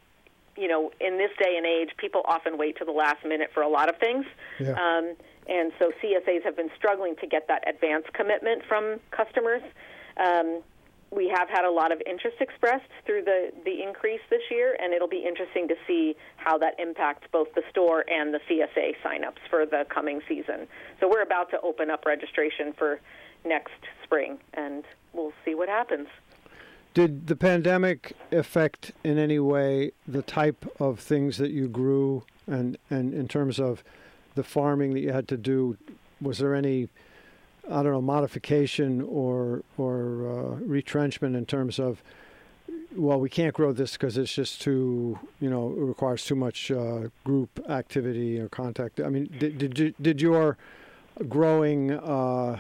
you 0.57 0.67
know, 0.67 0.91
in 0.99 1.17
this 1.17 1.29
day 1.39 1.53
and 1.55 1.65
age, 1.65 1.89
people 1.97 2.21
often 2.25 2.57
wait 2.57 2.77
to 2.77 2.85
the 2.85 2.91
last 2.91 3.23
minute 3.23 3.51
for 3.53 3.61
a 3.61 3.69
lot 3.69 3.89
of 3.89 3.97
things. 3.97 4.25
Yeah. 4.59 4.71
Um, 4.71 5.15
and 5.47 5.71
so 5.79 5.91
CSAs 6.03 6.43
have 6.43 6.55
been 6.55 6.69
struggling 6.75 7.15
to 7.17 7.27
get 7.27 7.47
that 7.47 7.67
advance 7.67 8.05
commitment 8.13 8.63
from 8.67 8.99
customers. 9.11 9.61
Um, 10.17 10.61
we 11.11 11.29
have 11.29 11.47
had 11.47 11.63
a 11.63 11.71
lot 11.71 11.91
of 11.91 12.01
interest 12.05 12.37
expressed 12.41 12.89
through 13.05 13.23
the, 13.23 13.51
the 13.63 13.81
increase 13.81 14.19
this 14.29 14.41
year, 14.51 14.77
and 14.79 14.93
it'll 14.93 15.07
be 15.07 15.23
interesting 15.25 15.67
to 15.69 15.75
see 15.87 16.15
how 16.35 16.57
that 16.57 16.77
impacts 16.79 17.27
both 17.31 17.53
the 17.55 17.63
store 17.69 18.03
and 18.09 18.33
the 18.33 18.39
CSA 18.49 18.95
signups 19.03 19.39
for 19.49 19.65
the 19.65 19.85
coming 19.89 20.21
season. 20.27 20.67
So 20.99 21.07
we're 21.07 21.21
about 21.21 21.49
to 21.51 21.61
open 21.61 21.89
up 21.89 22.05
registration 22.05 22.73
for 22.73 22.99
next 23.45 23.79
spring, 24.03 24.39
and 24.53 24.83
we'll 25.13 25.33
see 25.45 25.55
what 25.55 25.69
happens. 25.69 26.07
Did 26.93 27.27
the 27.27 27.35
pandemic 27.35 28.13
affect 28.31 28.91
in 29.03 29.17
any 29.17 29.39
way 29.39 29.91
the 30.07 30.23
type 30.23 30.65
of 30.79 30.99
things 30.99 31.37
that 31.37 31.51
you 31.51 31.67
grew, 31.67 32.23
and 32.47 32.77
and 32.89 33.13
in 33.13 33.27
terms 33.27 33.59
of 33.59 33.83
the 34.37 34.43
farming 34.43 34.93
that 34.93 35.01
you 35.01 35.11
had 35.11 35.27
to 35.27 35.35
do? 35.35 35.75
Was 36.21 36.37
there 36.37 36.55
any, 36.55 36.87
I 37.69 37.83
don't 37.83 37.91
know, 37.91 38.01
modification 38.01 39.01
or 39.01 39.63
or 39.77 39.97
uh, 40.31 40.55
retrenchment 40.65 41.35
in 41.35 41.45
terms 41.45 41.79
of, 41.79 42.01
well, 42.95 43.19
we 43.19 43.29
can't 43.29 43.53
grow 43.53 43.73
this 43.73 43.91
because 43.93 44.17
it's 44.17 44.33
just 44.33 44.61
too, 44.61 45.19
you 45.41 45.49
know, 45.49 45.71
it 45.71 45.81
requires 45.81 46.23
too 46.23 46.35
much 46.35 46.71
uh, 46.71 47.09
group 47.25 47.59
activity 47.69 48.39
or 48.39 48.47
contact. 48.47 49.01
I 49.01 49.09
mean, 49.09 49.29
did 49.37 49.57
did 49.57 49.77
you, 49.77 49.93
did 50.01 50.21
your 50.21 50.57
growing 51.27 51.91
uh, 51.91 52.59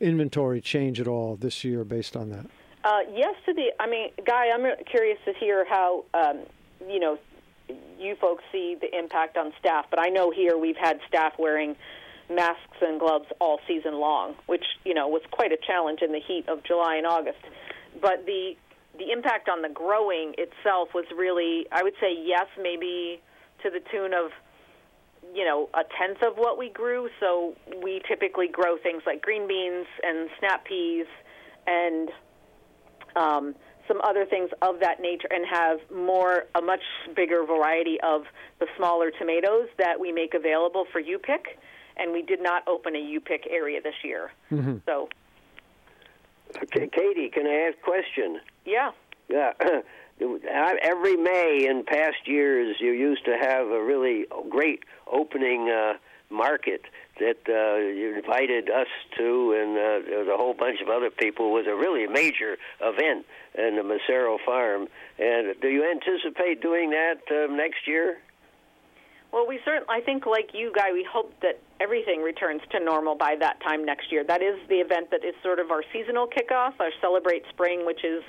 inventory 0.00 0.60
change 0.60 1.00
at 1.00 1.08
all 1.08 1.36
this 1.36 1.64
year 1.64 1.82
based 1.84 2.14
on 2.16 2.30
that? 2.30 2.46
Uh, 2.84 3.00
yes, 3.14 3.34
to 3.46 3.54
the. 3.54 3.72
I 3.80 3.86
mean, 3.88 4.10
Guy, 4.26 4.46
I'm 4.54 4.66
curious 4.86 5.18
to 5.24 5.32
hear 5.34 5.64
how 5.64 6.04
um, 6.14 6.40
you 6.88 7.00
know 7.00 7.18
you 7.98 8.16
folks 8.20 8.44
see 8.50 8.76
the 8.80 8.96
impact 8.96 9.36
on 9.36 9.52
staff. 9.58 9.86
But 9.90 10.00
I 10.00 10.08
know 10.08 10.30
here 10.30 10.56
we've 10.56 10.76
had 10.76 10.98
staff 11.08 11.34
wearing 11.38 11.76
masks 12.30 12.78
and 12.80 12.98
gloves 12.98 13.26
all 13.40 13.60
season 13.66 13.94
long, 13.94 14.34
which 14.46 14.64
you 14.84 14.94
know 14.94 15.08
was 15.08 15.22
quite 15.30 15.52
a 15.52 15.58
challenge 15.66 16.00
in 16.02 16.12
the 16.12 16.20
heat 16.20 16.48
of 16.48 16.62
July 16.64 16.96
and 16.96 17.06
August. 17.06 17.38
But 18.00 18.26
the 18.26 18.56
the 18.98 19.10
impact 19.10 19.48
on 19.48 19.62
the 19.62 19.68
growing 19.68 20.34
itself 20.36 20.90
was 20.94 21.06
really, 21.16 21.66
I 21.72 21.82
would 21.82 21.94
say, 22.00 22.14
yes, 22.14 22.46
maybe 22.60 23.20
to 23.62 23.70
the 23.70 23.80
tune 23.90 24.12
of 24.12 24.30
you 25.34 25.44
know 25.44 25.68
a 25.74 25.82
tenth 25.98 26.22
of 26.22 26.36
what 26.36 26.58
we 26.58 26.70
grew. 26.70 27.08
So 27.20 27.54
we 27.82 28.02
typically 28.08 28.48
grow 28.48 28.76
things 28.76 29.02
like 29.06 29.22
green 29.22 29.46
beans 29.46 29.86
and 30.02 30.28
snap 30.38 30.64
peas 30.64 31.06
and 31.66 32.10
um, 33.14 33.54
some 33.92 34.00
other 34.02 34.24
things 34.24 34.50
of 34.62 34.80
that 34.80 35.00
nature 35.00 35.28
and 35.30 35.44
have 35.46 35.78
more 35.94 36.44
a 36.54 36.62
much 36.62 36.80
bigger 37.14 37.44
variety 37.44 37.98
of 38.02 38.22
the 38.58 38.66
smaller 38.76 39.10
tomatoes 39.10 39.68
that 39.78 40.00
we 40.00 40.12
make 40.12 40.34
available 40.34 40.86
for 40.90 41.00
U 41.00 41.18
pick 41.18 41.58
and 41.96 42.12
we 42.12 42.22
did 42.22 42.42
not 42.42 42.66
open 42.66 42.96
a 42.96 42.98
U 42.98 43.20
pick 43.20 43.46
area 43.50 43.80
this 43.82 43.94
year. 44.02 44.32
So 44.86 45.08
Okay, 46.62 46.86
Caty, 46.88 47.32
can 47.32 47.46
I 47.46 47.68
ask 47.68 47.78
a 47.78 47.82
question? 47.82 48.40
yeah. 48.64 48.92
Yeah. 49.28 49.52
Every 50.82 51.16
May 51.16 51.66
in 51.68 51.84
past 51.86 52.26
years, 52.26 52.76
you 52.80 52.90
used 52.92 53.24
to 53.24 53.36
have 53.40 53.66
a 53.68 53.82
really 53.82 54.26
great 54.50 54.84
opening 55.10 55.70
uh, 55.70 55.94
market 56.28 56.82
that 57.18 57.42
uh, 57.48 57.76
you 57.78 58.16
invited 58.16 58.70
us 58.70 58.88
to, 59.18 59.56
and 59.58 59.76
uh, 59.76 60.08
there 60.08 60.18
was 60.20 60.28
a 60.28 60.36
whole 60.36 60.54
bunch 60.54 60.80
of 60.80 60.88
other 60.88 61.10
people. 61.10 61.52
Was 61.52 61.66
a 61.66 61.74
really 61.74 62.06
major 62.06 62.56
event 62.80 63.26
in 63.56 63.76
the 63.76 63.82
Massaro 63.82 64.38
farm. 64.44 64.88
And 65.18 65.54
do 65.60 65.68
you 65.68 65.84
anticipate 65.84 66.62
doing 66.62 66.90
that 66.90 67.20
uh, 67.30 67.52
next 67.52 67.86
year? 67.86 68.18
Well, 69.32 69.46
we 69.48 69.60
certainly, 69.64 69.88
I 69.88 70.00
think, 70.00 70.26
like 70.26 70.50
you, 70.52 70.72
Guy, 70.74 70.92
we 70.92 71.06
hope 71.10 71.32
that 71.40 71.58
everything 71.80 72.20
returns 72.22 72.60
to 72.70 72.80
normal 72.80 73.14
by 73.14 73.36
that 73.40 73.60
time 73.62 73.84
next 73.84 74.12
year. 74.12 74.24
That 74.24 74.42
is 74.42 74.58
the 74.68 74.76
event 74.76 75.10
that 75.10 75.24
is 75.24 75.34
sort 75.42 75.58
of 75.58 75.70
our 75.70 75.82
seasonal 75.90 76.26
kickoff, 76.26 76.74
our 76.80 76.90
Celebrate 77.00 77.44
Spring, 77.48 77.86
which 77.86 78.04
is 78.04 78.22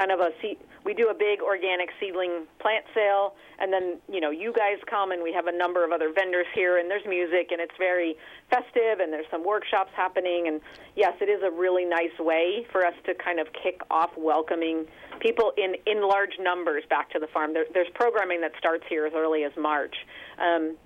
kind 0.00 0.10
of 0.10 0.20
a 0.20 0.30
se- 0.40 0.56
we 0.86 0.94
do 0.94 1.10
a 1.10 1.14
big 1.14 1.42
organic 1.42 1.90
seedling 2.00 2.46
plant 2.58 2.86
sale, 2.94 3.34
and 3.58 3.70
then 3.70 3.98
you 4.10 4.20
know 4.20 4.30
you 4.30 4.50
guys 4.52 4.78
come, 4.88 5.12
and 5.12 5.22
we 5.22 5.30
have 5.32 5.46
a 5.46 5.52
number 5.52 5.84
of 5.84 5.92
other 5.92 6.10
vendors 6.10 6.46
here, 6.54 6.78
and 6.78 6.90
there's 6.90 7.04
music, 7.06 7.48
and 7.52 7.60
it's 7.60 7.76
very 7.78 8.16
festive, 8.48 9.00
and 9.00 9.12
there's 9.12 9.28
some 9.30 9.44
workshops 9.44 9.90
happening, 9.94 10.48
and 10.48 10.62
yes, 10.96 11.12
it 11.20 11.28
is 11.28 11.42
a 11.44 11.50
really 11.50 11.84
nice 11.84 12.16
way 12.18 12.66
for 12.72 12.86
us 12.86 12.94
to 13.04 13.14
kind 13.14 13.38
of 13.38 13.48
kick 13.52 13.82
off 13.90 14.10
welcoming 14.16 14.86
people 15.20 15.52
in 15.58 15.76
in 15.84 16.00
large 16.08 16.38
numbers 16.40 16.82
back 16.88 17.10
to 17.10 17.18
the 17.18 17.26
farm. 17.26 17.52
There, 17.52 17.66
there's 17.74 17.90
programming 17.94 18.40
that 18.40 18.52
starts 18.58 18.84
here 18.88 19.04
as 19.04 19.12
early 19.14 19.44
as 19.44 19.52
March. 19.58 19.96
Um, 20.38 20.76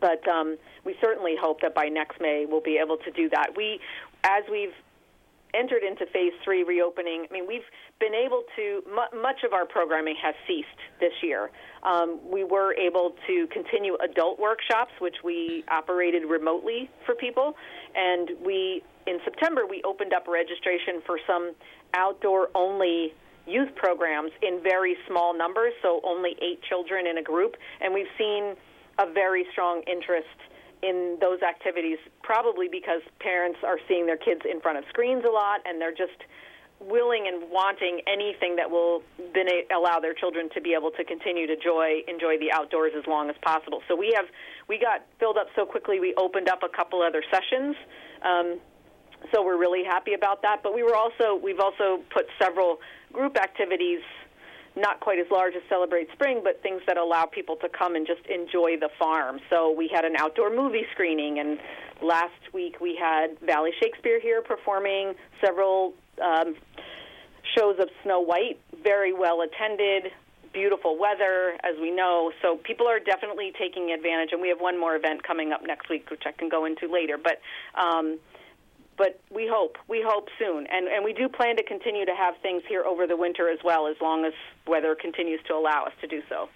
but 0.00 0.26
um, 0.28 0.58
we 0.84 0.94
certainly 1.00 1.34
hope 1.40 1.62
that 1.62 1.74
by 1.74 1.86
next 1.86 2.20
May 2.20 2.44
we'll 2.46 2.60
be 2.60 2.78
able 2.82 2.98
to 2.98 3.10
do 3.10 3.30
that. 3.30 3.56
We, 3.56 3.80
as 4.24 4.44
we've 4.50 4.74
entered 5.54 5.82
into 5.82 6.06
phase 6.06 6.32
three 6.44 6.62
reopening, 6.62 7.26
I 7.28 7.32
mean, 7.32 7.46
we've 7.46 7.66
been 7.98 8.14
able 8.14 8.42
to, 8.56 8.82
much 9.14 9.42
of 9.44 9.52
our 9.52 9.64
programming 9.64 10.16
has 10.22 10.34
ceased 10.46 10.68
this 11.00 11.12
year. 11.22 11.50
Um, 11.82 12.18
we 12.24 12.44
were 12.44 12.74
able 12.74 13.14
to 13.26 13.46
continue 13.48 13.96
adult 13.96 14.38
workshops, 14.38 14.92
which 15.00 15.16
we 15.24 15.64
operated 15.70 16.24
remotely 16.24 16.90
for 17.04 17.14
people. 17.14 17.54
And 17.94 18.30
we, 18.44 18.82
in 19.06 19.18
September, 19.24 19.62
we 19.68 19.82
opened 19.84 20.12
up 20.12 20.26
registration 20.28 21.00
for 21.06 21.18
some 21.26 21.52
outdoor 21.94 22.48
only 22.54 23.14
youth 23.46 23.74
programs 23.76 24.32
in 24.42 24.60
very 24.62 24.96
small 25.08 25.36
numbers, 25.36 25.72
so 25.80 26.00
only 26.04 26.36
eight 26.42 26.60
children 26.68 27.06
in 27.06 27.18
a 27.18 27.22
group. 27.22 27.56
And 27.80 27.94
we've 27.94 28.10
seen 28.18 28.56
a 28.98 29.10
very 29.12 29.46
strong 29.52 29.82
interest 29.86 30.26
in 30.86 31.18
those 31.20 31.42
activities, 31.42 31.98
probably 32.22 32.68
because 32.68 33.02
parents 33.20 33.58
are 33.64 33.78
seeing 33.88 34.06
their 34.06 34.16
kids 34.16 34.42
in 34.50 34.60
front 34.60 34.78
of 34.78 34.84
screens 34.88 35.24
a 35.26 35.30
lot 35.30 35.60
and 35.64 35.80
they're 35.80 35.94
just 35.94 36.22
willing 36.78 37.26
and 37.26 37.50
wanting 37.50 38.00
anything 38.06 38.56
that 38.56 38.70
will 38.70 39.02
then 39.34 39.46
allow 39.74 39.98
their 39.98 40.12
children 40.12 40.48
to 40.54 40.60
be 40.60 40.74
able 40.74 40.90
to 40.90 41.04
continue 41.04 41.46
to 41.46 41.56
joy 41.56 42.02
enjoy 42.06 42.36
the 42.38 42.52
outdoors 42.52 42.92
as 42.96 43.06
long 43.06 43.30
as 43.30 43.36
possible. 43.42 43.82
So 43.88 43.96
we 43.96 44.12
have 44.14 44.26
we 44.68 44.78
got 44.78 45.06
filled 45.18 45.38
up 45.38 45.46
so 45.56 45.64
quickly 45.64 46.00
we 46.00 46.14
opened 46.16 46.48
up 46.48 46.62
a 46.62 46.68
couple 46.68 47.00
other 47.02 47.22
sessions. 47.30 47.76
Um, 48.22 48.60
so 49.32 49.42
we're 49.42 49.58
really 49.58 49.84
happy 49.84 50.12
about 50.12 50.42
that. 50.42 50.62
But 50.62 50.74
we 50.74 50.82
were 50.82 50.94
also 50.94 51.40
we've 51.42 51.60
also 51.60 52.02
put 52.12 52.26
several 52.38 52.78
group 53.12 53.38
activities 53.38 54.00
not 54.76 55.00
quite 55.00 55.18
as 55.18 55.26
large 55.30 55.54
as 55.54 55.62
Celebrate 55.68 56.08
Spring, 56.12 56.42
but 56.44 56.62
things 56.62 56.82
that 56.86 56.98
allow 56.98 57.24
people 57.24 57.56
to 57.56 57.68
come 57.68 57.96
and 57.96 58.06
just 58.06 58.24
enjoy 58.26 58.76
the 58.78 58.90
farm. 58.98 59.40
So 59.50 59.72
we 59.72 59.88
had 59.92 60.04
an 60.04 60.16
outdoor 60.16 60.54
movie 60.54 60.84
screening, 60.92 61.38
and 61.38 61.58
last 62.02 62.52
week 62.52 62.80
we 62.80 62.96
had 63.00 63.38
Valley 63.40 63.70
Shakespeare 63.80 64.20
here 64.20 64.42
performing 64.42 65.14
several 65.42 65.94
um, 66.22 66.54
shows 67.56 67.76
of 67.80 67.88
Snow 68.02 68.20
White, 68.20 68.60
very 68.82 69.12
well 69.12 69.40
attended. 69.40 70.12
Beautiful 70.52 70.98
weather, 70.98 71.58
as 71.64 71.74
we 71.80 71.90
know. 71.90 72.32
So 72.40 72.56
people 72.56 72.86
are 72.86 72.98
definitely 72.98 73.52
taking 73.58 73.92
advantage, 73.92 74.30
and 74.32 74.40
we 74.40 74.48
have 74.48 74.58
one 74.58 74.80
more 74.80 74.96
event 74.96 75.22
coming 75.22 75.52
up 75.52 75.60
next 75.66 75.90
week, 75.90 76.10
which 76.10 76.22
I 76.24 76.32
can 76.32 76.48
go 76.48 76.64
into 76.64 76.90
later. 76.90 77.18
But 77.22 77.40
um, 77.78 78.18
but 78.96 79.20
we 79.30 79.48
hope 79.50 79.76
we 79.88 80.02
hope 80.06 80.28
soon. 80.38 80.66
And 80.66 80.88
and 80.88 81.04
we 81.04 81.12
do 81.12 81.28
plan 81.28 81.56
to 81.56 81.62
continue 81.62 82.04
to 82.04 82.14
have 82.14 82.34
things 82.42 82.62
here 82.68 82.84
over 82.84 83.06
the 83.06 83.16
winter 83.16 83.48
as 83.48 83.58
well 83.64 83.86
as 83.86 83.96
long 84.00 84.24
as 84.24 84.32
weather 84.66 84.94
continues 84.94 85.40
to 85.48 85.54
allow 85.54 85.84
us 85.84 85.92
to 86.00 86.06
do 86.06 86.22
so. 86.28 86.48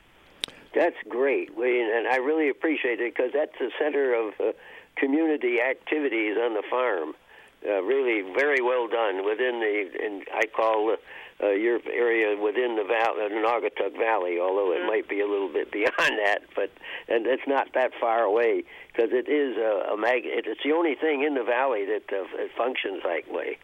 That's 0.74 0.96
great. 1.08 1.50
And 1.50 2.06
i 2.06 2.16
really 2.16 2.48
appreciate 2.48 3.00
it 3.00 3.14
because 3.14 3.32
that's 3.32 3.58
the 3.58 3.70
center 3.78 4.14
of 4.14 4.34
uh, 4.40 4.52
community 4.96 5.60
activities 5.60 6.36
on 6.36 6.54
the 6.54 6.62
farm. 6.68 7.14
Uh, 7.66 7.82
really 7.82 8.22
very 8.34 8.62
well 8.62 8.88
done 8.88 9.22
within 9.22 9.60
the 9.60 9.90
and 10.02 10.22
i 10.34 10.46
call 10.46 10.90
uh, 10.90 10.96
uh, 11.42 11.50
your 11.50 11.80
area 11.90 12.40
within 12.40 12.76
the 12.76 12.84
valley, 12.84 13.28
the 13.28 13.34
Naugatuck 13.34 13.98
Valley, 13.98 14.38
although 14.40 14.72
it 14.72 14.78
mm-hmm. 14.78 14.86
might 14.86 15.08
be 15.08 15.20
a 15.20 15.26
little 15.26 15.52
bit 15.52 15.72
beyond 15.72 16.18
that, 16.24 16.42
but 16.54 16.70
and 17.08 17.26
it's 17.26 17.46
not 17.46 17.68
that 17.74 17.92
far 18.00 18.22
away 18.22 18.64
because 18.88 19.10
it 19.12 19.28
is 19.28 19.56
a, 19.56 19.92
a 19.94 19.96
mag. 19.96 20.22
It's 20.24 20.62
the 20.64 20.72
only 20.72 20.94
thing 20.94 21.22
in 21.22 21.34
the 21.34 21.44
valley 21.44 21.84
that 21.86 22.12
uh, 22.12 22.24
it 22.34 22.50
functions 22.56 23.02
that 23.04 23.32
way. 23.32 23.58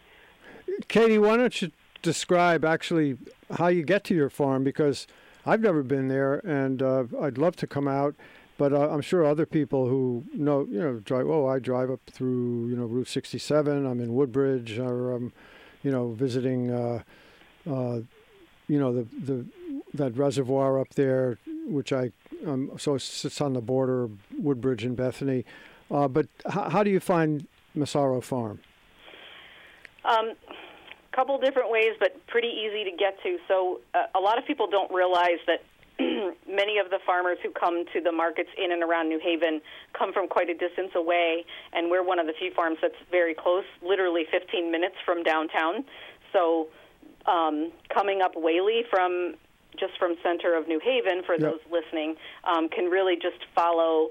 Caty, 0.89 1.21
why 1.21 1.37
don't 1.37 1.61
you 1.63 1.71
describe 2.03 2.65
actually 2.65 3.19
how 3.57 3.69
you 3.69 3.83
get 3.83 4.05
to 4.05 4.15
your 4.15 4.31
farm 4.31 4.65
because 4.65 5.07
I've 5.45 5.61
never 5.61 5.83
been 5.83 6.09
there 6.09 6.35
and 6.47 6.83
uh, 6.83 7.05
I'd 7.21 7.39
love 7.39 7.57
to 7.57 7.67
come 7.67 7.89
out. 7.89 8.15
But 8.59 8.73
uh, 8.73 8.89
I'm 8.89 9.03
sure 9.03 9.25
other 9.25 9.45
people 9.45 9.87
who 9.87 10.25
know, 10.33 10.67
you 10.71 10.81
know, 10.81 10.95
drive. 11.01 11.27
Oh, 11.27 11.47
I 11.47 11.59
drive 11.59 11.91
up 11.91 12.01
through, 12.11 12.69
you 12.69 12.77
know, 12.77 12.87
Route 12.87 13.09
67. 13.09 13.87
I'm 13.87 14.01
in 14.01 14.15
Woodbridge, 14.15 14.79
or 14.79 15.13
I'm, 15.13 15.33
you 15.83 15.91
know, 15.91 16.13
visiting 16.13 16.71
uh, 16.71 17.03
uh, 17.69 18.01
you 18.69 18.79
know, 18.79 18.93
the 18.93 19.07
the 19.25 19.47
that 19.95 20.17
reservoir 20.17 20.79
up 20.81 20.91
there, 20.95 21.39
which 21.67 21.93
I 21.93 22.13
um, 22.47 22.73
so 22.79 22.95
it 22.95 23.03
sits 23.03 23.41
on 23.41 23.53
the 23.53 23.61
border 23.61 24.05
of 24.05 24.13
Woodbridge 24.39 24.85
and 24.85 24.97
Bethany. 24.97 25.45
Uh, 25.91 26.09
but 26.09 26.27
h- 26.47 26.71
how 26.73 26.83
do 26.83 26.91
you 26.91 27.01
find 27.01 27.47
Massaro 27.75 28.21
Farm? 28.21 28.61
Um, 30.05 30.33
couple 31.17 31.39
different 31.39 31.71
ways, 31.71 31.95
but 31.99 32.15
pretty 32.27 32.49
easy 32.49 32.85
to 32.85 32.95
get 32.95 33.21
to. 33.23 33.39
So 33.49 33.81
uh, 33.95 34.05
a 34.15 34.21
lot 34.21 34.37
of 34.37 34.47
people 34.47 34.69
don't 34.69 34.93
realize 34.93 35.41
that 35.47 35.65
many 36.47 36.79
of 36.79 36.91
the 36.91 36.99
farmers 37.07 37.39
who 37.43 37.51
come 37.51 37.87
to 37.95 38.03
the 38.03 38.13
markets 38.13 38.51
in 38.63 38.71
and 38.71 38.83
around 38.83 39.09
New 39.09 39.19
Haven 39.19 39.63
come 39.99 40.13
from 40.13 40.29
quite 40.29 40.51
a 40.51 40.55
distance 40.55 40.91
away, 40.95 41.47
and 41.73 41.91
we're 41.91 42.05
one 42.05 42.19
of 42.19 42.27
the 42.27 42.35
few 42.39 42.53
farms 42.53 42.77
that's 42.83 43.01
very 43.11 43.35
close, 43.35 43.65
literally 43.83 44.25
15 44.31 44.71
minutes 44.71 44.97
from 45.07 45.23
downtown. 45.23 45.85
So 46.35 46.69
um, 47.27 47.73
coming 47.89 48.23
up 48.23 48.35
Whalley 48.35 48.85
from 48.91 49.35
just 49.79 49.99
from 49.99 50.17
center 50.23 50.55
of 50.55 50.69
New 50.69 50.81
Haven 50.81 51.23
for 51.25 51.35
yep. 51.35 51.43
those 51.43 51.61
listening 51.71 52.17
um, 52.45 52.69
can 52.69 52.87
really 52.87 53.17
just 53.17 53.45
follow 53.55 54.11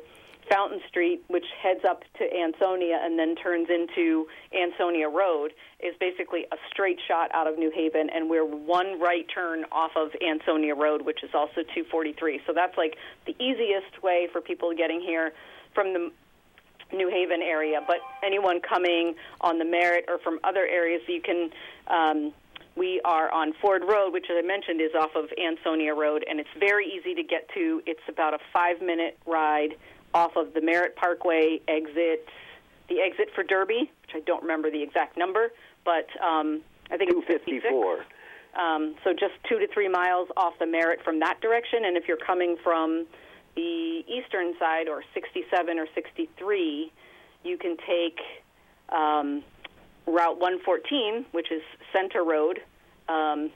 Fountain 0.49 0.79
Street, 0.87 1.23
which 1.27 1.45
heads 1.61 1.83
up 1.83 2.03
to 2.19 2.23
Ansonia 2.23 2.99
and 3.01 3.17
then 3.17 3.35
turns 3.35 3.67
into 3.69 4.27
Ansonia 4.53 5.09
Road, 5.09 5.53
is 5.79 5.95
basically 5.99 6.45
a 6.51 6.57
straight 6.71 6.99
shot 7.07 7.31
out 7.33 7.47
of 7.47 7.57
New 7.57 7.71
Haven, 7.71 8.09
and 8.09 8.29
we're 8.29 8.45
one 8.45 8.99
right 8.99 9.25
turn 9.33 9.65
off 9.71 9.91
of 9.95 10.11
Ansonia 10.21 10.75
Road, 10.75 11.01
which 11.01 11.23
is 11.23 11.31
also 11.33 11.61
243. 11.73 12.41
So 12.45 12.53
that's 12.53 12.77
like 12.77 12.97
the 13.25 13.35
easiest 13.43 14.03
way 14.03 14.27
for 14.31 14.41
people 14.41 14.73
getting 14.75 15.01
here 15.01 15.33
from 15.73 15.93
the 15.93 16.11
New 16.93 17.09
Haven 17.09 17.41
area. 17.41 17.81
But 17.85 17.97
anyone 18.23 18.61
coming 18.61 19.15
on 19.41 19.57
the 19.57 19.65
Merritt 19.65 20.05
or 20.07 20.19
from 20.19 20.39
other 20.43 20.65
areas, 20.67 21.01
you 21.07 21.21
can 21.21 21.49
um, 21.87 22.33
we 22.75 22.99
are 23.05 23.31
on 23.31 23.53
Ford 23.61 23.83
Road, 23.87 24.11
which, 24.11 24.25
as 24.29 24.35
I 24.37 24.45
mentioned, 24.45 24.81
is 24.81 24.91
off 24.99 25.15
of 25.15 25.25
Ansonia 25.37 25.93
Road, 25.93 26.25
and 26.29 26.39
it's 26.39 26.49
very 26.59 26.85
easy 26.85 27.15
to 27.15 27.23
get 27.23 27.47
to. 27.53 27.81
It's 27.85 28.01
about 28.09 28.33
a 28.33 28.39
five 28.51 28.81
minute 28.81 29.17
ride 29.25 29.75
off 30.13 30.35
of 30.35 30.53
the 30.53 30.61
Merritt 30.61 30.95
Parkway 30.95 31.61
exit, 31.67 32.27
the 32.89 32.99
exit 32.99 33.29
for 33.33 33.43
Derby, 33.43 33.91
which 34.01 34.11
I 34.13 34.19
don't 34.21 34.41
remember 34.41 34.69
the 34.69 34.81
exact 34.81 35.17
number, 35.17 35.51
but 35.83 36.07
um, 36.21 36.61
I 36.91 36.97
think 36.97 37.11
it's 37.11 37.27
254. 37.27 38.05
Um, 38.55 38.95
so 39.03 39.11
just 39.11 39.33
two 39.49 39.59
to 39.59 39.67
three 39.73 39.89
miles 39.89 40.29
off 40.37 40.53
the 40.59 40.65
Merritt 40.65 41.03
from 41.03 41.19
that 41.19 41.41
direction, 41.41 41.85
and 41.85 41.97
if 41.97 42.07
you're 42.07 42.17
coming 42.17 42.57
from 42.63 43.05
the 43.55 44.03
eastern 44.07 44.53
side 44.59 44.87
or 44.87 45.03
67 45.13 45.79
or 45.79 45.87
63, 45.93 46.91
you 47.43 47.57
can 47.57 47.77
take 47.77 48.19
um, 48.89 49.43
Route 50.07 50.39
114, 50.39 51.25
which 51.31 51.51
is 51.51 51.61
Center 51.91 52.23
Road, 52.23 52.59
um, 53.09 53.51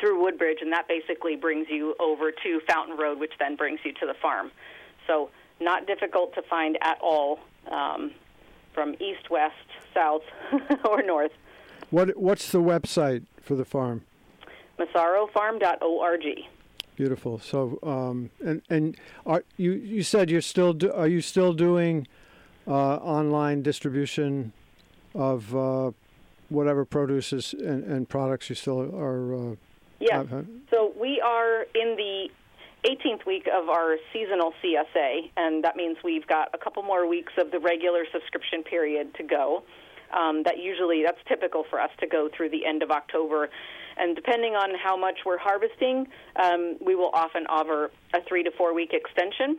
through 0.00 0.22
Woodbridge, 0.22 0.58
and 0.60 0.72
that 0.72 0.88
basically 0.88 1.36
brings 1.36 1.66
you 1.70 1.94
over 2.00 2.30
to 2.30 2.60
Fountain 2.68 2.96
Road, 2.96 3.18
which 3.18 3.32
then 3.38 3.56
brings 3.56 3.80
you 3.84 3.92
to 3.94 4.06
the 4.06 4.14
farm. 4.20 4.50
So 5.06 5.30
not 5.60 5.86
difficult 5.86 6.34
to 6.34 6.42
find 6.42 6.76
at 6.82 6.98
all 7.00 7.38
um, 7.70 8.12
from 8.74 8.94
east, 9.00 9.30
west, 9.30 9.54
south, 9.94 10.22
or 10.84 11.02
north. 11.02 11.32
What 11.90 12.16
What's 12.16 12.50
the 12.50 12.60
website 12.60 13.24
for 13.40 13.54
the 13.54 13.64
farm? 13.64 14.02
MassaroFarm.org. 14.78 16.24
Beautiful. 16.96 17.38
So, 17.38 17.78
um, 17.82 18.30
and 18.44 18.62
and 18.68 18.96
are 19.24 19.44
you 19.56 19.72
you 19.72 20.02
said 20.02 20.30
you're 20.30 20.40
still 20.40 20.72
do, 20.72 20.90
are 20.92 21.06
you 21.06 21.20
still 21.20 21.52
doing 21.52 22.08
uh, 22.66 22.96
online 22.96 23.62
distribution 23.62 24.52
of 25.16 25.56
uh, 25.56 25.90
whatever 26.48 26.84
produces 26.84 27.54
and, 27.54 27.84
and, 27.84 28.08
products 28.08 28.48
you 28.48 28.54
still 28.54 28.94
are. 28.94 29.34
Uh, 29.34 29.54
yes. 29.98 30.26
So 30.70 30.92
we 31.00 31.20
are 31.20 31.62
in 31.74 31.96
the 31.96 32.28
18th 32.84 33.26
week 33.26 33.48
of 33.52 33.68
our 33.68 33.96
seasonal 34.12 34.52
CSA, 34.62 35.30
and 35.36 35.64
that 35.64 35.74
means 35.74 35.96
we've 36.04 36.26
got 36.26 36.50
a 36.54 36.58
couple 36.58 36.82
more 36.82 37.08
weeks 37.08 37.32
of 37.38 37.50
the 37.50 37.58
regular 37.58 38.04
subscription 38.12 38.62
period 38.62 39.14
to 39.14 39.22
go. 39.22 39.64
Um, 40.16 40.44
that 40.44 40.58
usually 40.58 41.02
that's 41.02 41.18
typical 41.26 41.64
for 41.68 41.80
us 41.80 41.90
to 41.98 42.06
go 42.06 42.28
through 42.36 42.50
the 42.50 42.64
end 42.64 42.84
of 42.84 42.92
October, 42.92 43.48
and 43.96 44.14
depending 44.14 44.54
on 44.54 44.70
how 44.78 44.96
much 44.96 45.20
we're 45.24 45.38
harvesting, 45.38 46.06
um, 46.36 46.76
we 46.84 46.94
will 46.94 47.10
often 47.12 47.44
offer 47.48 47.90
a 48.14 48.22
three 48.28 48.44
to 48.44 48.52
four 48.52 48.72
week 48.72 48.92
extension. 48.92 49.58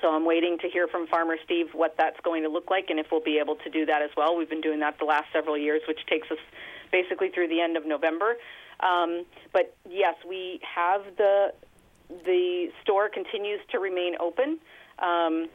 So 0.00 0.08
I'm 0.14 0.24
waiting 0.24 0.58
to 0.58 0.68
hear 0.68 0.86
from 0.86 1.06
Farmer 1.08 1.36
Steve 1.44 1.68
what 1.72 1.94
that's 1.98 2.18
going 2.22 2.42
to 2.44 2.48
look 2.48 2.70
like 2.70 2.86
and 2.90 2.98
if 2.98 3.06
we'll 3.10 3.22
be 3.22 3.38
able 3.38 3.56
to 3.56 3.70
do 3.70 3.84
that 3.86 4.02
as 4.02 4.10
well. 4.16 4.36
We've 4.36 4.48
been 4.48 4.60
doing 4.60 4.80
that 4.80 4.98
the 4.98 5.04
last 5.04 5.26
several 5.32 5.58
years, 5.58 5.82
which 5.88 5.98
takes 6.06 6.30
us 6.30 6.38
basically 6.92 7.30
through 7.30 7.48
the 7.48 7.60
end 7.60 7.76
of 7.76 7.84
November. 7.86 8.36
Um, 8.80 9.24
but 9.52 9.74
yes, 9.88 10.14
we 10.28 10.60
have 10.62 11.02
the 11.16 11.52
the 12.24 12.68
store 12.82 13.08
continues 13.08 13.60
to 13.70 13.78
remain 13.78 14.14
open. 14.18 14.58
Um, 14.98 15.48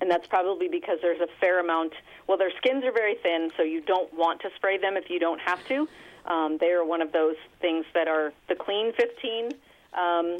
and 0.00 0.10
that's 0.10 0.26
probably 0.26 0.68
because 0.68 0.98
there's 1.02 1.20
a 1.20 1.26
fair 1.38 1.60
amount. 1.60 1.92
Well, 2.26 2.38
their 2.38 2.50
skins 2.56 2.82
are 2.84 2.92
very 2.92 3.16
thin, 3.22 3.50
so 3.58 3.62
you 3.62 3.82
don't 3.82 4.10
want 4.14 4.40
to 4.40 4.48
spray 4.56 4.78
them 4.78 4.96
if 4.96 5.10
you 5.10 5.18
don't 5.18 5.40
have 5.42 5.62
to. 5.68 5.86
Um, 6.24 6.56
they 6.58 6.70
are 6.70 6.86
one 6.86 7.02
of 7.02 7.12
those 7.12 7.36
things 7.60 7.84
that 7.92 8.08
are 8.08 8.32
the 8.48 8.54
clean 8.54 8.94
15, 8.94 9.50
um, 9.92 10.38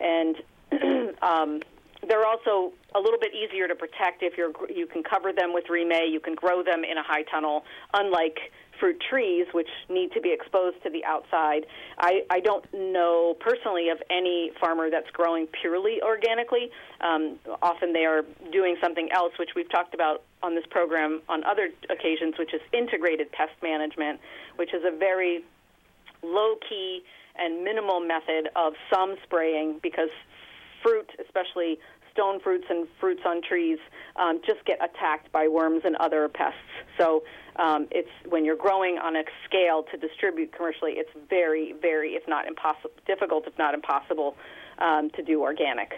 and 0.00 0.36
um, 1.22 1.60
they're 2.08 2.24
also 2.24 2.72
a 2.94 3.00
little 3.00 3.18
bit 3.20 3.32
easier 3.34 3.68
to 3.68 3.74
protect 3.74 4.22
if 4.22 4.36
you're 4.36 4.52
you 4.70 4.86
can 4.86 5.02
cover 5.02 5.32
them 5.32 5.52
with 5.52 5.64
Reemay. 5.66 6.10
You 6.10 6.20
can 6.20 6.34
grow 6.34 6.62
them 6.62 6.84
in 6.84 6.96
a 6.96 7.02
high 7.02 7.22
tunnel 7.22 7.64
unlike 7.92 8.38
fruit 8.80 9.02
trees 9.10 9.46
which 9.52 9.68
need 9.88 10.12
to 10.12 10.20
be 10.20 10.32
exposed 10.32 10.82
to 10.84 10.90
the 10.90 11.04
outside. 11.04 11.66
I 11.98 12.22
i 12.30 12.40
don't 12.40 12.64
know 12.72 13.36
personally 13.40 13.90
of 13.90 13.98
any 14.08 14.52
farmer 14.58 14.88
that's 14.90 15.10
growing 15.10 15.48
purely 15.60 16.00
organically. 16.02 16.70
Um, 17.00 17.38
often 17.60 17.92
they 17.92 18.06
are 18.06 18.22
doing 18.52 18.76
something 18.82 19.10
else 19.12 19.32
which 19.38 19.50
we've 19.54 19.70
talked 19.70 19.94
about 19.94 20.22
on 20.42 20.54
this 20.54 20.64
program 20.70 21.20
on 21.28 21.44
other 21.44 21.68
occasions 21.90 22.34
which 22.38 22.54
is 22.54 22.60
integrated 22.72 23.30
pest 23.32 23.52
management 23.62 24.20
which 24.56 24.72
is 24.72 24.82
a 24.86 24.96
very 24.96 25.44
low 26.22 26.54
key 26.68 27.02
and 27.36 27.62
minimal 27.62 28.00
method 28.00 28.48
of 28.56 28.72
some 28.92 29.16
spraying 29.24 29.78
because 29.82 30.10
fruit, 30.82 31.10
especially 31.24 31.78
stone 32.18 32.40
fruits 32.40 32.64
and 32.68 32.88
fruits 32.98 33.22
on 33.24 33.40
trees, 33.40 33.78
um, 34.16 34.40
just 34.44 34.64
get 34.64 34.78
attacked 34.82 35.30
by 35.30 35.46
worms 35.46 35.82
and 35.84 35.94
other 35.96 36.28
pests. 36.28 36.58
So 36.98 37.22
um, 37.56 37.86
it's 37.92 38.10
when 38.28 38.44
you're 38.44 38.56
growing 38.56 38.98
on 38.98 39.14
a 39.14 39.22
scale 39.46 39.84
to 39.92 39.96
distribute 39.96 40.52
commercially, 40.52 40.92
it's 40.96 41.10
very, 41.30 41.74
very, 41.80 42.10
if 42.14 42.26
not 42.26 42.48
impossible, 42.48 42.90
difficult, 43.06 43.46
if 43.46 43.56
not 43.56 43.72
impossible, 43.72 44.34
um, 44.78 45.10
to 45.10 45.22
do 45.22 45.42
organic. 45.42 45.92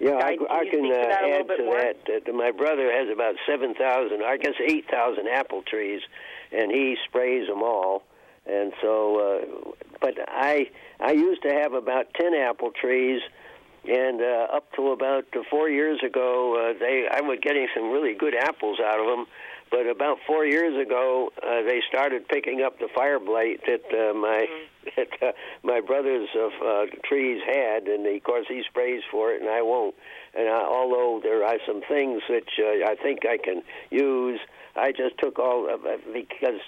Yeah, 0.00 0.16
I, 0.16 0.36
can 0.36 0.46
I 0.50 0.64
can 0.68 0.84
uh, 0.86 1.08
that 1.08 1.22
a 1.22 1.26
little 1.26 1.52
add 1.52 1.56
to 1.56 1.64
more? 1.64 1.78
that. 1.78 2.24
that 2.26 2.34
my 2.34 2.50
brother 2.50 2.90
has 2.90 3.08
about 3.12 3.36
seven 3.46 3.74
thousand, 3.74 4.24
I 4.24 4.36
guess 4.38 4.54
eight 4.68 4.90
thousand 4.90 5.28
apple 5.28 5.62
trees, 5.62 6.02
and 6.50 6.72
he 6.72 6.96
sprays 7.06 7.46
them 7.46 7.62
all. 7.62 8.02
And 8.44 8.72
so, 8.82 8.92
uh, 9.20 9.70
but 10.00 10.14
I 10.26 10.68
I 10.98 11.12
used 11.12 11.42
to 11.42 11.50
have 11.50 11.74
about 11.74 12.12
ten 12.20 12.34
apple 12.34 12.72
trees, 12.72 13.22
and 13.86 14.20
uh, 14.20 14.56
up 14.56 14.72
to 14.76 14.92
about 14.92 15.24
uh, 15.36 15.40
four 15.50 15.68
years 15.68 16.00
ago, 16.04 16.56
uh, 16.56 16.78
they 16.78 17.06
I 17.10 17.20
was 17.20 17.38
getting 17.42 17.68
some 17.74 17.90
really 17.90 18.14
good 18.14 18.34
apples 18.34 18.78
out 18.84 19.00
of 19.00 19.06
them. 19.06 19.26
But 19.70 19.88
about 19.88 20.18
four 20.26 20.44
years 20.44 20.80
ago, 20.80 21.32
uh, 21.42 21.62
they 21.62 21.80
started 21.88 22.28
picking 22.28 22.62
up 22.62 22.78
the 22.78 22.88
fire 22.94 23.18
blight 23.18 23.60
that 23.66 23.82
uh, 23.92 24.14
my 24.14 24.46
that 24.96 25.08
uh, 25.20 25.32
my 25.62 25.80
brother's 25.80 26.28
uh, 26.34 26.46
uh, 26.64 26.86
trees 27.04 27.42
had, 27.46 27.88
and 27.88 28.06
of 28.06 28.22
course 28.22 28.46
he 28.48 28.62
sprays 28.68 29.02
for 29.10 29.32
it, 29.32 29.40
and 29.40 29.50
I 29.50 29.62
won't. 29.62 29.94
And 30.34 30.48
I, 30.48 30.62
although 30.62 31.20
there 31.22 31.44
are 31.44 31.58
some 31.66 31.82
things 31.88 32.22
which 32.28 32.50
uh, 32.58 32.90
I 32.90 32.94
think 33.02 33.20
I 33.26 33.38
can 33.38 33.62
use, 33.90 34.40
I 34.76 34.92
just 34.92 35.18
took 35.18 35.38
all 35.38 35.72
of 35.72 35.80
it 35.84 36.00
because 36.12 36.60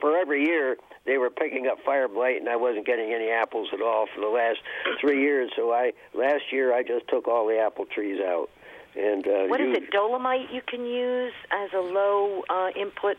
for 0.00 0.16
every 0.16 0.44
year 0.46 0.76
they 1.04 1.18
were 1.18 1.30
picking 1.30 1.66
up 1.66 1.78
fire 1.84 2.08
blight, 2.08 2.36
and 2.40 2.48
I 2.48 2.56
wasn't 2.56 2.86
getting 2.86 3.12
any 3.12 3.30
apples 3.30 3.68
at 3.72 3.80
all 3.80 4.06
for 4.14 4.20
the 4.20 4.28
last 4.28 4.58
three 5.00 5.20
years. 5.22 5.50
So 5.56 5.72
I 5.72 5.92
last 6.14 6.44
year 6.52 6.74
I 6.74 6.82
just 6.82 7.08
took 7.08 7.26
all 7.28 7.46
the 7.46 7.58
apple 7.58 7.86
trees 7.86 8.20
out. 8.20 8.48
And 8.94 9.26
uh, 9.26 9.46
What 9.46 9.60
is 9.60 9.68
used- 9.68 9.82
it? 9.84 9.90
Dolomite 9.90 10.52
you 10.52 10.60
can 10.66 10.84
use 10.86 11.32
as 11.50 11.70
a 11.72 11.80
low 11.80 12.42
uh, 12.48 12.68
input 12.76 13.16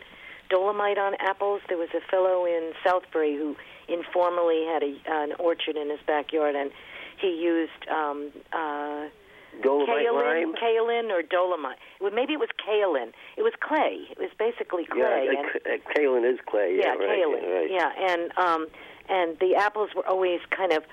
dolomite 0.50 0.98
on 0.98 1.16
apples. 1.20 1.62
There 1.68 1.78
was 1.78 1.90
a 1.96 2.02
fellow 2.12 2.46
in 2.46 2.74
Southbury 2.86 3.36
who 3.38 3.56
informally 3.88 4.66
had 4.66 4.84
a, 4.84 4.96
an 5.08 5.34
orchard 5.40 5.76
in 5.76 5.90
his 5.90 6.00
backyard, 6.06 6.56
and 6.56 6.72
he 7.20 7.28
used 7.42 7.88
um, 7.90 8.32
uh, 8.54 9.08
Dolomite 9.62 10.06
kaolin, 10.08 10.46
lime. 10.46 10.56
kaolin 10.56 11.12
or 11.12 11.22
dolomite. 11.22 11.78
Well, 12.02 12.12
maybe 12.12 12.34
it 12.34 12.40
was 12.40 12.50
kaolin. 12.68 13.12
It 13.38 13.44
was 13.44 13.54
clay. 13.60 14.08
It 14.10 14.18
was 14.18 14.32
basically 14.38 14.86
clay. 14.86 15.30
Yeah, 15.32 15.40
and, 15.40 15.46
uh, 15.48 15.76
uh, 15.76 15.94
kaolin 15.94 16.32
is 16.32 16.40
clay. 16.46 16.78
yeah, 16.78 16.96
Yeah, 17.00 17.06
right, 17.06 17.20
kaolin. 17.20 17.54
right. 17.54 17.70
Yeah, 17.72 17.92
and 17.98 18.38
um, 18.38 18.68
and 19.10 19.38
the 19.40 19.56
apples 19.56 19.90
were 19.96 20.08
always 20.08 20.40
kind 20.50 20.72
of 20.72 20.84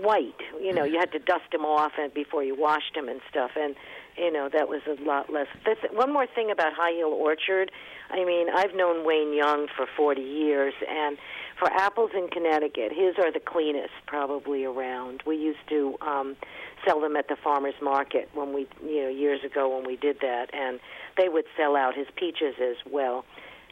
white. 0.00 0.40
You 0.60 0.72
know, 0.72 0.84
you 0.84 0.98
had 0.98 1.12
to 1.12 1.18
dust 1.18 1.50
them 1.50 1.64
off 1.64 1.92
and 1.98 2.12
before 2.14 2.42
you 2.44 2.54
washed 2.54 2.94
them 2.94 3.08
and 3.08 3.20
stuff. 3.28 3.52
And 3.56 3.74
you 4.16 4.30
know, 4.30 4.48
that 4.52 4.68
was 4.68 4.82
a 4.86 5.02
lot 5.02 5.32
less. 5.32 5.46
That's, 5.64 5.80
one 5.92 6.12
more 6.12 6.26
thing 6.26 6.50
about 6.50 6.72
High 6.74 6.92
Hill 6.96 7.12
Orchard. 7.12 7.70
I 8.10 8.24
mean, 8.24 8.48
I've 8.54 8.74
known 8.74 9.06
Wayne 9.06 9.32
Young 9.34 9.68
for 9.74 9.86
40 9.96 10.20
years, 10.20 10.74
and 10.86 11.16
for 11.62 11.72
apples 11.74 12.10
in 12.12 12.26
Connecticut, 12.26 12.90
his 12.92 13.14
are 13.18 13.30
the 13.30 13.40
cleanest 13.40 13.92
probably 14.06 14.64
around. 14.64 15.22
We 15.24 15.36
used 15.36 15.60
to 15.68 15.96
um, 16.00 16.36
sell 16.84 17.00
them 17.00 17.14
at 17.14 17.28
the 17.28 17.36
farmers 17.36 17.74
market 17.80 18.28
when 18.34 18.52
we, 18.52 18.66
you 18.84 19.02
know, 19.02 19.08
years 19.08 19.44
ago 19.44 19.76
when 19.76 19.86
we 19.86 19.94
did 19.94 20.18
that, 20.22 20.52
and 20.52 20.80
they 21.16 21.28
would 21.28 21.44
sell 21.56 21.76
out 21.76 21.94
his 21.96 22.08
peaches 22.16 22.56
as 22.60 22.74
well. 22.90 23.24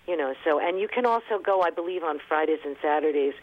You 0.07 0.17
know, 0.17 0.35
so 0.45 0.61
and 0.61 0.79
you 0.79 0.87
can 0.87 1.05
also 1.05 1.41
go, 1.45 1.63
I 1.63 1.71
believe, 1.71 2.05
on 2.05 2.21
Fridays 2.29 2.61
and 2.65 2.77
Saturdays 2.81 3.35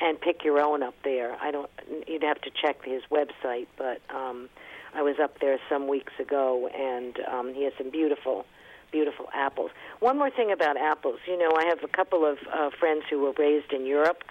and 0.00 0.20
pick 0.20 0.44
your 0.44 0.60
own 0.60 0.84
up 0.84 0.94
there. 1.02 1.34
I 1.40 1.50
don't. 1.50 1.70
You'd 2.06 2.22
have 2.22 2.40
to 2.42 2.50
check 2.50 2.84
his 2.84 3.02
website, 3.10 3.66
but 3.76 4.00
um, 4.14 4.48
I 4.94 5.02
was 5.02 5.16
up 5.20 5.40
there 5.40 5.58
some 5.68 5.88
weeks 5.88 6.12
ago, 6.20 6.68
and 6.68 7.18
um, 7.28 7.54
he 7.54 7.64
has 7.64 7.72
some 7.76 7.90
beautiful, 7.90 8.46
beautiful 8.90 9.26
apples. 9.34 9.70
One 10.00 10.18
more 10.18 10.30
thing 10.30 10.52
about 10.52 10.76
apples. 10.76 11.18
You 11.26 11.38
know, 11.38 11.52
I 11.56 11.64
have 11.66 11.82
a 11.82 11.88
couple 11.88 12.24
of 12.24 12.38
uh, 12.52 12.70
friends 12.78 13.04
who 13.08 13.20
were 13.20 13.32
raised 13.38 13.72
in 13.72 13.86
Europe, 13.86 14.22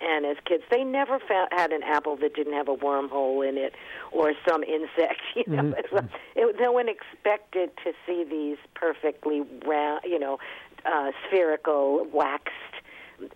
and 0.00 0.26
as 0.26 0.36
kids, 0.44 0.62
they 0.70 0.84
never 0.84 1.18
found, 1.18 1.48
had 1.52 1.72
an 1.72 1.82
apple 1.82 2.16
that 2.16 2.34
didn't 2.34 2.52
have 2.52 2.68
a 2.68 2.76
wormhole 2.76 3.46
in 3.48 3.56
it 3.56 3.74
or 4.12 4.34
some 4.46 4.62
insect. 4.62 5.20
You 5.34 5.44
know, 5.48 5.74
it's, 5.76 5.88
it, 6.34 6.56
no 6.58 6.72
one 6.72 6.88
expected 6.88 7.70
to 7.84 7.92
see 8.06 8.24
these 8.24 8.56
perfectly 8.74 9.42
round, 9.66 10.00
you 10.04 10.18
know, 10.18 10.38
uh, 10.86 11.12
spherical, 11.26 12.06
waxed 12.12 12.65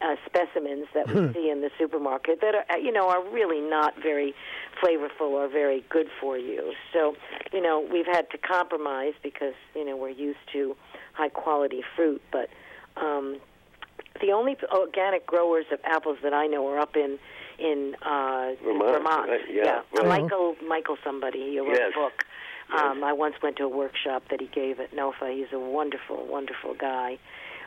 uh, 0.01 0.17
specimens 0.27 0.87
that 0.95 1.09
we 1.09 1.33
see 1.33 1.51
in 1.51 1.61
the 1.61 1.71
supermarket 1.79 2.41
that 2.41 2.55
are, 2.55 2.79
you 2.79 2.93
know, 2.93 3.09
are 3.09 3.23
really 3.31 3.61
not 3.61 3.95
very 4.03 4.35
flavorful 4.83 5.31
or 5.31 5.49
very 5.49 5.85
good 5.89 6.09
for 6.21 6.37
you. 6.39 6.73
So, 6.93 7.15
you 7.53 7.61
know, 7.61 7.87
we've 7.93 8.07
had 8.07 8.31
to 8.31 8.39
compromise 8.39 9.15
because 9.23 9.55
you 9.75 9.85
know 9.85 9.97
we're 9.97 10.11
used 10.11 10.39
to 10.53 10.77
high 11.15 11.29
quality 11.29 11.83
fruit, 11.97 12.23
but 12.31 12.49
um, 12.97 13.39
the 14.21 14.33
only 14.33 14.57
organic 14.73 15.27
growers 15.27 15.67
of 15.73 15.79
apples 15.85 16.19
that 16.23 16.35
I 16.35 16.47
know 16.47 16.67
are 16.69 16.79
up 16.79 16.97
in 16.97 17.19
in 17.59 17.95
uh, 18.03 18.53
Vermont, 18.65 19.29
right, 19.29 19.41
yeah, 19.51 19.81
Uh, 19.97 20.03
right. 20.03 20.23
Michael 20.23 20.57
Michael 20.67 20.97
somebody 21.05 21.51
he 21.51 21.59
wrote 21.61 21.77
Yes. 21.77 21.93
a 21.95 21.99
book. 21.99 22.25
Um, 22.73 23.03
I 23.03 23.13
once 23.13 23.35
went 23.43 23.57
to 23.57 23.65
a 23.65 23.69
workshop 23.69 24.23
that 24.31 24.41
he 24.41 24.47
gave 24.47 24.79
at 24.79 24.93
NOFA. 24.95 25.35
He's 25.35 25.53
a 25.53 25.59
wonderful, 25.59 26.25
wonderful 26.27 26.75
guy. 26.75 27.19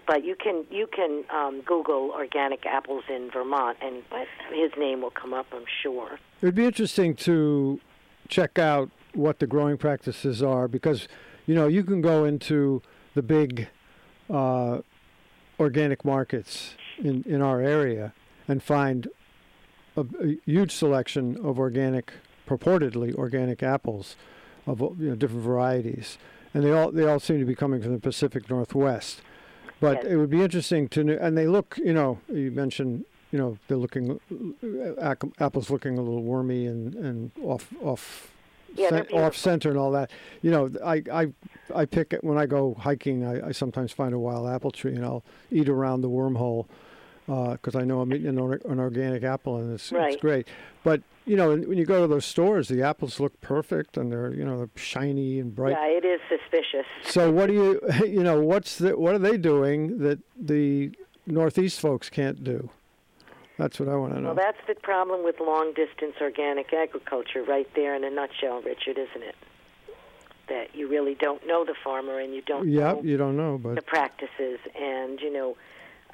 But 0.05 0.25
you 0.25 0.35
can 0.35 0.65
you 0.69 0.87
can 0.87 1.23
um, 1.33 1.61
Google 1.61 2.11
organic 2.11 2.65
apples 2.65 3.03
in 3.09 3.31
Vermont, 3.31 3.77
and 3.81 4.03
his 4.51 4.71
name 4.77 5.01
will 5.01 5.11
come 5.11 5.33
up, 5.33 5.47
I'm 5.53 5.65
sure. 5.81 6.19
It 6.41 6.45
would 6.45 6.55
be 6.55 6.65
interesting 6.65 7.15
to 7.17 7.79
check 8.27 8.59
out 8.59 8.89
what 9.13 9.39
the 9.39 9.47
growing 9.47 9.77
practices 9.77 10.41
are 10.41 10.67
because, 10.67 11.07
you 11.45 11.55
know, 11.55 11.67
you 11.67 11.83
can 11.83 12.01
go 12.01 12.25
into 12.25 12.81
the 13.13 13.21
big 13.21 13.67
uh, 14.29 14.79
organic 15.59 16.03
markets 16.03 16.75
in, 16.97 17.23
in 17.27 17.41
our 17.41 17.61
area 17.61 18.13
and 18.47 18.61
find 18.61 19.07
a, 19.95 20.01
a 20.21 20.37
huge 20.45 20.71
selection 20.71 21.37
of 21.43 21.59
organic, 21.59 22.13
purportedly 22.47 23.13
organic 23.15 23.63
apples 23.63 24.15
of 24.65 24.79
you 24.81 25.09
know, 25.09 25.15
different 25.15 25.43
varieties, 25.43 26.17
and 26.53 26.63
they 26.63 26.71
all 26.71 26.91
they 26.91 27.05
all 27.05 27.19
seem 27.19 27.39
to 27.39 27.45
be 27.45 27.55
coming 27.55 27.81
from 27.81 27.93
the 27.93 27.99
Pacific 27.99 28.49
Northwest. 28.49 29.21
But 29.83 30.03
Yes. 30.03 30.13
it 30.13 30.15
would 30.15 30.29
be 30.29 30.41
interesting 30.41 30.87
to 30.95 31.03
know, 31.03 31.17
and 31.19 31.37
they 31.37 31.45
look, 31.45 31.77
you 31.83 31.93
know, 31.93 32.17
you 32.31 32.51
mentioned 32.51 33.03
you 33.33 33.39
know 33.39 33.57
they're 33.67 33.75
looking 33.85 34.19
uh, 35.01 35.15
apples 35.39 35.69
looking 35.69 35.97
a 35.97 36.01
little 36.01 36.23
wormy 36.23 36.65
and 36.67 36.95
and 36.95 37.31
off 37.41 37.67
off 37.81 38.31
Yeah, 38.75 39.03
off 39.11 39.35
center 39.35 39.69
and 39.69 39.77
all 39.77 39.91
that. 39.91 40.09
You 40.41 40.51
know, 40.51 40.69
I 40.85 41.03
I 41.11 41.23
I 41.75 41.83
pick 41.85 42.13
it 42.13 42.23
when 42.23 42.37
I 42.37 42.45
go 42.45 42.75
hiking. 42.79 43.25
I, 43.25 43.49
I 43.49 43.51
sometimes 43.51 43.91
find 43.91 44.13
a 44.13 44.19
wild 44.19 44.47
apple 44.47 44.71
tree 44.71 44.95
and 44.95 45.03
I'll 45.03 45.23
eat 45.51 45.67
around 45.67 45.99
the 46.01 46.09
wormhole 46.09 46.65
Uh, 47.27 47.51
because 47.51 47.75
I 47.75 47.83
know 47.83 48.01
I'm 48.01 48.13
eating 48.13 48.27
an, 48.27 48.37
or, 48.37 48.59
an 48.65 48.79
organic 48.79 49.23
apple 49.23 49.57
and 49.57 49.73
it's 49.73 49.91
Right. 49.93 50.13
it's 50.13 50.21
great. 50.21 50.47
But 50.83 51.01
you 51.25 51.37
know, 51.37 51.55
when 51.55 51.77
you 51.77 51.85
go 51.85 52.01
to 52.01 52.07
those 52.07 52.25
stores, 52.25 52.67
the 52.67 52.81
apples 52.81 53.19
look 53.19 53.39
perfect 53.39 53.95
and 53.95 54.11
they're 54.11 54.33
you 54.33 54.43
know 54.43 54.57
they're 54.57 54.69
shiny 54.75 55.39
and 55.39 55.55
bright. 55.55 55.77
Yeah, 55.79 55.85
it 55.85 56.05
is 56.05 56.19
suspicious. 56.27 56.85
So 57.03 57.31
what 57.31 57.47
do 57.47 57.53
you 57.53 57.81
you 58.05 58.23
know 58.23 58.41
what's 58.41 58.77
the 58.77 58.97
what 58.97 59.15
are 59.15 59.19
they 59.19 59.37
doing 59.37 59.99
that 59.99 60.19
the 60.37 60.91
Northeast 61.25 61.79
folks 61.79 62.09
can't 62.09 62.43
do? 62.43 62.69
That's 63.57 63.79
what 63.79 63.87
I 63.87 63.95
want 63.95 64.15
to 64.15 64.19
know. 64.19 64.33
Well, 64.33 64.35
that's 64.35 64.57
the 64.67 64.75
problem 64.75 65.23
with 65.23 65.39
long 65.39 65.73
distance 65.73 66.15
organic 66.19 66.73
agriculture, 66.73 67.43
right 67.43 67.69
there 67.75 67.95
in 67.95 68.03
a 68.03 68.09
nutshell, 68.09 68.61
Richard, 68.61 68.97
isn't 68.97 69.23
it? 69.23 69.35
That 70.49 70.75
you 70.75 70.89
really 70.89 71.15
don't 71.15 71.45
know 71.47 71.63
the 71.63 71.75
farmer 71.83 72.19
and 72.19 72.33
you 72.33 72.41
don't 72.41 72.67
yeah, 72.67 72.93
know 72.93 73.01
you 73.03 73.15
don't 73.15 73.37
know, 73.37 73.57
but 73.57 73.75
the 73.75 73.81
practices, 73.81 74.59
and 74.75 75.21
you 75.21 75.31
know, 75.31 75.55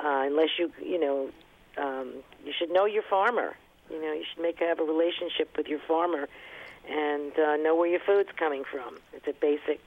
uh, 0.04 0.24
unless 0.26 0.50
you 0.58 0.72
you 0.82 1.00
know, 1.00 1.30
um, 1.78 2.14
you 2.46 2.54
should 2.58 2.72
know 2.72 2.86
your 2.86 3.04
farmer. 3.10 3.56
You 3.90 4.02
know, 4.02 4.14
you 4.14 4.24
should 4.32 4.42
make 4.42 4.60
have 4.60 4.80
a 4.80 4.84
relationship 4.84 5.56
with 5.58 5.68
your 5.68 5.80
farmer, 5.88 6.28
and 6.90 7.32
uh, 7.40 7.56
know 7.58 7.76
where 7.76 7.90
your 7.90 8.00
food's 8.06 8.30
coming 8.38 8.64
from. 8.70 8.98
It's 9.14 9.28
a 9.28 9.34
basic 9.34 9.80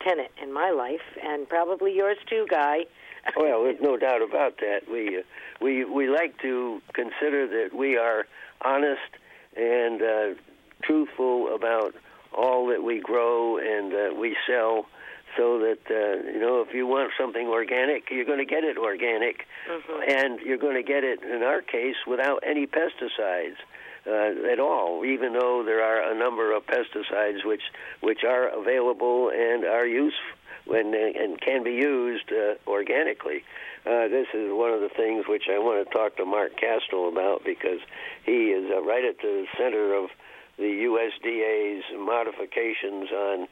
tenet 0.00 0.32
in 0.42 0.52
my 0.52 0.70
life, 0.70 1.00
and 1.22 1.48
probably 1.48 1.94
yours 1.94 2.18
too, 2.28 2.46
Guy. 2.50 2.86
Well, 3.36 3.64
there's 3.64 3.80
no 3.80 3.96
doubt 3.96 4.22
about 4.22 4.58
that. 4.58 4.88
We 4.88 5.18
uh, 5.18 5.22
we 5.60 5.84
we 5.84 6.08
like 6.08 6.38
to 6.42 6.80
consider 6.92 7.48
that 7.48 7.74
we 7.76 7.96
are 7.96 8.24
honest 8.62 9.00
and 9.56 10.00
uh, 10.00 10.40
truthful 10.82 11.52
about 11.52 11.94
all 12.32 12.68
that 12.68 12.84
we 12.84 13.00
grow 13.00 13.58
and 13.58 13.92
uh, 13.92 14.14
we 14.14 14.36
sell. 14.46 14.86
So 15.36 15.58
that 15.58 15.78
uh, 15.90 16.30
you 16.30 16.40
know, 16.40 16.64
if 16.66 16.74
you 16.74 16.86
want 16.86 17.12
something 17.18 17.46
organic, 17.46 18.10
you're 18.10 18.24
going 18.24 18.38
to 18.38 18.46
get 18.46 18.64
it 18.64 18.78
organic, 18.78 19.46
and 20.08 20.40
you're 20.40 20.58
going 20.58 20.76
to 20.76 20.82
get 20.82 21.04
it 21.04 21.22
in 21.22 21.42
our 21.42 21.60
case 21.60 21.96
without 22.06 22.42
any 22.46 22.66
pesticides 22.66 23.56
uh, 24.06 24.50
at 24.50 24.58
all. 24.58 25.04
Even 25.04 25.34
though 25.34 25.62
there 25.64 25.82
are 25.82 26.10
a 26.10 26.18
number 26.18 26.54
of 26.56 26.64
pesticides 26.66 27.44
which 27.44 27.62
which 28.00 28.24
are 28.24 28.48
available 28.48 29.30
and 29.30 29.64
are 29.64 29.86
used 29.86 30.16
when 30.66 30.94
and 30.94 31.40
can 31.40 31.62
be 31.62 31.72
used 31.72 32.30
uh, 32.32 32.54
organically. 32.66 33.44
Uh, 33.86 34.08
this 34.08 34.26
is 34.34 34.50
one 34.50 34.72
of 34.72 34.80
the 34.80 34.88
things 34.88 35.26
which 35.28 35.44
I 35.48 35.58
want 35.58 35.86
to 35.86 35.94
talk 35.94 36.16
to 36.16 36.24
Mark 36.24 36.58
Kastel 36.58 37.08
about 37.08 37.44
because 37.44 37.78
he 38.24 38.50
is 38.50 38.68
uh, 38.70 38.82
right 38.82 39.04
at 39.04 39.18
the 39.18 39.46
center 39.56 39.94
of 39.94 40.10
the 40.56 40.64
USDA's 40.64 41.84
modifications 41.96 43.10
on 43.12 43.48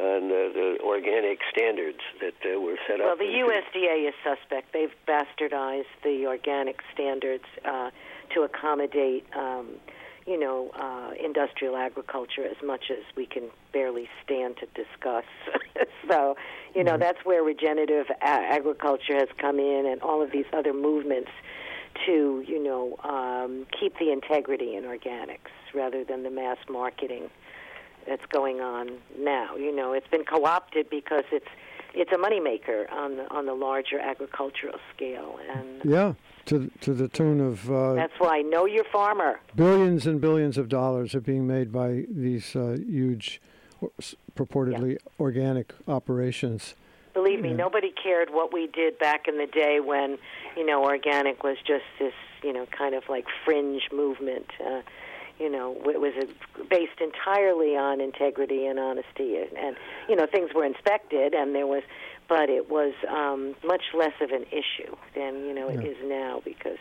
on 0.00 0.24
uh, 0.24 0.52
the 0.52 0.78
organic 0.82 1.40
standards 1.52 2.00
that 2.20 2.34
uh, 2.44 2.58
were 2.58 2.76
set 2.88 2.98
Well, 2.98 3.12
up. 3.12 3.18
Well, 3.18 3.28
the 3.28 3.52
USDA 3.78 4.08
is 4.08 4.14
suspect. 4.24 4.72
They've 4.72 4.94
bastardized 5.06 5.92
the 6.02 6.26
organic 6.26 6.80
standards 6.92 7.44
uh, 7.64 7.90
to 8.34 8.42
accommodate, 8.42 9.26
um, 9.36 9.68
you 10.26 10.38
know, 10.38 10.70
uh, 10.70 11.12
industrial 11.22 11.76
agriculture 11.76 12.44
as 12.44 12.56
much 12.64 12.84
as 12.90 13.04
we 13.16 13.26
can 13.26 13.50
barely 13.72 14.08
stand 14.24 14.56
to 14.58 14.66
discuss. 14.74 15.24
so, 16.08 16.36
you 16.74 16.82
know, 16.82 16.96
that's 16.96 17.24
where 17.24 17.42
regenerative 17.42 18.06
a- 18.10 18.24
agriculture 18.24 19.16
has 19.16 19.28
come 19.38 19.58
in, 19.58 19.86
and 19.86 20.00
all 20.02 20.22
of 20.22 20.32
these 20.32 20.46
other 20.52 20.72
movements 20.72 21.30
to, 22.06 22.42
you 22.46 22.62
know, 22.62 22.96
um, 23.04 23.66
keep 23.78 23.98
the 23.98 24.12
integrity 24.12 24.76
in 24.76 24.84
organics 24.84 25.50
rather 25.74 26.04
than 26.04 26.22
the 26.22 26.30
mass 26.30 26.58
marketing 26.68 27.28
that's 28.06 28.24
going 28.26 28.60
on 28.60 28.90
now. 29.18 29.56
You 29.56 29.74
know, 29.74 29.92
it's 29.92 30.08
been 30.08 30.24
co-opted 30.24 30.88
because 30.90 31.24
it's 31.32 31.48
it's 31.92 32.12
a 32.12 32.16
moneymaker 32.16 32.90
on 32.92 33.16
the 33.16 33.28
on 33.30 33.46
the 33.46 33.54
larger 33.54 33.98
agricultural 33.98 34.78
scale, 34.94 35.38
and 35.50 35.80
yeah, 35.84 36.14
to 36.46 36.70
to 36.82 36.94
the 36.94 37.08
tune 37.08 37.40
of 37.40 37.70
uh, 37.70 37.94
that's 37.94 38.12
why 38.18 38.40
know 38.42 38.64
your 38.66 38.84
farmer. 38.84 39.40
billions 39.56 40.06
and 40.06 40.20
billions 40.20 40.56
of 40.56 40.68
dollars 40.68 41.14
are 41.14 41.20
being 41.20 41.46
made 41.46 41.72
by 41.72 42.04
these 42.08 42.54
uh, 42.54 42.76
huge, 42.86 43.40
purportedly 44.36 44.98
organic 45.18 45.72
operations. 45.88 46.74
Believe 47.12 47.40
me, 47.40 47.50
Yeah. 47.50 47.56
nobody 47.56 47.90
cared 47.90 48.30
what 48.30 48.52
we 48.52 48.68
did 48.68 48.96
back 48.98 49.26
in 49.26 49.36
the 49.38 49.46
day 49.46 49.80
when 49.80 50.16
you 50.56 50.64
know 50.64 50.84
organic 50.84 51.42
was 51.42 51.56
just 51.66 51.84
this 51.98 52.14
you 52.42 52.52
know 52.52 52.66
kind 52.66 52.94
of 52.94 53.02
like 53.08 53.26
fringe 53.44 53.82
movement. 53.92 54.46
Uh, 54.64 54.82
you 55.40 55.48
know, 55.50 55.74
it 55.86 56.00
was 56.00 56.12
based 56.68 57.00
entirely 57.00 57.76
on 57.76 58.00
integrity 58.00 58.66
and 58.66 58.78
honesty, 58.78 59.36
and, 59.36 59.56
and 59.56 59.76
you 60.08 60.14
know 60.16 60.26
things 60.30 60.50
were 60.54 60.64
inspected, 60.64 61.34
and 61.34 61.54
there 61.54 61.66
was, 61.66 61.82
but 62.28 62.50
it 62.50 62.68
was 62.70 62.92
um, 63.08 63.54
much 63.64 63.82
less 63.96 64.12
of 64.20 64.30
an 64.30 64.44
issue 64.52 64.94
than 65.16 65.46
you 65.46 65.54
know 65.54 65.68
it 65.68 65.80
Yeah. 65.82 65.90
is 65.90 65.96
now 66.04 66.42
because 66.44 66.78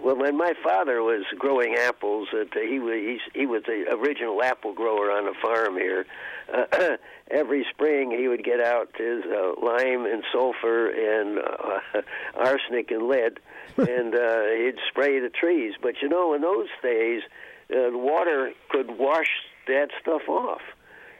Well, 0.00 0.16
when 0.16 0.36
my 0.36 0.52
father 0.62 1.02
was 1.02 1.24
growing 1.38 1.74
apples, 1.76 2.28
uh, 2.32 2.44
he 2.52 2.78
was 2.80 2.94
he's, 2.94 3.20
he 3.34 3.46
was 3.46 3.62
the 3.66 3.84
original 3.92 4.42
apple 4.42 4.72
grower 4.72 5.10
on 5.10 5.24
the 5.26 5.34
farm 5.40 5.76
here. 5.76 6.04
Uh, 6.52 6.96
every 7.30 7.64
spring, 7.70 8.10
he 8.10 8.26
would 8.28 8.42
get 8.44 8.60
out 8.60 8.88
his 8.96 9.22
uh, 9.24 9.52
lime 9.60 10.06
and 10.06 10.24
sulfur 10.32 10.88
and 10.88 11.38
uh, 11.38 12.00
arsenic 12.36 12.90
and 12.90 13.06
lead, 13.08 13.38
and 13.76 14.14
uh, 14.14 14.44
he'd 14.56 14.78
spray 14.90 15.20
the 15.20 15.28
trees. 15.30 15.74
But 15.80 15.94
you 16.02 16.08
know, 16.08 16.32
in 16.34 16.40
those 16.42 16.68
days, 16.82 17.22
uh, 17.24 17.28
the 17.68 17.90
water 17.92 18.52
could 18.70 18.98
wash 18.98 19.28
that 19.66 19.88
stuff 20.00 20.22
off, 20.28 20.62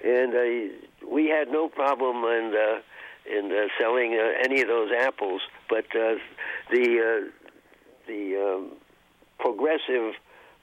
and 0.05 0.34
uh, 0.34 1.07
we 1.07 1.26
had 1.26 1.49
no 1.49 1.68
problem 1.68 2.24
in 2.24 2.55
uh, 2.55 2.80
in 3.30 3.53
uh, 3.53 3.68
selling 3.78 4.18
uh, 4.18 4.42
any 4.42 4.62
of 4.62 4.68
those 4.68 4.90
apples. 4.99 5.42
But 5.68 5.84
uh, 5.94 6.14
the 6.70 6.84
uh, 7.01 7.30
the 8.07 8.36
um, 8.36 8.72
progressive 9.38 10.14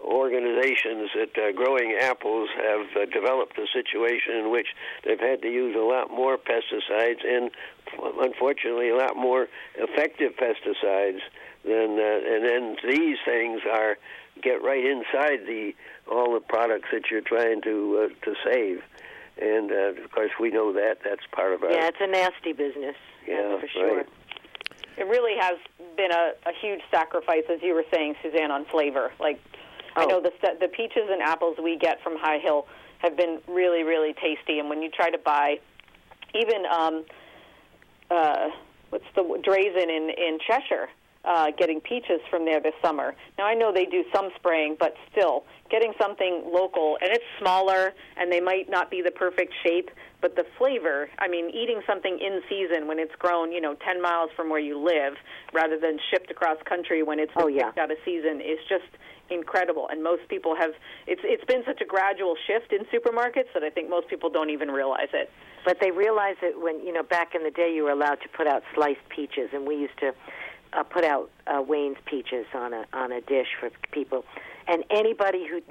organizations 0.02 1.10
that 1.16 1.38
are 1.42 1.54
growing 1.54 1.98
apples 2.00 2.50
have 2.58 2.86
uh, 2.96 3.06
developed 3.12 3.58
a 3.58 3.66
situation 3.72 4.36
in 4.36 4.52
which 4.52 4.68
they've 5.06 5.20
had 5.20 5.42
to 5.42 5.48
use 5.48 5.76
a 5.76 5.84
lot 5.84 6.12
more 6.12 6.38
pesticides 6.38 7.26
and 7.26 7.50
unfortunately 8.22 8.90
a 8.90 8.96
lot 8.96 9.16
more 9.16 9.48
effective 9.78 10.34
pesticides 10.36 11.22
than 11.64 11.98
uh, 11.98 12.36
and 12.36 12.46
then 12.46 12.76
these 12.88 13.18
things 13.26 13.62
are 13.72 13.98
get 14.46 14.62
right 14.64 14.86
inside 14.86 15.40
the 15.48 15.74
all 16.10 16.34
the 16.34 16.40
products 16.40 16.88
that 16.94 17.10
you're 17.10 17.22
trying 17.22 17.62
to 17.64 17.76
uh, 18.12 18.26
to 18.26 18.36
save 18.46 18.82
and 19.42 19.72
uh, 19.72 20.02
of 20.04 20.12
course 20.12 20.32
we 20.40 20.50
know 20.52 20.72
that 20.74 21.00
that's 21.04 21.26
part 21.32 21.52
of 21.54 21.64
our 21.64 21.72
yeah, 21.72 21.88
it's 21.88 21.98
a 22.00 22.08
nasty 22.08 22.54
business. 22.54 22.96
Yeah, 23.28 23.60
for 23.60 23.68
sure. 23.68 23.98
right. 23.98 24.08
It 24.98 25.08
really 25.08 25.34
has 25.40 25.58
been 25.98 26.12
a, 26.12 26.32
a 26.46 26.54
huge 26.62 26.80
sacrifice, 26.90 27.44
as 27.52 27.60
you 27.62 27.74
were 27.74 27.84
saying, 27.94 28.16
Suzanne, 28.24 28.50
on 28.52 28.64
flavor. 28.66 29.12
Like, 29.20 29.42
I 29.98 30.04
Oh. 30.06 30.08
know 30.08 30.22
the 30.22 30.32
the 30.62 30.70
peaches 30.70 31.10
and 31.10 31.22
apples 31.22 31.58
we 31.62 31.76
get 31.78 32.02
from 32.02 32.16
High 32.18 32.38
Hill 32.40 32.66
have 33.00 33.18
been 33.18 33.42
really, 33.48 33.84
really 33.84 34.14
tasty. 34.14 34.60
And 34.60 34.70
when 34.70 34.82
you 34.82 34.90
try 34.90 35.10
to 35.10 35.18
buy, 35.18 35.60
even 36.34 36.66
um, 36.68 37.04
uh, 38.10 38.50
what's 38.92 39.06
the 39.16 39.24
Drazen 39.24 39.90
in 39.90 40.12
in 40.12 40.40
Cheshire, 40.48 40.88
uh, 41.26 41.48
getting 41.58 41.82
peaches 41.82 42.22
from 42.30 42.46
there 42.46 42.60
this 42.62 42.74
summer. 42.84 43.16
Now 43.38 43.46
I 43.46 43.54
know 43.54 43.72
they 43.74 43.86
do 43.86 44.04
some 44.14 44.30
spraying, 44.36 44.78
but 44.80 44.94
still 45.12 45.44
getting 45.72 45.94
something 46.00 46.44
local 46.54 46.98
and 47.02 47.12
it's 47.12 47.24
smaller 47.40 47.94
and 48.18 48.32
they 48.32 48.40
might 48.40 48.70
not 48.70 48.92
be 48.92 49.02
the 49.02 49.12
perfect 49.12 49.52
shape, 49.66 49.90
but 50.22 50.36
the 50.36 50.46
flavor. 50.58 51.10
I 51.20 51.28
mean, 51.28 51.50
eating 51.50 51.82
something 51.88 52.20
in 52.20 52.42
season 52.48 52.88
when 52.88 53.00
it's 53.00 53.16
grown, 53.18 53.52
you 53.52 53.62
know, 53.62 53.76
10 53.86 54.02
miles 54.02 54.30
from 54.36 54.50
where 54.50 54.60
you 54.60 54.78
live, 54.80 55.14
rather 55.54 55.80
than 55.80 55.98
shipped 56.12 56.30
across 56.32 56.58
country 56.70 57.02
when 57.04 57.20
it's 57.20 57.32
Oh, 57.36 57.48
yeah. 57.48 57.66
picked 57.66 57.80
out 57.80 57.92
of 57.92 57.98
season, 58.06 58.42
is 58.42 58.60
just 58.70 58.86
incredible. 59.30 59.88
And 59.90 60.04
most 60.04 60.28
people 60.30 60.56
have. 60.56 60.72
It's 61.08 61.22
it's 61.24 61.44
been 61.46 61.64
such 61.66 61.82
a 61.82 61.86
gradual 61.86 62.36
shift 62.48 62.72
in 62.72 62.86
supermarkets 62.94 63.50
that 63.54 63.64
I 63.64 63.70
think 63.72 63.90
most 63.90 64.08
people 64.08 64.30
don't 64.30 64.52
even 64.52 64.70
realize 64.70 65.10
it. 65.14 65.32
But 65.66 65.78
they 65.82 65.90
realize 65.90 66.36
that 66.42 66.62
when 66.62 66.86
you 66.86 66.94
know 66.94 67.02
back 67.04 67.34
in 67.34 67.44
the 67.44 67.50
day 67.52 67.74
you 67.74 67.84
were 67.84 67.90
allowed 67.92 68.22
to 68.22 68.30
put 68.38 68.46
out 68.48 68.62
sliced 68.76 69.08
peaches, 69.10 69.50
and 69.54 69.66
we 69.68 69.76
used 69.76 69.98
to 70.00 70.14
uh, 70.76 70.84
put 70.84 71.04
out 71.04 71.30
uh, 71.48 71.62
Wayne's 71.62 71.98
peaches 72.06 72.46
on 72.54 72.74
a 72.74 72.86
on 72.94 73.12
a 73.12 73.22
dish 73.22 73.48
for 73.60 73.70
people, 73.92 74.26
and 74.68 74.84
anybody 74.90 75.48
who 75.50 75.62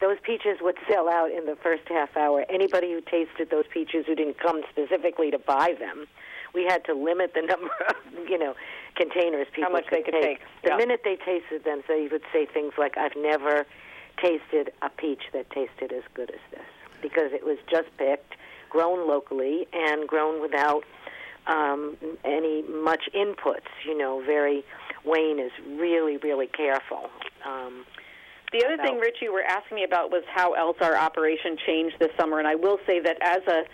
those 0.00 0.16
peaches 0.22 0.58
would 0.60 0.76
sell 0.90 1.08
out 1.08 1.30
in 1.30 1.46
the 1.46 1.56
first 1.62 1.82
half 1.88 2.16
hour. 2.16 2.44
Anybody 2.48 2.92
who 2.92 3.00
tasted 3.00 3.50
those 3.50 3.64
peaches 3.72 4.04
who 4.06 4.14
didn't 4.14 4.38
come 4.38 4.62
specifically 4.70 5.30
to 5.30 5.38
buy 5.38 5.74
them, 5.78 6.06
we 6.54 6.64
had 6.64 6.84
to 6.86 6.94
limit 6.94 7.34
the 7.34 7.42
number 7.52 7.70
of 7.88 7.96
you 8.28 8.38
know 8.38 8.54
containers 8.96 9.46
people 9.52 9.72
much 9.72 9.86
they 9.90 10.02
could 10.02 10.14
take, 10.20 10.40
The 10.62 10.70
yeah. 10.70 10.76
minute 10.76 11.00
they 11.04 11.16
tasted 11.16 11.64
them, 11.64 11.82
so 11.86 11.94
they 11.94 12.08
would 12.08 12.24
say 12.32 12.46
things 12.46 12.74
like, 12.78 12.96
"I've 12.98 13.16
never 13.16 13.66
tasted 14.20 14.72
a 14.82 14.90
peach 14.90 15.22
that 15.32 15.50
tasted 15.50 15.92
as 15.92 16.02
good 16.14 16.30
as 16.30 16.40
this," 16.50 16.68
because 17.00 17.32
it 17.32 17.44
was 17.44 17.58
just 17.70 17.88
picked, 17.96 18.34
grown 18.70 19.08
locally, 19.08 19.66
and 19.72 20.06
grown 20.06 20.40
without 20.40 20.84
um, 21.46 21.96
any 22.24 22.62
much 22.62 23.08
inputs. 23.14 23.68
You 23.86 23.96
know, 23.96 24.22
very 24.24 24.64
Wayne 25.04 25.38
is 25.38 25.52
really, 25.66 26.16
really 26.18 26.46
careful. 26.46 27.10
Um, 27.44 27.84
The 28.52 28.64
other 28.64 28.74
about- 28.74 28.86
thing, 28.86 28.98
Rich, 28.98 29.16
you 29.22 29.32
were 29.32 29.42
asking 29.42 29.76
me 29.76 29.84
about 29.84 30.10
was 30.10 30.24
how 30.26 30.52
else 30.52 30.76
our 30.80 30.96
operation 30.96 31.56
changed 31.66 31.98
this 31.98 32.12
summer, 32.18 32.38
and 32.38 32.46
I 32.46 32.54
will 32.54 32.78
say 32.86 33.00
that 33.00 33.16
as 33.20 33.46
a 33.46 33.64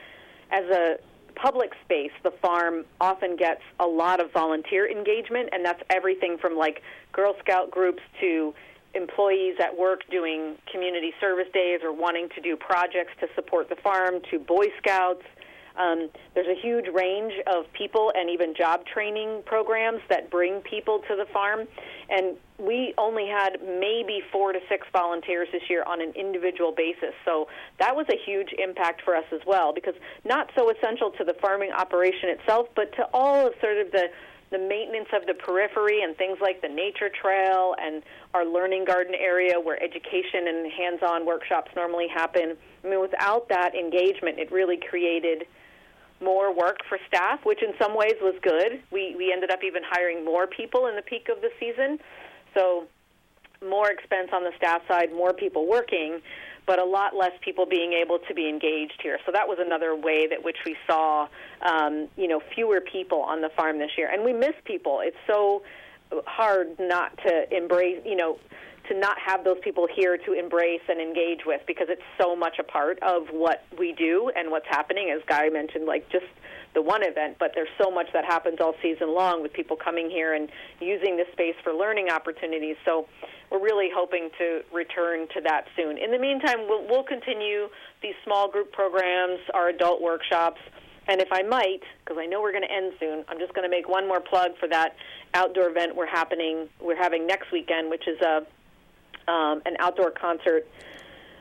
as 0.50 0.64
a 0.70 0.98
public 1.34 1.72
space, 1.84 2.10
the 2.22 2.30
farm 2.30 2.84
often 3.00 3.36
gets 3.36 3.60
a 3.78 3.86
lot 3.86 4.18
of 4.20 4.32
volunteer 4.32 4.88
engagement, 4.90 5.50
and 5.52 5.64
that's 5.64 5.82
everything 5.90 6.38
from 6.38 6.56
like 6.56 6.82
Girl 7.12 7.36
Scout 7.40 7.70
groups 7.70 8.02
to 8.20 8.54
employees 8.94 9.56
at 9.60 9.76
work 9.76 10.00
doing 10.10 10.56
community 10.72 11.12
service 11.20 11.46
days 11.52 11.80
or 11.84 11.92
wanting 11.92 12.28
to 12.30 12.40
do 12.40 12.56
projects 12.56 13.12
to 13.20 13.28
support 13.34 13.68
the 13.68 13.76
farm 13.76 14.20
to 14.30 14.38
Boy 14.38 14.66
Scouts. 14.78 15.22
Um, 15.78 16.10
there's 16.34 16.48
a 16.48 16.60
huge 16.60 16.86
range 16.92 17.32
of 17.46 17.72
people 17.72 18.12
and 18.16 18.28
even 18.28 18.54
job 18.54 18.84
training 18.84 19.42
programs 19.46 20.00
that 20.08 20.30
bring 20.30 20.60
people 20.60 21.00
to 21.08 21.16
the 21.16 21.26
farm. 21.32 21.68
And 22.10 22.36
we 22.58 22.94
only 22.98 23.28
had 23.28 23.58
maybe 23.62 24.20
four 24.32 24.52
to 24.52 24.58
six 24.68 24.86
volunteers 24.92 25.48
this 25.52 25.62
year 25.70 25.84
on 25.84 26.00
an 26.00 26.12
individual 26.16 26.72
basis. 26.72 27.14
So 27.24 27.48
that 27.78 27.94
was 27.94 28.06
a 28.10 28.16
huge 28.26 28.52
impact 28.58 29.02
for 29.04 29.14
us 29.14 29.26
as 29.32 29.40
well, 29.46 29.72
because 29.72 29.94
not 30.24 30.50
so 30.56 30.70
essential 30.70 31.12
to 31.12 31.24
the 31.24 31.34
farming 31.34 31.70
operation 31.70 32.28
itself, 32.30 32.66
but 32.74 32.92
to 32.96 33.08
all 33.14 33.46
of 33.46 33.54
sort 33.60 33.78
of 33.78 33.92
the 33.92 34.08
the 34.50 34.58
maintenance 34.58 35.08
of 35.12 35.26
the 35.26 35.34
periphery 35.34 36.02
and 36.02 36.16
things 36.16 36.38
like 36.40 36.62
the 36.62 36.68
nature 36.68 37.10
trail 37.10 37.74
and 37.78 38.02
our 38.32 38.46
learning 38.46 38.82
garden 38.82 39.14
area 39.14 39.60
where 39.60 39.76
education 39.82 40.48
and 40.48 40.72
hands-on 40.72 41.26
workshops 41.26 41.70
normally 41.76 42.08
happen. 42.08 42.56
I 42.82 42.88
mean, 42.88 42.98
without 42.98 43.50
that 43.50 43.74
engagement, 43.74 44.38
it 44.38 44.50
really 44.50 44.78
created 44.78 45.46
more 46.20 46.54
work 46.54 46.78
for 46.88 46.98
staff, 47.06 47.40
which 47.44 47.62
in 47.62 47.72
some 47.80 47.96
ways 47.96 48.14
was 48.20 48.34
good. 48.42 48.80
We 48.90 49.14
we 49.16 49.32
ended 49.32 49.50
up 49.50 49.60
even 49.64 49.82
hiring 49.84 50.24
more 50.24 50.46
people 50.46 50.86
in 50.86 50.96
the 50.96 51.02
peak 51.02 51.28
of 51.28 51.40
the 51.40 51.50
season, 51.60 51.98
so 52.54 52.86
more 53.66 53.90
expense 53.90 54.30
on 54.32 54.44
the 54.44 54.52
staff 54.56 54.82
side, 54.86 55.12
more 55.12 55.32
people 55.32 55.66
working, 55.66 56.20
but 56.66 56.78
a 56.78 56.84
lot 56.84 57.16
less 57.16 57.32
people 57.40 57.66
being 57.66 57.92
able 57.92 58.18
to 58.20 58.34
be 58.34 58.48
engaged 58.48 59.00
here. 59.02 59.18
So 59.26 59.32
that 59.32 59.48
was 59.48 59.58
another 59.60 59.96
way 59.96 60.26
that 60.28 60.44
which 60.44 60.58
we 60.64 60.76
saw, 60.86 61.28
um, 61.62 62.08
you 62.16 62.28
know, 62.28 62.40
fewer 62.54 62.80
people 62.80 63.20
on 63.20 63.40
the 63.40 63.48
farm 63.50 63.78
this 63.78 63.90
year, 63.96 64.08
and 64.12 64.24
we 64.24 64.32
miss 64.32 64.54
people. 64.64 65.00
It's 65.02 65.16
so 65.26 65.62
hard 66.26 66.78
not 66.78 67.18
to 67.26 67.56
embrace, 67.56 68.00
you 68.04 68.16
know, 68.16 68.38
to 68.88 68.98
not 68.98 69.18
have 69.18 69.44
those 69.44 69.58
people 69.62 69.86
here 69.94 70.16
to 70.18 70.32
embrace 70.32 70.80
and 70.88 71.00
engage 71.00 71.40
with 71.46 71.60
because 71.66 71.86
it's 71.88 72.02
so 72.20 72.34
much 72.34 72.58
a 72.58 72.64
part 72.64 72.98
of 73.02 73.28
what 73.28 73.64
we 73.78 73.92
do 73.92 74.30
and 74.36 74.50
what's 74.50 74.66
happening. 74.68 75.10
As 75.14 75.22
Guy 75.26 75.48
mentioned, 75.48 75.86
like 75.86 76.08
just 76.10 76.26
the 76.74 76.82
one 76.82 77.02
event, 77.02 77.36
but 77.38 77.52
there's 77.54 77.68
so 77.80 77.90
much 77.90 78.06
that 78.12 78.24
happens 78.24 78.58
all 78.60 78.74
season 78.82 79.14
long 79.14 79.42
with 79.42 79.52
people 79.52 79.76
coming 79.76 80.10
here 80.10 80.34
and 80.34 80.48
using 80.80 81.16
this 81.16 81.26
space 81.32 81.54
for 81.62 81.72
learning 81.72 82.10
opportunities. 82.10 82.76
So 82.84 83.08
we're 83.50 83.62
really 83.62 83.88
hoping 83.94 84.30
to 84.38 84.62
return 84.72 85.28
to 85.34 85.40
that 85.42 85.66
soon. 85.76 85.98
In 85.98 86.10
the 86.10 86.18
meantime, 86.18 86.68
we'll, 86.68 86.86
we'll 86.86 87.04
continue 87.04 87.68
these 88.02 88.14
small 88.24 88.50
group 88.50 88.72
programs, 88.72 89.40
our 89.54 89.68
adult 89.68 90.02
workshops. 90.02 90.60
And 91.08 91.22
if 91.22 91.28
I 91.32 91.42
might, 91.42 91.80
because 92.04 92.20
I 92.20 92.26
know 92.26 92.42
we're 92.42 92.52
going 92.52 92.68
to 92.68 92.72
end 92.72 92.92
soon, 93.00 93.24
I'm 93.28 93.38
just 93.38 93.54
going 93.54 93.64
to 93.64 93.74
make 93.74 93.88
one 93.88 94.06
more 94.06 94.20
plug 94.20 94.50
for 94.60 94.68
that 94.68 94.94
outdoor 95.32 95.70
event 95.70 95.96
we're 95.96 96.06
happening. 96.06 96.68
We're 96.80 97.00
having 97.00 97.26
next 97.26 97.50
weekend, 97.50 97.88
which 97.88 98.06
is 98.06 98.20
a 98.20 98.46
um, 99.28 99.62
an 99.66 99.76
outdoor 99.78 100.10
concert 100.10 100.66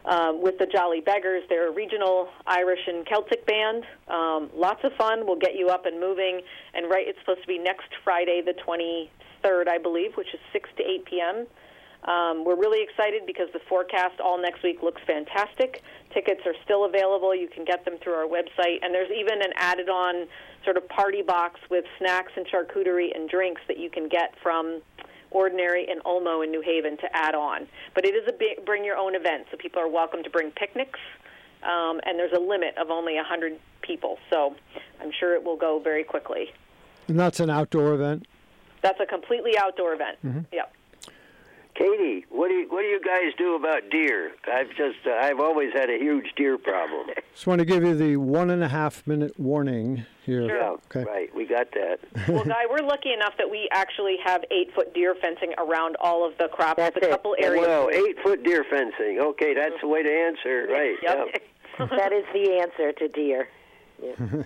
um, 0.05 0.41
with 0.41 0.57
the 0.57 0.65
Jolly 0.65 1.01
Beggars. 1.01 1.43
They're 1.49 1.69
a 1.69 1.73
regional 1.73 2.29
Irish 2.45 2.79
and 2.87 3.05
Celtic 3.05 3.45
band. 3.45 3.83
Um, 4.07 4.49
lots 4.55 4.83
of 4.83 4.93
fun. 4.93 5.25
We'll 5.25 5.39
get 5.39 5.55
you 5.55 5.69
up 5.69 5.85
and 5.85 5.99
moving. 5.99 6.41
And 6.73 6.89
right, 6.89 7.07
it's 7.07 7.19
supposed 7.19 7.41
to 7.41 7.47
be 7.47 7.57
next 7.57 7.89
Friday, 8.03 8.41
the 8.45 8.53
23rd, 8.53 9.67
I 9.67 9.77
believe, 9.77 10.15
which 10.15 10.33
is 10.33 10.39
6 10.53 10.69
to 10.77 10.83
8 10.83 11.05
p.m. 11.05 11.47
Um, 12.03 12.45
we're 12.45 12.55
really 12.55 12.83
excited 12.83 13.23
because 13.25 13.47
the 13.51 13.59
forecast 13.67 14.21
all 14.23 14.41
next 14.41 14.63
week 14.63 14.81
looks 14.81 15.01
fantastic. 15.05 15.83
Tickets 16.13 16.41
are 16.45 16.55
still 16.63 16.85
available. 16.85 17.35
You 17.35 17.49
can 17.49 17.65
get 17.65 17.83
them 17.83 17.97
through 18.01 18.13
our 18.13 18.27
website. 18.27 18.79
And 18.81 18.93
there's 18.93 19.11
even 19.11 19.41
an 19.41 19.51
added 19.57 19.89
on 19.89 20.27
sort 20.63 20.77
of 20.77 20.87
party 20.87 21.21
box 21.21 21.59
with 21.69 21.83
snacks 21.97 22.31
and 22.37 22.45
charcuterie 22.47 23.13
and 23.13 23.29
drinks 23.29 23.61
that 23.67 23.77
you 23.77 23.89
can 23.89 24.07
get 24.07 24.35
from 24.41 24.81
Ordinary 25.31 25.87
and 25.89 26.03
Olmo 26.03 26.43
in 26.43 26.51
New 26.51 26.61
Haven 26.61 26.97
to 26.97 27.15
add 27.15 27.35
on. 27.35 27.67
But 27.93 28.05
it 28.05 28.15
is 28.15 28.27
a 28.27 28.33
big, 28.33 28.65
bring 28.65 28.83
your 28.83 28.97
own 28.97 29.15
event, 29.15 29.47
so 29.51 29.57
people 29.57 29.81
are 29.81 29.89
welcome 29.89 30.23
to 30.23 30.29
bring 30.29 30.51
picnics. 30.51 30.99
Um, 31.63 31.99
and 32.05 32.19
there's 32.19 32.33
a 32.33 32.39
limit 32.39 32.77
of 32.77 32.91
only 32.91 33.15
100 33.15 33.59
people, 33.81 34.17
so 34.29 34.55
I'm 35.01 35.11
sure 35.19 35.33
it 35.35 35.43
will 35.43 35.57
go 35.57 35.79
very 35.79 36.03
quickly. 36.03 36.53
And 37.07 37.19
that's 37.19 37.39
an 37.39 37.49
outdoor 37.49 37.93
event. 37.93 38.27
That's 38.81 38.99
a 38.99 39.05
completely 39.05 39.57
outdoor 39.57 39.93
event. 39.93 40.17
Yep. 40.53 40.73
Caty, 41.79 42.23
what 42.29 42.47
do 42.49 42.55
you 42.55 42.67
what 42.69 42.81
do 42.81 42.87
you 42.87 42.99
guys 42.99 43.33
do 43.37 43.55
about 43.55 43.89
deer? 43.91 44.31
I've 44.51 44.69
just 44.69 45.05
uh, 45.05 45.11
I've 45.21 45.39
always 45.39 45.71
had 45.73 45.89
a 45.89 45.97
huge 45.99 46.25
deer 46.35 46.57
problem. 46.57 47.07
Just 47.33 47.45
want 47.45 47.59
to 47.59 47.65
give 47.65 47.83
you 47.83 47.93
the 47.93 48.17
one 48.17 48.49
and 48.49 48.63
a 48.63 48.67
half 48.67 49.05
minute 49.05 49.39
warning 49.39 50.03
here. 50.25 50.41
Yeah, 50.47 50.75
Okay. 50.85 51.03
right. 51.03 51.33
We 51.35 51.45
got 51.45 51.67
that. 51.73 51.99
well, 52.27 52.43
Guy, 52.43 52.65
we're 52.67 52.85
lucky 52.85 53.13
enough 53.13 53.33
that 53.37 53.51
we 53.51 53.69
actually 53.71 54.15
have 54.25 54.43
eight 54.49 54.73
foot 54.73 54.93
deer 54.95 55.13
fencing 55.21 55.53
around 55.59 55.97
all 55.99 56.27
of 56.27 56.35
the 56.39 56.47
crops. 56.47 56.77
That's 56.77 56.95
the 56.95 57.05
it. 57.07 57.11
couple 57.11 57.35
areas. 57.39 57.65
Well, 57.67 57.89
eight 57.91 58.17
foot 58.23 58.43
deer 58.43 58.65
fencing. 58.67 59.19
Okay, 59.21 59.53
that's 59.53 59.79
the 59.79 59.87
way 59.87 60.01
to 60.01 60.09
answer. 60.11 60.67
Right. 60.71 60.95
Yep. 61.03 61.27
yeah. 61.79 61.85
that 61.97 62.11
is 62.11 62.25
the 62.33 62.59
answer 62.59 62.91
to 62.93 63.07
deer. 63.07 63.47
Yeah. 64.01 64.43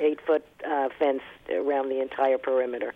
Eight 0.00 0.18
foot 0.26 0.44
uh, 0.68 0.88
fence 0.98 1.22
around 1.50 1.88
the 1.88 2.00
entire 2.02 2.36
perimeter. 2.36 2.92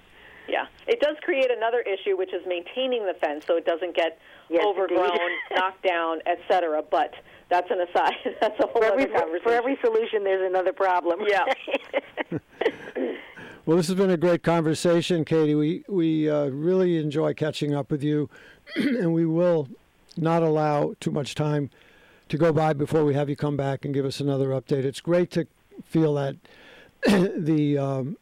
Yeah, 0.49 0.67
it 0.87 1.01
does 1.01 1.17
create 1.23 1.51
another 1.51 1.81
issue, 1.81 2.17
which 2.17 2.33
is 2.33 2.43
maintaining 2.47 3.05
the 3.07 3.15
fence 3.15 3.45
so 3.47 3.57
it 3.57 3.67
doesn't 3.67 3.95
get 3.95 4.19
Yes, 4.51 4.65
overgrown, 4.67 5.11
knocked 5.55 5.83
down, 5.87 6.21
etc. 6.27 6.83
But 6.91 7.15
that's 7.51 7.71
an 7.71 7.81
aside. 7.81 8.15
that's 8.41 8.59
a 8.61 8.67
whole 8.67 8.81
For 8.81 8.85
every, 8.87 9.05
other 9.05 9.13
conversation. 9.13 9.43
for 9.43 9.53
every 9.53 9.79
solution, 9.85 10.25
there's 10.25 10.49
another 10.49 10.73
problem. 10.73 11.21
Yeah. 11.27 11.45
Well, 13.67 13.77
this 13.77 13.89
has 13.89 13.97
been 13.97 14.09
a 14.09 14.17
great 14.17 14.43
conversation, 14.43 15.27
Caty. 15.27 15.55
We 15.55 15.85
we 15.89 16.31
uh, 16.31 16.47
really 16.47 16.97
enjoy 16.97 17.35
catching 17.35 17.75
up 17.75 17.91
with 17.91 18.03
you, 18.03 18.31
and 18.77 19.13
we 19.13 19.27
will 19.27 19.69
not 20.17 20.43
allow 20.43 20.95
too 21.01 21.11
much 21.11 21.35
time 21.35 21.69
to 22.31 22.39
go 22.39 22.51
by 22.51 22.73
before 22.73 23.05
we 23.05 23.13
have 23.13 23.29
you 23.29 23.37
come 23.37 23.59
back 23.59 23.85
and 23.85 23.93
give 23.93 24.07
us 24.07 24.21
another 24.21 24.49
update. 24.49 24.85
It's 24.85 25.03
great 25.03 25.31
to 25.33 25.47
feel 25.85 26.15
that 26.15 26.37
the 27.07 27.77
um, 27.77 28.17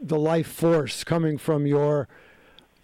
the 0.00 0.18
life 0.18 0.46
force 0.46 1.04
coming 1.04 1.38
from 1.38 1.66
your 1.66 2.08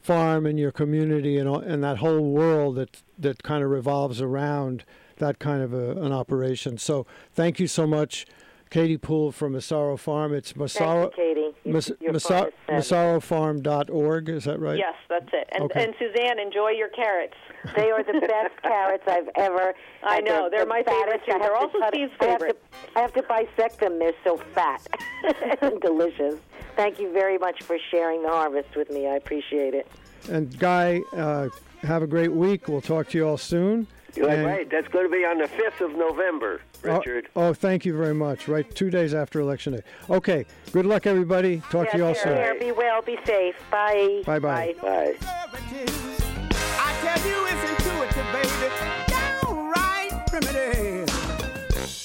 farm 0.01 0.47
and 0.47 0.59
your 0.59 0.73
community 0.73 1.39
and 1.39 1.49
and 1.49 1.83
that 1.83 1.99
whole 1.99 2.33
world 2.33 2.77
that 2.77 3.03
that 3.19 3.43
kind 3.43 3.63
of 3.63 3.71
revolves 3.71 4.21
around 4.21 4.85
that 5.17 5.39
kind 5.39 5.63
of 5.63 5.73
a, 5.73 5.93
an 6.03 6.13
operation. 6.13 6.77
So, 6.79 7.07
thank 7.33 7.61
you 7.61 7.67
so 7.67 7.87
much. 7.87 8.27
Caty 8.73 8.99
Poole 9.01 9.31
from 9.33 9.53
Massaro 9.53 9.99
Farm. 9.99 10.33
It's 10.33 10.57
Massaro, 10.57 11.11
Thank 11.15 11.17
you, 11.19 11.23
Caty. 11.25 11.55
You- 11.67 11.73
Mas- 11.75 11.93
your 12.01 12.13
Massa- 12.15 12.29
farm 12.29 12.49
is 12.79 12.89
fabulous. 12.89 13.25
MassaroFarm.org, 13.25 14.29
is 14.31 14.45
that 14.45 14.59
right? 14.61 14.79
Yes, 14.79 14.95
that's 15.11 15.29
it. 15.33 15.47
And, 15.53 15.65
Okay. 15.65 15.85
and 15.85 15.95
Suzanne, 15.99 16.39
enjoy 16.39 16.71
your 16.71 16.89
carrots. 16.89 17.35
They 17.77 17.91
are 17.91 18.03
the 18.03 18.15
best 18.21 18.55
carrots 18.63 19.05
I've 19.07 19.29
ever. 19.37 19.75
I 20.03 20.15
had. 20.17 20.25
know, 20.25 20.49
they're 20.51 20.65
my 20.65 20.83
favorite, 20.83 21.21
fattest. 21.23 21.27
too. 21.27 21.33
I 21.33 21.35
have 21.35 21.43
They're 21.43 21.51
to 21.51 21.57
also 21.57 21.79
cut- 21.81 21.95
Steve's 21.95 22.13
I 22.21 22.25
have 22.27 22.39
to- 22.41 22.57
I 22.97 23.01
have 23.01 23.13
to 23.13 23.23
bisect 23.25 23.79
them. 23.81 23.99
They're 23.99 24.15
so 24.25 24.39
fat 24.55 24.87
and 25.61 25.79
delicious. 25.83 26.37
Thank 26.75 26.99
you 26.99 27.13
very 27.13 27.37
much 27.37 27.63
for 27.63 27.77
sharing 27.91 28.23
the 28.23 28.31
harvest 28.31 28.75
with 28.75 28.91
me. 28.91 29.07
I 29.07 29.17
appreciate 29.17 29.75
it. 29.75 29.87
And 30.31 30.59
Guy, 30.59 31.03
uh, 31.15 31.49
have 31.83 32.03
a 32.03 32.07
great 32.07 32.33
week. 32.33 32.69
We'll 32.69 32.81
talk 32.81 33.09
to 33.11 33.19
you 33.19 33.29
all 33.29 33.37
soon. 33.37 33.87
You're 34.15 34.29
And- 34.29 34.45
right. 34.47 34.69
That's 34.71 34.89
going 34.89 35.07
to 35.11 35.11
be 35.17 35.25
on 35.25 35.39
the 35.39 35.49
fifth 35.49 35.81
of 35.81 35.93
November, 35.97 36.61
Oh, 36.85 36.99
Richard. 36.99 37.29
Oh, 37.37 37.53
thank 37.55 37.85
you 37.87 37.97
very 37.97 38.15
much. 38.15 38.47
Right, 38.49 38.69
two 38.75 38.91
days 38.91 39.15
after 39.15 39.41
Election 39.41 39.75
Day. 39.75 39.83
Okay, 40.11 40.45
good 40.73 40.85
luck, 40.87 41.07
everybody. 41.07 41.63
Talk 41.71 41.91
to 41.91 41.97
you 41.97 42.05
all 42.05 42.11
Yes, 42.11 42.23
soon. 42.23 42.35
care, 42.35 42.55
be 42.59 42.73
well, 42.73 43.01
be 43.03 43.19
safe. 43.25 43.55
Bye. 43.71 44.23
Bye-bye. 44.27 44.75
Bye. 44.83 45.15
I 45.21 46.95
tell 47.03 47.29
you 47.29 47.47
it's 47.47 47.71
intuitive, 47.71 48.33
baby. 48.33 48.69
Downright 49.09 50.27
primitive. 50.29 51.09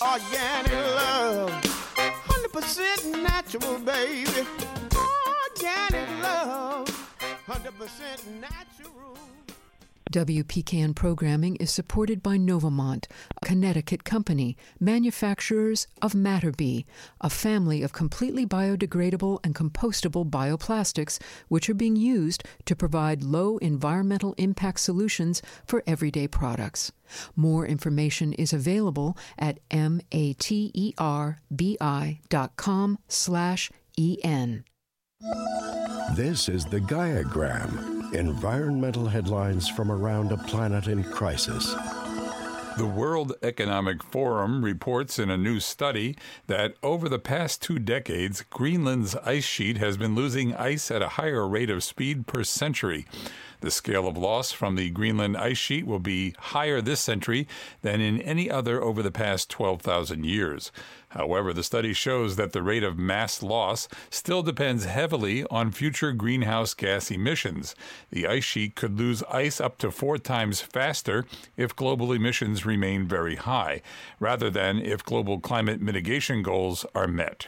Organic 0.01 0.71
love. 0.95 1.51
100% 2.27 3.23
natural, 3.23 3.79
baby. 3.79 4.47
Organic 4.95 6.09
love. 6.21 6.87
100% 7.47 8.41
natural. 8.41 9.17
WPKN 10.11 10.95
programming 10.95 11.57
is 11.57 11.69
supported 11.69 12.23
by 12.23 12.37
Novamont, 12.37 13.07
a 13.41 13.45
Connecticut 13.45 14.03
company, 14.05 14.55
manufacturers 14.79 15.87
of 16.01 16.15
Mater-Bi, 16.15 16.85
a 17.19 17.29
family 17.29 17.83
of 17.83 17.91
completely 17.91 18.45
biodegradable 18.45 19.39
and 19.43 19.53
compostable 19.53 20.29
bioplastics 20.29 21.19
which 21.49 21.69
are 21.69 21.73
being 21.73 21.97
used 21.97 22.43
to 22.65 22.75
provide 22.75 23.21
low 23.23 23.57
environmental 23.57 24.33
impact 24.37 24.79
solutions 24.79 25.41
for 25.65 25.83
everyday 25.85 26.27
products. 26.27 26.91
More 27.35 27.65
information 27.65 28.31
is 28.33 28.53
available 28.53 29.17
at 29.37 29.59
materbi.com 29.69 30.59
slash 33.07 33.71
en. 33.97 34.63
This 36.15 36.47
is 36.47 36.65
the 36.65 36.79
Gaiagram, 36.79 37.96
Environmental 38.13 39.07
headlines 39.07 39.67
from 39.67 39.91
around 39.91 40.31
a 40.31 40.37
planet 40.37 40.87
in 40.87 41.03
crisis. 41.03 41.75
The 42.77 42.85
World 42.85 43.33
Economic 43.41 44.01
Forum 44.01 44.63
reports 44.63 45.19
in 45.19 45.29
a 45.29 45.37
new 45.37 45.59
study 45.59 46.15
that 46.45 46.75
over 46.81 47.09
the 47.09 47.19
past 47.19 47.61
two 47.61 47.79
decades, 47.79 48.45
Greenland's 48.49 49.15
ice 49.17 49.43
sheet 49.43 49.77
has 49.77 49.97
been 49.97 50.15
losing 50.15 50.55
ice 50.55 50.89
at 50.89 51.01
a 51.01 51.09
higher 51.09 51.45
rate 51.47 51.69
of 51.69 51.83
speed 51.83 52.27
per 52.27 52.43
century. 52.43 53.05
The 53.59 53.71
scale 53.71 54.07
of 54.07 54.15
loss 54.15 54.51
from 54.51 54.75
the 54.75 54.91
Greenland 54.91 55.35
ice 55.35 55.57
sheet 55.57 55.87
will 55.87 55.99
be 55.99 56.35
higher 56.37 56.79
this 56.79 57.01
century 57.01 57.47
than 57.81 57.99
in 57.99 58.21
any 58.21 58.49
other 58.49 58.81
over 58.81 59.01
the 59.01 59.11
past 59.11 59.49
12,000 59.49 60.23
years. 60.23 60.71
However, 61.09 61.53
the 61.53 61.63
study 61.63 61.93
shows 61.93 62.35
that 62.35 62.51
the 62.51 62.61
rate 62.61 62.83
of 62.83 62.97
mass 62.97 63.41
loss 63.41 63.87
still 64.09 64.43
depends 64.43 64.85
heavily 64.85 65.45
on 65.51 65.71
future 65.71 66.11
greenhouse 66.11 66.73
gas 66.73 67.11
emissions. 67.11 67.75
The 68.11 68.27
ice 68.27 68.43
sheet 68.43 68.75
could 68.75 68.97
lose 68.97 69.23
ice 69.23 69.61
up 69.61 69.77
to 69.77 69.91
four 69.91 70.17
times 70.17 70.59
faster 70.59 71.25
if 71.55 71.75
global 71.75 72.11
emissions 72.11 72.65
remain 72.65 73.07
very 73.07 73.35
high, 73.35 73.81
rather 74.19 74.49
than 74.49 74.79
if 74.79 75.03
global 75.03 75.39
climate 75.39 75.79
mitigation 75.79 76.41
goals 76.41 76.85
are 76.93 77.07
met. 77.07 77.45